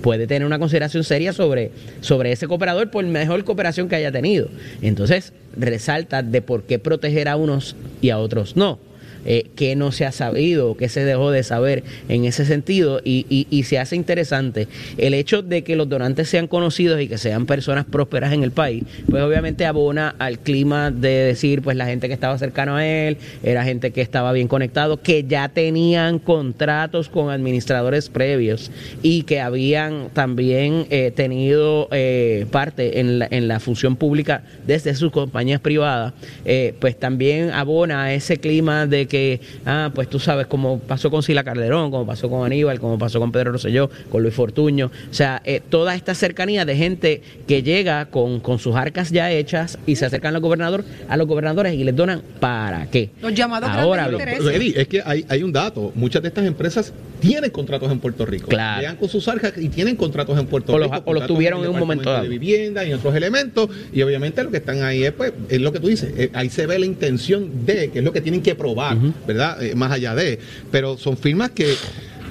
puede 0.00 0.26
tener 0.26 0.46
una 0.46 0.58
consideración 0.58 1.04
seria 1.04 1.34
sobre, 1.34 1.70
sobre 2.00 2.32
ese 2.32 2.48
cooperador 2.48 2.90
por 2.90 3.04
mejor 3.04 3.44
cooperación 3.44 3.88
que 3.88 3.96
haya 3.96 4.10
tenido. 4.10 4.48
Entonces, 4.80 5.34
resalta 5.54 6.22
de 6.22 6.40
por 6.40 6.62
qué 6.62 6.78
proteger 6.78 7.28
a 7.28 7.36
unos 7.36 7.76
y 8.00 8.08
a 8.08 8.18
otros 8.18 8.56
no 8.56 8.78
eh, 9.24 9.46
qué 9.56 9.76
no 9.76 9.92
se 9.92 10.04
ha 10.04 10.12
sabido, 10.12 10.76
qué 10.76 10.88
se 10.88 11.04
dejó 11.04 11.30
de 11.30 11.42
saber 11.42 11.84
en 12.08 12.24
ese 12.24 12.44
sentido. 12.44 13.00
Y, 13.04 13.26
y, 13.28 13.62
se 13.62 13.78
hace 13.78 13.94
interesante 13.94 14.66
el 14.98 15.14
hecho 15.14 15.42
de 15.42 15.62
que 15.62 15.76
los 15.76 15.88
donantes 15.88 16.28
sean 16.28 16.48
conocidos 16.48 17.00
y 17.00 17.06
que 17.08 17.16
sean 17.16 17.46
personas 17.46 17.84
prósperas 17.84 18.32
en 18.32 18.42
el 18.42 18.50
país, 18.50 18.82
pues 19.08 19.22
obviamente 19.22 19.64
abona 19.66 20.14
al 20.18 20.40
clima 20.40 20.90
de 20.90 21.08
decir, 21.08 21.62
pues 21.62 21.76
la 21.76 21.86
gente 21.86 22.08
que 22.08 22.14
estaba 22.14 22.36
cercano 22.38 22.76
a 22.76 22.86
él, 22.86 23.18
era 23.42 23.64
gente 23.64 23.92
que 23.92 24.00
estaba 24.00 24.32
bien 24.32 24.48
conectado, 24.48 25.00
que 25.00 25.24
ya 25.24 25.48
tenían 25.48 26.18
contratos 26.18 27.08
con 27.08 27.30
administradores 27.30 28.08
previos 28.08 28.70
y 29.02 29.22
que 29.22 29.40
habían 29.40 30.10
también 30.12 30.86
eh, 30.90 31.12
tenido 31.14 31.88
eh, 31.92 32.46
parte 32.50 33.00
en 33.00 33.18
la, 33.18 33.28
en 33.30 33.48
la 33.48 33.60
función 33.60 33.96
pública 33.96 34.42
desde 34.66 34.94
sus 34.94 35.12
compañías 35.12 35.60
privadas, 35.60 36.12
eh, 36.44 36.74
pues 36.80 36.98
también 36.98 37.50
abona 37.50 38.04
a 38.04 38.14
ese 38.14 38.38
clima 38.38 38.86
de 38.86 39.06
que, 39.12 39.40
ah, 39.66 39.90
pues 39.94 40.08
tú 40.08 40.18
sabes, 40.18 40.46
como 40.46 40.78
pasó 40.78 41.10
con 41.10 41.22
Sila 41.22 41.44
Calderón, 41.44 41.90
como 41.90 42.06
pasó 42.06 42.30
con 42.30 42.46
Aníbal, 42.46 42.80
como 42.80 42.96
pasó 42.96 43.20
con 43.20 43.30
Pedro 43.30 43.52
Rosselló, 43.52 43.90
con 44.08 44.22
Luis 44.22 44.34
Fortuño. 44.34 44.86
O 44.86 45.12
sea, 45.14 45.42
eh, 45.44 45.60
toda 45.68 45.94
esta 45.94 46.14
cercanía 46.14 46.64
de 46.64 46.76
gente 46.76 47.20
que 47.46 47.62
llega 47.62 48.06
con, 48.06 48.40
con 48.40 48.58
sus 48.58 48.74
arcas 48.74 49.10
ya 49.10 49.30
hechas 49.30 49.78
y 49.86 49.96
se 49.96 50.06
acercan 50.06 50.34
al 50.34 50.40
gobernador, 50.40 50.86
a 51.10 51.18
los 51.18 51.26
gobernadores 51.26 51.74
y 51.74 51.84
les 51.84 51.94
donan 51.94 52.22
para 52.40 52.86
qué. 52.86 53.10
Los 53.20 53.34
llamados 53.34 53.68
Ahora, 53.68 54.08
Eddie, 54.08 54.80
es 54.80 54.88
que 54.88 55.02
hay, 55.04 55.26
hay 55.28 55.42
un 55.42 55.52
dato. 55.52 55.92
Muchas 55.94 56.22
de 56.22 56.28
estas 56.28 56.46
empresas 56.46 56.94
tienen 57.20 57.50
contratos 57.50 57.92
en 57.92 58.00
Puerto 58.00 58.24
Rico. 58.24 58.48
Claro. 58.48 58.80
Llegan 58.80 58.96
con 58.96 59.10
sus 59.10 59.28
arcas 59.28 59.52
y 59.58 59.68
tienen 59.68 59.94
contratos 59.94 60.38
en 60.38 60.46
Puerto 60.46 60.78
Rico. 60.78 61.02
o 61.04 61.12
los 61.12 61.26
tuvieron 61.26 61.62
en, 61.62 61.70
un 61.70 61.78
momento 61.78 62.10
dado. 62.10 62.22
De 62.22 62.30
vivienda 62.30 62.82
y 62.86 62.94
otros 62.94 63.14
elementos. 63.14 63.68
Y 63.92 64.00
obviamente 64.00 64.42
lo 64.42 64.50
que 64.50 64.56
están 64.56 64.82
ahí 64.82 65.04
es, 65.04 65.12
pues, 65.12 65.34
es 65.50 65.60
lo 65.60 65.70
que 65.70 65.80
tú 65.80 65.88
dices. 65.88 66.12
Eh, 66.16 66.30
ahí 66.32 66.48
se 66.48 66.66
ve 66.66 66.78
la 66.78 66.86
intención 66.86 67.66
de, 67.66 67.90
que 67.90 67.98
es 67.98 68.04
lo 68.04 68.12
que 68.12 68.22
tienen 68.22 68.42
que 68.42 68.54
probar. 68.54 68.96
¿Verdad? 69.26 69.62
Eh, 69.62 69.74
más 69.74 69.92
allá 69.92 70.14
de. 70.14 70.38
Pero 70.70 70.96
son 70.96 71.16
firmas 71.16 71.50
que 71.50 71.74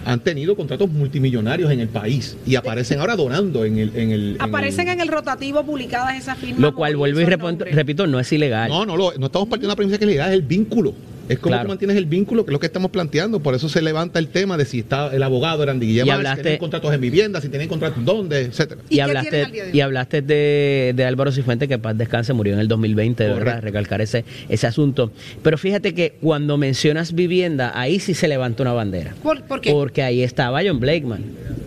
han 0.06 0.20
tenido 0.20 0.56
contratos 0.56 0.90
multimillonarios 0.90 1.72
en 1.72 1.80
el 1.80 1.88
país 1.88 2.38
y 2.46 2.56
aparecen 2.56 3.00
ahora 3.00 3.16
donando 3.16 3.66
en 3.66 3.78
el... 3.78 3.96
En 3.96 4.12
el 4.12 4.38
aparecen 4.40 4.88
en 4.88 5.00
el, 5.00 5.08
rotativo 5.08 5.64
publicadas 5.64 6.18
esas 6.18 6.38
firmas. 6.38 6.60
Lo 6.60 6.74
cual, 6.74 6.96
vuelvo 6.96 7.22
y 7.22 7.26
repito, 7.26 8.08
no 8.08 8.20
es 8.20 8.32
ilegal. 8.32 8.70
No, 8.70 8.86
no, 8.86 8.98
no 8.98 9.26
estamos 9.26 9.48
partiendo 9.48 9.68
de 9.68 9.68
la 9.68 9.76
premisa 9.76 9.98
que 9.98 10.06
es 10.06 10.10
ilegal, 10.10 10.30
es 10.30 10.36
el 10.36 10.42
vínculo. 10.42 10.94
Es 11.32 11.40
como 11.40 11.60
tú 11.62 11.68
mantienes 11.68 11.98
el 11.98 12.06
vínculo, 12.06 12.46
que 12.46 12.52
es 12.52 12.54
lo 12.54 12.60
que 12.60 12.66
estamos 12.66 12.92
planteando. 12.92 13.40
Por 13.40 13.56
eso 13.56 13.70
se 13.70 13.82
levanta 13.82 14.20
el 14.20 14.28
tema 14.28 14.58
de 14.58 14.66
si 14.66 14.80
está 14.80 15.14
el 15.14 15.24
abogado 15.24 15.66
Randy 15.66 15.88
Guillermo, 15.88 16.12
si 16.14 16.42
tienen 16.42 16.60
contratos 16.60 16.94
en 16.94 17.02
vivienda, 17.02 17.42
si 17.42 17.50
tienen 17.50 17.68
contratos 17.68 18.04
dónde, 18.04 18.42
etcétera. 18.42 18.82
Y, 18.90 19.00
hablaste, 19.00 19.72
y 19.74 19.80
hablaste 19.80 20.22
de, 20.22 20.94
de 20.96 21.06
Álvaro 21.06 21.32
Cifuente, 21.32 21.68
que 21.68 21.80
paz 21.80 21.98
descanse, 21.98 22.34
murió 22.34 22.54
en 22.54 22.60
el 22.60 22.68
2020, 22.68 23.28
¿verdad? 23.28 23.62
Recalcar 23.62 24.02
ese, 24.02 24.26
ese 24.50 24.68
asunto. 24.68 25.12
Pero 25.42 25.58
fíjate 25.58 25.94
que 25.94 26.16
cuando 26.22 26.58
mencionas 26.58 27.14
vivienda, 27.14 27.72
ahí 27.76 28.00
sí 28.00 28.14
se 28.14 28.28
levanta 28.28 28.64
una 28.64 28.74
bandera. 28.74 29.16
¿Por, 29.24 29.62
qué? 29.62 29.72
Porque 29.72 30.04
ahí 30.04 30.24
estaba 30.24 30.62
John 30.66 30.80
Blakeman, 30.80 31.24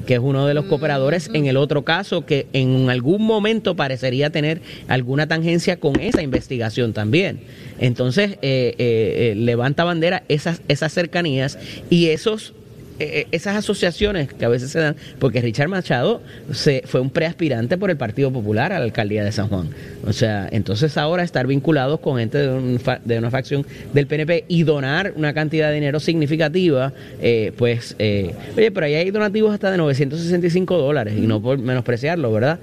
que 0.07 0.14
es 0.14 0.20
uno 0.20 0.46
de 0.46 0.55
los 0.55 0.66
mm, 0.66 0.68
cooperadores 0.68 1.31
mm. 1.31 1.37
en 1.37 1.46
el 1.46 1.57
otro 1.57 1.83
caso 1.83 2.27
que 2.27 2.46
en 2.53 2.90
algún 2.90 3.22
momento 3.22 3.77
parecería 3.77 4.31
tener 4.31 4.61
alguna 4.88 5.27
tangencia 5.27 5.79
con 5.79 5.98
esa 6.00 6.22
investigación 6.22 6.92
también. 6.92 7.40
Entonces, 7.79 8.33
eh, 8.42 8.74
eh, 8.79 9.33
eh, 9.33 9.35
levanta 9.54 9.84
bandera 9.84 10.24
esas, 10.28 10.60
esas 10.66 10.92
cercanías 10.92 11.58
y 11.90 12.08
esos 12.08 12.54
eh, 13.00 13.26
esas 13.33 13.57
asociaciones 13.57 14.33
que 14.33 14.44
a 14.44 14.48
veces 14.48 14.70
se 14.70 14.78
dan, 14.78 14.94
porque 15.18 15.40
Richard 15.40 15.68
Machado 15.68 16.22
se, 16.52 16.83
fue 16.87 17.00
un 17.00 17.11
preaspirante 17.11 17.76
por 17.76 17.90
el 17.90 17.96
Partido 17.96 18.30
Popular 18.30 18.72
a 18.72 18.78
la 18.78 18.85
alcaldía 18.85 19.24
de 19.24 19.33
San 19.33 19.48
Juan. 19.48 19.68
O 20.07 20.12
sea, 20.12 20.48
entonces 20.52 20.96
ahora 20.96 21.24
estar 21.24 21.46
vinculados 21.48 21.98
con 21.98 22.18
gente 22.18 22.38
de, 22.38 22.98
de 23.04 23.18
una 23.18 23.30
facción 23.33 23.66
del 23.92 24.07
PNP 24.07 24.44
y 24.46 24.62
donar 24.62 25.12
una 25.16 25.35
cantidad 25.35 25.70
de 25.70 25.74
dinero 25.74 25.98
significativa, 25.98 26.92
eh, 27.20 27.52
pues, 27.57 27.96
eh, 27.98 28.33
oye, 28.57 28.70
pero 28.70 28.87
ahí 28.87 28.94
hay 28.94 29.11
donativos 29.11 29.52
hasta 29.52 29.72
de 29.72 29.76
965 29.76 30.78
dólares, 30.78 31.14
y 31.16 31.22
no 31.22 31.42
por 31.42 31.59
menospreciarlo, 31.59 32.33
¿verdad? 32.33 32.61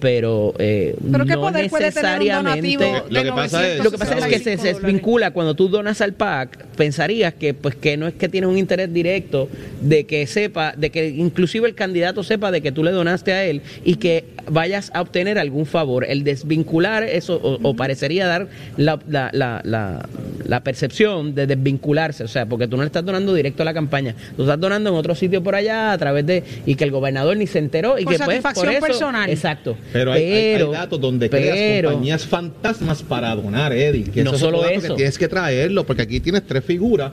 pero, 0.00 0.54
¿Pero 0.56 1.24
qué 1.24 1.34
no 1.34 1.50
necesariamente. 1.50 3.02
lo, 3.10 3.22
que 3.22 3.32
pasa 3.32 3.68
es, 3.68 3.82
lo 3.82 3.90
que 3.90 3.98
pasa 3.98 4.18
es 4.18 4.26
que 4.26 4.38
se, 4.38 4.58
se, 4.58 4.74
vincula 4.86 5.32
cuando 5.32 5.54
tú 5.54 5.68
donas 5.68 6.00
al 6.00 6.12
PAC, 6.12 6.66
pensarías 6.76 7.34
que, 7.34 7.52
pues, 7.52 7.74
que 7.74 7.96
no 7.96 8.06
es 8.06 8.14
que 8.14 8.28
tienes 8.28 8.48
un 8.48 8.58
interés 8.58 8.92
directo 8.92 9.48
de 9.80 10.06
que 10.06 10.26
sepa, 10.26 10.74
de 10.76 10.90
que 10.90 11.08
inclusive 11.08 11.68
el 11.68 11.74
candidato 11.74 12.22
sepa 12.22 12.50
de 12.50 12.60
que 12.60 12.72
tú 12.72 12.82
le 12.82 12.90
donaste 12.90 13.32
a 13.32 13.44
él 13.44 13.62
y 13.84 13.96
que 13.96 14.24
vayas 14.50 14.90
a 14.94 15.02
obtener 15.02 15.38
algún 15.38 15.66
favor. 15.66 16.04
El 16.08 16.24
desvincular 16.24 17.02
eso 17.04 17.40
o, 17.42 17.76
parecería 17.76 18.26
dar 18.26 18.48
la, 18.76 18.98
la, 19.08 19.30
la, 19.32 20.08
la, 20.44 20.60
percepción 20.60 21.34
de 21.34 21.46
desvincularse, 21.46 22.24
o 22.24 22.28
sea, 22.28 22.46
porque 22.46 22.66
tú 22.66 22.76
no 22.76 22.82
le 22.82 22.86
estás 22.86 23.04
donando 23.04 23.34
directo 23.34 23.62
a 23.62 23.64
la 23.64 23.74
campaña, 23.74 24.14
tú 24.36 24.42
estás 24.42 24.58
donando 24.58 24.90
en 24.90 24.96
otro 24.96 25.14
sitio 25.14 25.42
por 25.42 25.54
allá 25.54 25.92
a 25.92 25.98
través 25.98 26.26
de 26.26 26.42
y 26.64 26.74
que 26.74 26.84
el 26.84 26.90
gobernador 26.90 27.36
ni 27.36 27.46
se 27.46 27.58
enteró 27.58 27.98
y 27.98 28.04
por 28.04 28.16
que 28.16 28.24
pues 28.24 28.54
por 28.54 28.68
eso, 28.68 28.80
personal. 28.80 29.30
Exacto. 29.30 29.76
Pero 29.92 30.12
hay, 30.12 30.58
datos 30.72 31.00
donde 31.00 31.28
creas 31.28 31.84
compañías 31.84 32.26
fantasmas 32.26 33.02
para 33.02 33.34
donar, 33.34 33.72
Eddie. 33.72 34.04
Que 34.04 34.24
no 34.24 34.36
solo 34.38 34.66
eso. 34.66 34.88
Que 34.88 34.94
tienes 34.94 35.18
que 35.18 35.28
traerlo 35.28 35.84
porque 35.84 36.02
aquí 36.02 36.20
tienes 36.20 36.46
tres 36.46 36.64
figuras 36.64 37.12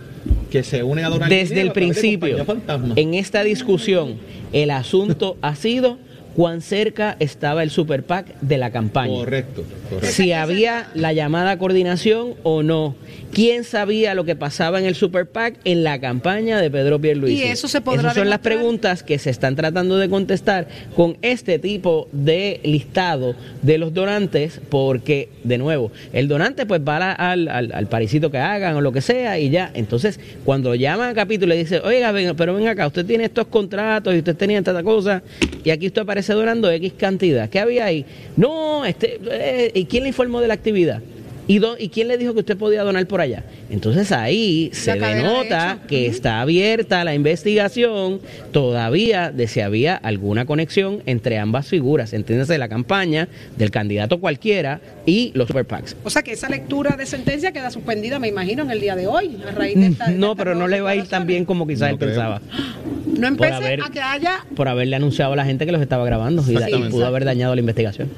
que 0.53 0.61
se 0.61 0.83
unen 0.83 1.03
a 1.03 1.09
donar 1.09 1.29
desde 1.29 1.61
el 1.61 1.71
principio. 1.71 2.45
En 2.95 3.15
esta 3.15 3.43
discusión, 3.43 4.19
el 4.51 4.69
asunto 4.69 5.35
ha 5.41 5.55
sido 5.55 5.97
cuán 6.35 6.61
cerca 6.61 7.17
estaba 7.19 7.63
el 7.63 7.71
Super 7.71 8.03
PAC 8.03 8.39
de 8.39 8.59
la 8.59 8.69
campaña. 8.69 9.15
Correcto, 9.15 9.63
correcto. 9.89 10.15
Si 10.15 10.31
había 10.31 10.91
la 10.93 11.11
llamada 11.11 11.57
coordinación 11.57 12.35
o 12.43 12.61
no. 12.61 12.95
¿Quién 13.31 13.63
sabía 13.63 14.13
lo 14.13 14.25
que 14.25 14.35
pasaba 14.35 14.79
en 14.79 14.85
el 14.85 14.93
Super 14.93 15.25
PAC 15.25 15.55
en 15.65 15.83
la 15.83 15.99
campaña 15.99 16.61
de 16.61 16.69
Pedro 16.69 17.01
Pierluisi? 17.01 17.37
Y 17.37 17.43
eso 17.43 17.67
se 17.67 17.81
podrá 17.81 18.01
Esas 18.01 18.15
son 18.15 18.29
las 18.29 18.39
preguntas 18.39 19.01
que 19.01 19.17
se 19.17 19.31
están 19.31 19.55
tratando 19.55 19.97
de 19.97 20.07
contestar 20.07 20.67
con 20.95 21.17
este 21.23 21.57
tipo 21.57 22.07
de 22.11 22.59
listado 22.63 23.35
de 23.63 23.79
los 23.79 23.93
donantes, 23.93 24.61
porque, 24.69 25.29
de 25.43 25.57
nuevo, 25.57 25.91
el 26.13 26.27
donante 26.27 26.67
pues 26.67 26.81
va 26.81 27.11
al, 27.13 27.47
al, 27.47 27.71
al 27.71 27.87
parisito 27.87 28.29
que 28.29 28.37
hagan 28.37 28.75
o 28.75 28.81
lo 28.81 28.91
que 28.91 29.01
sea 29.01 29.39
y 29.39 29.49
ya. 29.49 29.71
Entonces, 29.73 30.19
cuando 30.45 30.75
llaman 30.75 31.09
a 31.09 31.13
capítulo 31.13 31.53
y 31.53 31.57
le 31.57 31.63
dice, 31.63 31.79
oiga, 31.79 32.11
venga, 32.11 32.35
pero 32.35 32.53
ven 32.53 32.67
acá, 32.67 32.85
usted 32.85 33.05
tiene 33.05 33.25
estos 33.25 33.47
contratos 33.47 34.13
y 34.13 34.19
usted 34.19 34.35
tenía 34.35 34.59
esta 34.59 34.83
cosa 34.83 35.23
y 35.63 35.69
aquí 35.69 35.87
usted 35.87 36.03
aparece 36.03 36.33
donando 36.33 36.69
X 36.69 36.93
cantidad. 36.97 37.49
¿Qué 37.49 37.59
había 37.59 37.85
ahí? 37.85 38.05
No, 38.37 38.85
este, 38.85 39.19
eh, 39.29 39.71
¿y 39.73 39.85
quién 39.85 40.03
le 40.03 40.09
informó 40.09 40.41
de 40.41 40.47
la 40.47 40.53
actividad? 40.53 41.01
¿Y, 41.53 41.59
do- 41.59 41.75
¿Y 41.77 41.89
quién 41.89 42.07
le 42.07 42.17
dijo 42.17 42.33
que 42.33 42.39
usted 42.39 42.57
podía 42.57 42.81
donar 42.83 43.05
por 43.05 43.21
allá? 43.21 43.43
Entonces 43.69 44.11
ahí 44.11 44.71
se 44.73 44.93
de 44.93 44.99
denota 44.99 45.79
que 45.87 46.07
está 46.07 46.41
abierta 46.41 47.03
la 47.03 47.13
investigación 47.13 48.21
todavía 48.51 49.31
de 49.31 49.47
si 49.47 49.59
había 49.59 49.95
alguna 49.95 50.45
conexión 50.45 51.03
entre 51.05 51.37
ambas 51.37 51.67
figuras, 51.67 52.13
entiéndase 52.13 52.57
la 52.57 52.69
campaña 52.69 53.27
del 53.55 53.69
candidato 53.69 54.19
cualquiera 54.19 54.81
y 55.05 55.31
los 55.35 55.47
super 55.47 55.65
PACs. 55.65 55.95
O 56.03 56.09
sea 56.09 56.23
que 56.23 56.31
esa 56.31 56.49
lectura 56.49 56.95
de 56.97 57.05
sentencia 57.05 57.51
queda 57.51 57.69
suspendida, 57.69 58.17
me 58.17 58.29
imagino, 58.29 58.63
en 58.63 58.71
el 58.71 58.79
día 58.81 58.95
de 58.95 59.05
hoy, 59.05 59.37
a 59.47 59.51
raíz 59.51 59.75
de 59.77 59.87
esta. 59.87 60.07
de 60.07 60.15
No, 60.17 60.35
pero 60.35 60.55
no 60.55 60.67
le 60.67 60.81
va 60.81 60.91
a 60.91 60.95
ir 60.95 61.07
tan 61.07 61.27
bien 61.27 61.45
como 61.45 61.67
quizás 61.67 61.81
No 61.81 61.87
él 61.89 61.97
creo. 61.97 62.09
pensaba, 62.09 62.41
No 63.05 63.27
empecé 63.27 63.53
haber- 63.53 63.81
a 63.83 63.89
que 63.91 64.01
haya. 64.01 64.39
por 64.55 64.67
haberle 64.67 64.95
anunciado 64.95 65.33
a 65.33 65.35
la 65.35 65.45
gente 65.45 65.67
que 65.67 65.71
los 65.71 65.81
estaba 65.81 66.03
grabando 66.03 66.43
y, 66.49 66.55
pudo 66.89 67.05
haber 67.05 67.25
dañado 67.25 67.53
la 67.53 67.61
investigación. 67.61 68.09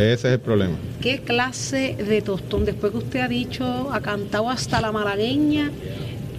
Ese 0.00 0.28
es 0.28 0.34
el 0.34 0.40
problema. 0.40 0.76
¿Qué 1.00 1.18
clase 1.18 1.94
de 1.96 2.22
tostón? 2.22 2.64
Después 2.64 2.92
que 2.92 2.98
usted 2.98 3.20
ha 3.20 3.28
dicho, 3.28 3.90
ha 3.92 4.00
cantado 4.00 4.48
hasta 4.48 4.80
la 4.80 4.92
malagueña. 4.92 5.70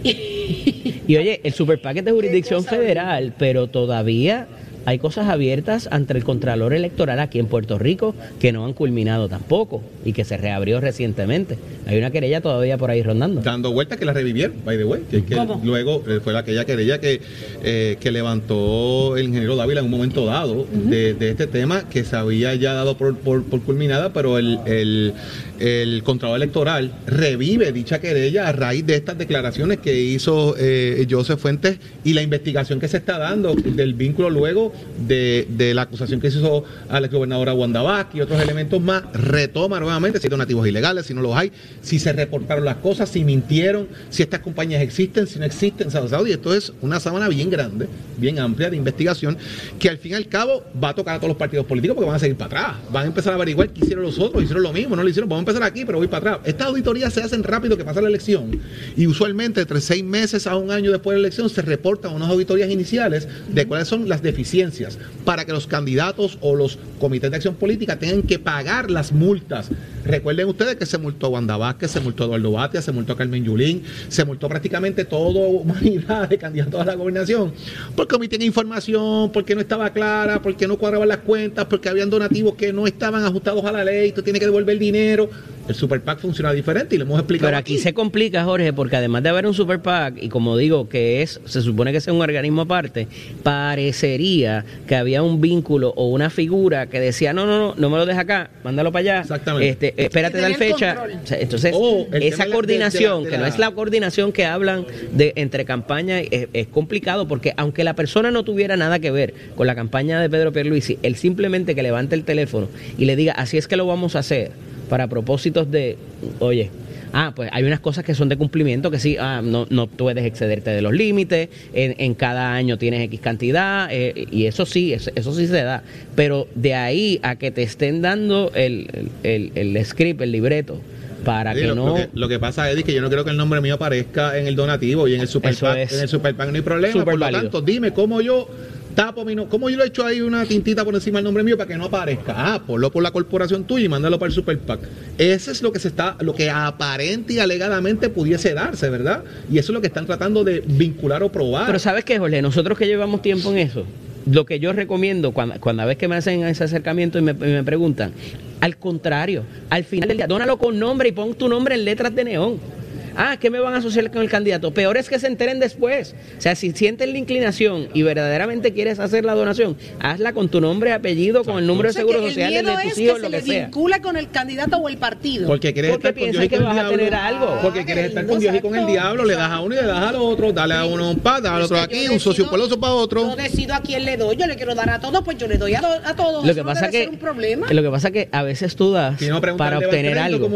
Y 0.04 1.16
oye, 1.18 1.42
el 1.44 1.54
super 1.54 1.80
es 1.80 2.06
de 2.06 2.12
jurisdicción 2.12 2.64
federal, 2.64 3.34
pero 3.38 3.68
todavía 3.68 4.48
hay 4.86 4.98
cosas 5.00 5.28
abiertas 5.30 5.88
ante 5.92 6.14
el 6.18 6.24
Contralor 6.24 6.74
Electoral 6.74 7.20
aquí 7.20 7.40
en 7.40 7.48
Puerto 7.48 7.78
Rico 7.78 8.16
que 8.40 8.52
no 8.52 8.66
han 8.66 8.74
culminado 8.74 9.30
tampoco 9.30 9.82
y 10.06 10.14
que 10.14 10.24
se 10.26 10.38
reabrió 10.38 10.80
recientemente. 10.82 11.58
Hay 11.88 11.98
una 11.98 12.12
querella 12.12 12.42
todavía 12.42 12.78
por 12.78 12.90
ahí 12.92 13.02
rondando. 13.04 13.42
Dando 13.42 13.72
vueltas 13.72 13.98
que 13.98 14.06
la 14.06 14.14
revivieron, 14.14 14.56
by 14.66 14.78
the 14.78 14.84
way. 14.86 15.02
Que, 15.10 15.24
que 15.26 15.36
¿Cómo? 15.36 15.60
luego 15.64 16.04
eh, 16.08 16.20
fue 16.24 16.38
aquella 16.38 16.66
querella 16.66 17.00
que, 17.00 17.22
eh, 17.64 17.98
que 18.00 18.12
levantó 18.12 19.18
el 19.18 19.26
ingeniero 19.28 19.56
Dávila 19.56 19.80
en 19.82 19.86
un 19.86 19.92
momento 19.92 20.26
dado 20.26 20.66
de, 20.72 21.14
de 21.14 21.30
este 21.30 21.48
tema 21.48 21.88
que 21.90 22.04
se 22.04 22.16
había 22.16 22.54
ya 22.56 22.74
dado 22.74 22.98
por, 22.98 23.16
por- 23.18 23.44
por 23.44 23.62
culminada, 23.62 24.14
pero 24.14 24.38
el, 24.38 24.60
el, 24.66 25.14
el 25.62 26.04
Contralor 26.04 26.38
Electoral 26.38 26.92
revive 27.06 27.72
dicha 27.72 28.00
querella 28.00 28.48
a 28.48 28.52
raíz 28.52 28.86
de 28.86 28.96
estas 28.96 29.18
declaraciones 29.18 29.78
que 29.80 30.00
hizo 30.00 30.56
eh, 30.58 31.08
Fuentes 31.38 31.78
y 32.04 32.14
la 32.14 32.22
investigación 32.22 32.80
que 32.80 32.88
se 32.88 32.98
está 32.98 33.18
dando 33.18 33.54
del 33.54 33.94
vínculo 33.94 34.30
luego 34.30 34.74
de, 35.08 35.46
la 35.76 35.84
acusación 35.84 36.20
que 36.20 36.32
se 36.32 36.40
hizo 36.40 36.64
a 36.90 37.00
la 37.00 37.08
gobernadora 37.08 37.54
Wanda 37.54 38.08
y 38.14 38.22
otros 38.22 38.42
elementos 38.42 38.82
más. 38.82 39.04
Retoma 39.14 39.80
nuevamente 39.80 40.20
si 40.20 40.28
hay 40.28 40.32
donativos 40.32 40.68
ilegales, 40.68 41.06
si 41.06 41.14
no 41.14 41.22
los 41.22 41.36
hay, 41.36 41.52
si 41.82 42.00
se 42.00 42.14
reportaron 42.14 42.66
las 42.66 42.78
cosas, 42.78 43.10
si 43.10 43.24
mintieron, 43.24 43.88
si 44.10 44.24
estas 44.24 44.40
compañías 44.40 44.82
existen, 44.82 45.28
si 45.28 45.40
no 45.40 45.46
existen. 45.46 45.92
Saudi, 45.92 46.32
esto 46.32 46.54
es 46.54 46.74
una 46.82 47.00
sábana 47.00 47.28
bien 47.28 47.50
grande, 47.50 47.88
bien 48.18 48.40
amplia 48.40 48.70
de 48.70 48.78
investigación 48.78 49.38
que 49.80 49.90
al 49.90 49.98
fin 49.98 50.14
y 50.14 50.16
al 50.16 50.28
cabo 50.28 50.64
va 50.82 50.90
a 50.90 50.96
tocar 50.96 51.16
a 51.16 51.18
todos 51.18 51.30
los 51.30 51.38
partidos 51.38 51.66
políticos 51.66 51.96
porque 51.96 52.08
van 52.08 52.16
a 52.16 52.20
seguir 52.20 52.38
para 52.38 52.62
atrás. 52.62 52.78
Van 52.92 53.04
a 53.04 53.08
empezar 53.08 53.34
a 53.34 53.36
averiguar 53.36 53.70
qué 53.70 53.82
hicieron 53.82 54.04
los 54.04 54.18
otros, 54.20 54.44
hicieron 54.44 54.64
lo 54.64 54.74
mismo, 54.74 54.96
no 54.96 55.04
lo 55.04 55.10
hicieron. 55.10 55.30
Vamos 55.30 55.40
a 55.40 55.44
empezar 55.44 55.51
aquí, 55.62 55.86
pero 55.86 55.98
voy 55.98 56.08
para 56.08 56.34
atrás. 56.34 56.48
Estas 56.48 56.68
auditorías 56.68 57.14
se 57.14 57.22
hacen 57.22 57.44
rápido 57.44 57.78
que 57.78 57.84
pasa 57.84 58.02
la 58.02 58.08
elección 58.08 58.60
y 58.96 59.08
usualmente 59.08 59.62
entre 59.62 59.82
seis 59.82 60.04
meses 60.04 60.48
a 60.48 60.56
un 60.56 60.72
año 60.72 60.92
después 60.92 61.16
de 61.16 61.22
la 61.22 61.28
elección 61.28 61.50
se 61.50 61.62
reportan 61.62 62.14
unas 62.14 62.30
auditorías 62.30 62.70
iniciales 62.70 63.28
de 63.50 63.66
cuáles 63.68 63.88
son 63.88 64.08
las 64.08 64.22
deficiencias 64.22 64.98
para 65.26 65.46
que 65.46 65.52
los 65.52 65.68
candidatos 65.68 66.38
o 66.42 66.56
los 66.56 66.80
comités 67.00 67.30
de 67.30 67.38
acción 67.38 67.56
política 67.56 68.00
tengan 68.00 68.24
que 68.24 68.40
pagar 68.40 68.90
las 68.90 69.12
multas. 69.12 69.70
Recuerden 70.06 70.48
ustedes 70.48 70.78
que 70.78 70.86
se 70.86 70.98
multó 70.98 71.28
a 71.28 71.30
Wanda 71.30 71.58
Vázquez, 71.58 71.92
se 71.92 72.00
multó 72.00 72.24
a 72.24 72.26
Eduardo 72.28 72.52
Batia, 72.54 72.82
se 72.82 72.92
multó 72.92 73.14
a 73.14 73.18
Carmen 73.18 73.44
Yulín, 73.44 73.84
se 74.08 74.26
multó 74.26 74.48
prácticamente 74.50 75.06
toda 75.06 75.48
humanidad 75.48 76.28
de 76.30 76.38
candidatos 76.38 76.82
a 76.82 76.86
la 76.86 76.96
gobernación 76.96 77.54
porque 77.96 78.16
omitían 78.16 78.42
información, 78.42 79.32
porque 79.32 79.56
no 79.56 79.62
estaba 79.62 79.92
clara, 79.92 80.42
porque 80.42 80.68
no 80.68 80.78
cuadraban 80.78 81.08
las 81.08 81.20
cuentas, 81.20 81.66
porque 81.66 81.90
habían 81.90 82.10
donativos 82.10 82.56
que 82.56 82.74
no 82.74 82.88
estaban 82.88 83.24
ajustados 83.24 83.64
a 83.66 83.72
la 83.72 83.84
ley, 83.84 84.12
tú 84.12 84.22
tienes 84.22 84.40
que 84.40 84.46
devolver 84.46 84.78
dinero. 84.80 85.30
El 85.68 85.76
Super 85.76 86.02
PAC 86.02 86.20
funciona 86.20 86.52
diferente 86.52 86.96
y 86.96 86.98
lo 86.98 87.06
hemos 87.06 87.20
explicado. 87.20 87.48
Pero 87.50 87.58
aquí 87.58 87.78
se 87.78 87.94
complica, 87.94 88.44
Jorge, 88.44 88.74
porque 88.74 88.96
además 88.98 89.24
de 89.24 89.30
haber 89.30 89.46
un 89.46 89.54
super 89.54 89.80
PAC, 89.80 90.16
y 90.22 90.28
como 90.28 90.58
digo, 90.58 90.90
que 90.90 91.22
es, 91.22 91.40
se 91.46 91.62
supone 91.62 91.92
que 91.92 92.00
es 92.00 92.08
un 92.08 92.20
organismo 92.20 92.64
aparte, 92.64 93.08
parecería 93.44 94.66
que 94.88 94.96
había 94.96 95.22
un 95.24 95.40
vínculo 95.40 95.94
o 95.96 96.10
una 96.10 96.30
figura 96.30 96.88
que 96.88 97.00
decía, 97.00 97.32
no, 97.32 97.46
no, 97.46 97.58
no, 97.60 97.76
no 97.78 97.90
me 97.90 97.98
lo 97.98 98.06
dejes 98.06 98.22
acá, 98.22 98.50
mándalo 98.64 98.92
para 98.92 99.02
allá. 99.02 99.22
Exactamente. 99.22 99.70
Este, 99.70 100.04
espérate 100.04 100.42
tal 100.42 100.56
fecha. 100.56 100.96
control. 100.96 101.20
O 101.24 101.28
sea, 101.28 101.40
entonces, 101.40 101.72
Oh, 101.76 102.08
esa 102.12 102.44
de 102.44 102.50
la- 102.50 102.56
coordinación, 102.56 103.24
de- 103.24 103.30
de 103.30 103.32
la- 103.32 103.38
que 103.38 103.42
no 103.42 103.46
es 103.48 103.60
la 103.60 103.72
coordinación 103.72 104.32
que 104.34 104.46
hablan 104.46 104.86
de 105.14 105.32
entre 105.36 105.64
campañas, 105.64 106.24
es, 106.32 106.48
es 106.54 106.68
complicado 106.68 107.28
porque 107.28 107.54
aunque 107.56 107.84
la 107.84 107.94
persona 107.96 108.32
no 108.32 108.44
tuviera 108.44 108.76
nada 108.78 109.00
que 109.00 109.12
ver 109.12 109.34
con 109.56 109.68
la 109.68 109.76
campaña 109.76 110.20
de 110.20 110.30
Pedro 110.30 110.52
Pierluisi, 110.52 110.98
él 111.04 111.16
simplemente 111.16 111.76
que 111.76 111.84
levante 111.84 112.16
el 112.16 112.24
teléfono 112.24 112.68
y 112.98 113.06
le 113.06 113.16
diga, 113.16 113.34
así 113.34 113.58
es 113.58 113.68
que 113.68 113.78
lo 113.78 113.86
vamos 113.86 114.16
a 114.16 114.20
hacer, 114.20 114.52
para 114.92 115.08
propósitos 115.08 115.72
de, 115.72 115.96
oye, 116.40 116.70
ah, 117.14 117.32
pues 117.34 117.50
hay 117.54 117.64
unas 117.64 117.80
cosas 117.80 118.04
que 118.04 118.14
son 118.14 118.28
de 118.28 118.36
cumplimiento, 118.36 118.92
que 118.92 119.00
sí, 119.00 119.16
ah, 119.18 119.42
no, 119.42 119.66
no 119.70 119.88
puedes 119.88 120.26
excederte 120.26 120.70
de 120.72 120.82
los 120.82 120.92
límites, 120.92 121.48
en, 121.74 121.96
en 121.98 122.14
cada 122.14 122.54
año 122.54 122.78
tienes 122.78 123.00
X 123.06 123.22
cantidad, 123.22 123.88
eh, 123.90 124.28
y 124.30 124.48
eso 124.48 124.66
sí, 124.66 124.92
eso, 124.92 125.10
eso 125.16 125.34
sí 125.34 125.48
se 125.48 125.64
da, 125.64 125.82
pero 126.14 126.46
de 126.56 126.74
ahí 126.74 127.22
a 127.24 127.38
que 127.38 127.52
te 127.52 127.64
estén 127.64 128.02
dando 128.02 128.52
el, 128.54 129.10
el, 129.24 129.52
el- 129.56 129.76
el 129.78 129.86
script, 129.86 130.20
el 130.22 130.34
libreto, 130.34 130.82
para 131.24 131.54
Sí, 131.54 131.62
que 131.62 131.68
lo, 131.68 131.76
no... 131.76 131.86
lo 131.88 131.96
que, 131.96 132.10
lo 132.14 132.28
que 132.28 132.40
pasa, 132.40 132.70
Eddie, 132.70 132.80
es 132.80 132.86
que 132.86 132.94
yo 132.94 133.02
no 133.02 133.08
quiero 133.08 133.24
que 133.24 133.32
el 133.32 133.38
nombre 133.38 133.62
mío 133.62 133.76
aparezca 133.76 134.38
en 134.38 134.46
el 134.48 134.58
donativo 134.58 135.08
y 135.08 135.16
en 135.16 135.22
el 135.22 135.30
super 135.30 135.52
Eso 135.52 135.68
PAC. 135.68 135.78
es. 135.78 135.94
En 135.94 136.02
el 136.02 136.10
super 136.10 136.36
PAC 136.36 136.50
no 136.50 136.56
hay 136.56 136.62
problema. 136.64 137.06
Por 137.06 137.18
lo 137.18 137.30
tanto, 137.32 137.62
dime 137.62 137.94
cómo 137.94 138.20
yo 138.20 138.50
tapo 138.92 139.26
mi 139.26 139.36
no, 139.36 139.50
cómo 139.50 139.70
yo 139.70 139.78
le 139.78 139.86
echo 139.86 140.06
ahí 140.06 140.22
una 140.22 140.46
tintita 140.46 140.84
por 140.86 140.94
encima 140.96 141.18
del 141.18 141.26
nombre 141.26 141.44
mío 141.44 141.58
para 141.58 141.68
que 141.68 141.78
no 141.78 141.86
aparezca. 141.86 142.34
Ah, 142.36 142.62
ponlo 142.66 142.92
por 142.92 143.04
la 143.04 143.12
corporación 143.12 143.64
tuya 143.64 143.86
y 143.86 143.90
mándalo 143.90 144.20
para 144.20 144.30
el 144.30 144.34
super 144.34 144.58
PAC. 144.60 144.80
Ese 145.18 145.52
es 145.52 145.62
lo 145.62 145.72
que 145.72 145.80
se 145.80 145.88
está, 145.88 146.18
lo 146.20 146.34
que 146.34 146.50
aparente 146.50 147.34
y 147.34 147.40
alegadamente 147.40 148.10
pudiese 148.10 148.54
darse, 148.54 148.90
¿verdad? 148.90 149.24
Y 149.52 149.58
eso 149.58 149.72
es 149.72 149.74
lo 149.74 149.82
que 149.82 149.88
están 149.88 150.06
tratando 150.06 150.44
de 150.44 150.64
vincular 150.66 151.24
o 151.24 151.32
probar. 151.32 151.66
Pero 151.68 151.80
¿sabes 151.80 152.06
qué, 152.06 152.20
Jorge? 152.20 152.42
Nosotros 152.42 152.78
que 152.78 152.86
llevamos 152.86 153.22
tiempo 153.22 153.52
en 153.52 153.60
eso, 153.60 153.86
lo 154.26 154.46
que 154.46 154.60
yo 154.60 154.74
recomiendo 154.74 155.32
cuando, 155.32 155.60
cuando 155.60 155.84
a 155.84 155.86
veces 155.86 156.00
que 156.00 156.08
me 156.08 156.16
hacen 156.16 156.44
ese 156.44 156.64
acercamiento 156.64 157.18
y 157.18 157.22
me, 157.22 157.32
y 157.32 157.36
me 157.36 157.64
preguntan, 157.64 158.12
al 158.60 158.78
contrario, 158.78 159.44
al 159.70 159.84
final 159.84 160.10
del 160.10 160.18
día, 160.18 160.28
dónalo 160.28 160.58
con 160.58 160.78
nombre 160.78 161.10
y 161.10 161.12
pon 161.12 161.34
tu 161.34 161.50
nombre 161.50 161.76
en 161.76 161.86
letras 161.86 162.14
de 162.14 162.24
neón. 162.24 162.81
Ah, 163.18 163.38
¿qué 163.40 163.50
me 163.50 163.60
van 163.60 163.74
a 163.74 163.78
asociar 163.78 164.10
con 164.12 164.22
el 164.22 164.30
candidato? 164.30 164.74
Peor 164.74 164.98
es 164.98 165.10
que 165.10 165.20
se 165.20 165.28
enteren 165.28 165.60
después. 165.60 166.16
O 166.38 166.42
sea, 166.42 166.56
si 166.56 166.72
sienten 166.72 167.12
la 167.14 167.18
inclinación 167.18 167.90
y 167.94 168.04
verdaderamente 168.04 168.74
quieres 168.74 169.00
hacer 169.00 169.26
la 169.26 169.34
donación, 169.36 169.78
hazla 170.00 170.34
con 170.34 170.50
tu 170.50 170.62
nombre, 170.62 170.92
apellido, 170.94 171.44
con 171.44 171.58
el 171.60 171.68
número 171.68 171.90
O 171.90 171.92
de 171.92 172.00
seguro 172.00 172.22
social 172.22 172.54
el 172.54 172.66
de 172.66 172.72
tus 172.72 172.82
es 172.94 172.98
hijos, 172.98 173.16
que 173.16 173.22
lo 173.22 173.30
se 173.30 173.32
que 173.32 173.42
le 173.48 173.54
sea. 173.54 173.64
vincula 173.66 174.02
con 174.02 174.18
el 174.18 174.30
candidato 174.30 174.78
o 174.78 174.90
el 174.90 174.98
partido. 174.98 175.48
Porque 175.48 175.74
quieres 175.74 175.92
Porque 175.92 176.08
estar 176.10 176.22
con 176.24 176.32
Dios 176.32 176.44
y 176.46 176.50
que 176.50 176.56
con 176.58 176.66
vas 176.66 176.78
a 176.78 176.90
tener 176.90 177.14
algo. 177.16 177.60
Porque 177.62 177.86
quieres 177.86 178.06
estar 178.06 178.26
con 178.26 178.40
Dios 178.40 178.56
y 178.56 178.60
con 178.60 178.76
el 178.76 178.86
diablo. 178.88 179.26
Le 179.26 179.34
das 179.36 179.52
a 179.52 179.60
uno 179.62 179.76
y 179.76 179.78
le 179.78 179.88
das 179.88 180.04
al 180.10 180.16
otro. 180.16 180.52
Dale 180.54 180.74
a 180.74 180.86
uno 180.86 181.10
un 181.12 181.20
pad, 181.20 181.42
dale 181.44 181.56
al 181.58 181.62
otro 181.64 181.80
aquí, 181.80 182.08
un 182.08 182.20
socio 182.20 182.50
poloso 182.50 182.80
para 182.80 182.94
otro. 182.94 183.30
Yo 183.30 183.36
decido 183.36 183.74
a 183.76 183.82
quién 183.82 184.06
le 184.06 184.18
doy, 184.18 184.36
yo 184.36 184.48
le 184.48 184.56
quiero 184.56 184.76
dar 184.76 184.90
a 184.90 185.00
todos, 185.00 185.22
pues 185.24 185.38
yo 185.38 185.48
le 185.48 185.58
doy 185.58 185.76
a, 185.76 185.82
do- 185.82 185.88
a 186.06 186.16
todos. 186.16 186.44
Lo 186.46 186.52
Eso 186.52 186.56
que 186.56 186.62
no 186.62 186.66
pasa 186.68 186.82
debe 186.88 186.92
que 186.92 187.00
ser 187.04 187.10
un 187.10 187.18
problema. 187.18 187.68
lo 187.72 187.82
que 187.84 187.90
pasa 187.90 188.12
que 188.12 188.30
a 188.32 188.44
veces 188.44 188.76
tú 188.76 188.92
das 188.92 189.22
no, 189.22 189.42
para 189.58 189.78
obtener 189.80 190.18
algo. 190.18 190.50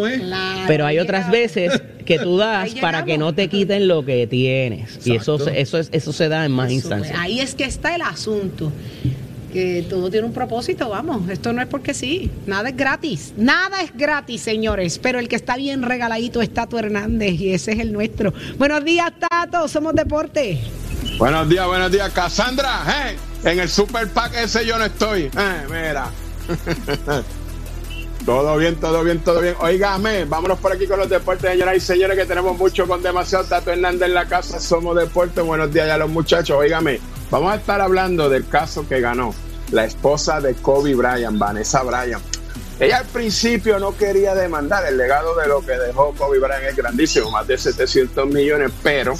Pero 0.68 0.86
hay 0.86 1.00
otras 1.00 1.30
veces 1.32 1.82
que 2.06 2.20
tú 2.20 2.38
das 2.38 2.45
Ahí 2.46 2.76
para 2.82 3.06
que 3.06 3.18
no 3.18 3.34
te 3.34 3.48
quiten 3.48 3.88
lo 3.88 4.06
que 4.06 4.28
tienes. 4.28 5.00
Y 5.06 5.16
eso, 5.16 5.36
eso, 5.50 5.78
es, 5.78 5.90
eso 5.92 6.14
se 6.14 6.30
da 6.30 6.46
en 6.46 6.52
más 6.52 6.68
Eso, 6.68 6.76
instancias. 6.76 7.18
Ahí 7.20 7.40
es 7.40 7.56
que 7.56 7.66
está 7.66 7.96
el 7.96 8.02
asunto. 8.02 8.72
Que 9.52 9.86
todo 9.90 10.12
tiene 10.12 10.28
un 10.28 10.34
propósito, 10.34 10.90
vamos. 10.90 11.30
Esto 11.30 11.54
no 11.54 11.62
es 11.62 11.68
porque 11.68 11.94
sí. 11.94 12.30
Nada 12.46 12.70
es 12.70 12.76
gratis. 12.76 13.34
Nada 13.38 13.82
es 13.82 13.96
gratis, 13.96 14.42
señores. 14.42 15.00
Pero 15.00 15.18
el 15.20 15.30
que 15.30 15.38
está 15.38 15.56
bien 15.56 15.82
regaladito 15.82 16.42
es 16.42 16.54
Tato 16.54 16.78
Hernández 16.78 17.40
y 17.40 17.54
ese 17.54 17.72
es 17.72 17.80
el 17.80 17.94
nuestro. 17.94 18.34
Buenos 18.58 18.84
días, 18.84 19.14
Tato. 19.18 19.68
Somos 19.70 19.96
deporte. 19.96 20.60
Buenos 21.18 21.48
días, 21.48 21.66
buenos 21.66 21.92
días. 21.92 22.12
Cassandra, 22.12 22.82
¿eh? 23.10 23.50
en 23.50 23.60
el 23.60 23.70
super 23.70 24.10
pack 24.10 24.36
ese 24.36 24.66
yo 24.66 24.78
no 24.78 24.86
estoy. 24.86 25.24
Eh, 25.24 25.66
mira. 25.70 26.10
todo 28.26 28.58
bien, 28.58 28.76
todo 28.78 29.04
bien, 29.04 29.20
todo 29.20 29.40
bien. 29.40 29.56
Óigame, 29.60 30.26
vámonos 30.26 30.58
por 30.60 30.72
aquí 30.72 30.88
con 30.88 31.00
los 31.00 31.10
deportes, 31.10 31.52
señoras 31.52 31.78
y 31.78 31.80
señores, 31.80 32.18
que 32.18 32.26
tenemos 32.26 32.58
mucho 32.58 32.88
con 32.88 33.04
demasiado. 33.04 33.46
Tato 33.46 33.72
Hernández 33.72 34.08
en 34.08 34.16
la 34.16 34.26
casa, 34.26 34.60
somos 34.60 34.96
deporte. 34.96 35.42
Buenos 35.42 35.72
días 35.72 35.90
a 35.90 35.98
los 35.98 36.10
muchachos. 36.10 36.58
Óigame, 36.58 37.00
vamos 37.30 37.54
a 37.54 37.56
estar 37.56 37.82
hablando 37.82 38.28
del 38.28 38.48
caso 38.48 38.88
que 38.88 39.00
ganó 39.00 39.34
la 39.72 39.86
esposa 39.86 40.42
de 40.42 40.56
Kobe 40.56 40.96
Bryant, 40.96 41.38
Vanessa 41.38 41.84
Bryant. 41.84 42.24
Ella 42.80 42.98
al 42.98 43.06
principio 43.06 43.80
no 43.80 43.96
quería 43.96 44.34
demandar, 44.34 44.86
el 44.86 44.98
legado 44.98 45.36
de 45.36 45.48
lo 45.48 45.66
que 45.66 45.74
dejó 45.74 46.14
Kobe 46.14 46.40
Bryant 46.40 46.66
es 46.66 46.76
grandísimo, 46.76 47.30
más 47.32 47.48
de 47.48 47.58
700 47.58 48.28
millones, 48.28 48.72
pero 48.82 49.14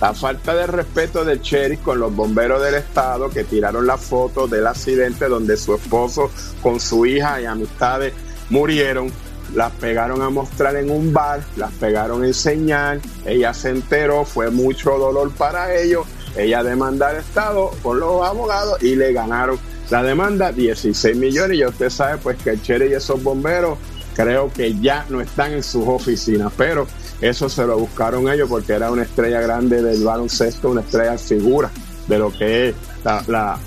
la 0.00 0.14
falta 0.14 0.54
de 0.54 0.66
respeto 0.66 1.24
del 1.24 1.40
sheriff 1.40 1.80
con 1.82 1.98
los 1.98 2.14
bomberos 2.14 2.62
del 2.62 2.74
estado 2.74 3.30
que 3.30 3.44
tiraron 3.44 3.86
la 3.86 3.96
foto 3.96 4.46
del 4.46 4.66
accidente 4.66 5.28
donde 5.28 5.56
su 5.56 5.74
esposo 5.74 6.30
con 6.62 6.78
su 6.78 7.04
hija 7.06 7.40
y 7.40 7.46
amistades 7.46 8.12
murieron, 8.50 9.10
las 9.54 9.72
pegaron 9.72 10.22
a 10.22 10.30
mostrar 10.30 10.76
en 10.76 10.90
un 10.90 11.12
bar, 11.12 11.40
las 11.56 11.72
pegaron 11.72 12.22
a 12.22 12.26
enseñar, 12.26 13.00
ella 13.24 13.54
se 13.54 13.70
enteró, 13.70 14.24
fue 14.24 14.50
mucho 14.50 14.98
dolor 14.98 15.30
para 15.32 15.74
ellos, 15.74 16.06
ella 16.36 16.62
demanda 16.62 17.08
al 17.08 17.16
estado 17.16 17.70
con 17.82 17.98
los 17.98 18.26
abogados 18.26 18.82
y 18.82 18.94
le 18.96 19.12
ganaron. 19.12 19.58
La 19.90 20.02
demanda 20.02 20.52
16 20.52 21.16
millones 21.16 21.58
y 21.58 21.64
usted 21.64 21.88
sabe 21.88 22.18
pues 22.18 22.36
que 22.42 22.50
el 22.50 22.90
y 22.90 22.92
esos 22.92 23.22
bomberos 23.22 23.78
creo 24.14 24.52
que 24.52 24.78
ya 24.80 25.06
no 25.08 25.20
están 25.20 25.52
en 25.52 25.62
sus 25.62 25.86
oficinas, 25.86 26.52
pero 26.56 26.86
eso 27.20 27.48
se 27.48 27.64
lo 27.64 27.78
buscaron 27.78 28.28
ellos 28.28 28.48
porque 28.48 28.72
era 28.74 28.90
una 28.90 29.02
estrella 29.02 29.40
grande 29.40 29.82
del 29.82 30.04
baloncesto, 30.04 30.70
una 30.70 30.82
estrella 30.82 31.16
figura 31.16 31.70
de 32.06 32.18
lo 32.18 32.32
que 32.32 32.68
es 32.68 32.74
la, 33.04 33.58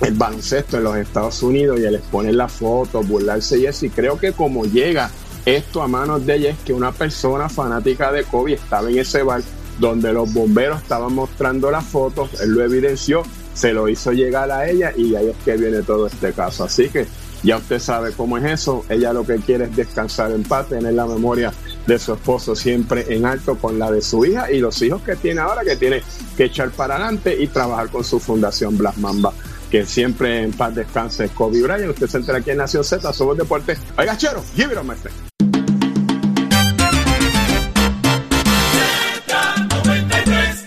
el 0.00 0.14
baloncesto 0.14 0.78
en 0.78 0.84
los 0.84 0.96
Estados 0.96 1.42
Unidos 1.42 1.80
y 1.80 1.84
el 1.84 1.96
exponer 1.96 2.34
la 2.34 2.48
foto, 2.48 3.02
burlarse 3.02 3.58
y 3.58 3.66
eso. 3.66 3.86
Y 3.86 3.90
creo 3.90 4.18
que 4.18 4.32
como 4.32 4.64
llega 4.64 5.10
esto 5.44 5.82
a 5.82 5.88
manos 5.88 6.26
de 6.26 6.36
ella 6.36 6.50
es 6.50 6.58
que 6.58 6.72
una 6.72 6.92
persona 6.92 7.48
fanática 7.48 8.12
de 8.12 8.24
Kobe 8.24 8.54
estaba 8.54 8.90
en 8.90 8.98
ese 8.98 9.22
bar 9.22 9.42
donde 9.78 10.12
los 10.12 10.32
bomberos 10.32 10.82
estaban 10.82 11.14
mostrando 11.14 11.70
las 11.70 11.84
fotos, 11.84 12.40
él 12.40 12.50
lo 12.50 12.64
evidenció, 12.64 13.22
se 13.54 13.72
lo 13.72 13.88
hizo 13.88 14.12
llegar 14.12 14.50
a 14.50 14.68
ella 14.68 14.92
y 14.96 15.14
ahí 15.14 15.28
es 15.28 15.36
que 15.44 15.56
viene 15.56 15.82
todo 15.82 16.06
este 16.06 16.32
caso. 16.32 16.64
Así 16.64 16.88
que 16.88 17.06
ya 17.42 17.56
usted 17.56 17.78
sabe 17.78 18.12
cómo 18.12 18.36
es 18.38 18.44
eso, 18.44 18.84
ella 18.88 19.12
lo 19.12 19.24
que 19.24 19.36
quiere 19.36 19.64
es 19.64 19.76
descansar 19.76 20.32
en 20.32 20.42
paz, 20.42 20.68
tener 20.68 20.94
la 20.94 21.06
memoria 21.06 21.52
de 21.86 21.98
su 21.98 22.12
esposo 22.12 22.56
siempre 22.56 23.06
en 23.08 23.24
alto 23.24 23.56
con 23.56 23.78
la 23.78 23.90
de 23.90 24.02
su 24.02 24.24
hija 24.24 24.50
y 24.50 24.58
los 24.58 24.82
hijos 24.82 25.02
que 25.02 25.16
tiene 25.16 25.40
ahora 25.40 25.62
que 25.62 25.76
tiene 25.76 26.02
que 26.36 26.44
echar 26.44 26.70
para 26.70 26.96
adelante 26.96 27.36
y 27.40 27.46
trabajar 27.46 27.88
con 27.88 28.04
su 28.04 28.18
fundación 28.18 28.76
Black 28.76 28.96
Mamba. 28.96 29.32
Que 29.70 29.84
siempre 29.84 30.42
en 30.42 30.52
paz 30.52 30.74
descanse 30.74 31.28
Kobe 31.28 31.62
Bryant. 31.62 31.90
Usted 31.90 32.06
se 32.06 32.18
entera 32.18 32.38
aquí 32.38 32.50
en 32.50 32.58
Nación 32.58 32.84
Z, 32.84 33.12
somos 33.12 33.36
deportes. 33.36 33.78
Oiga, 33.96 34.16
chero, 34.16 34.42
give 34.54 34.72
it. 34.72 35.47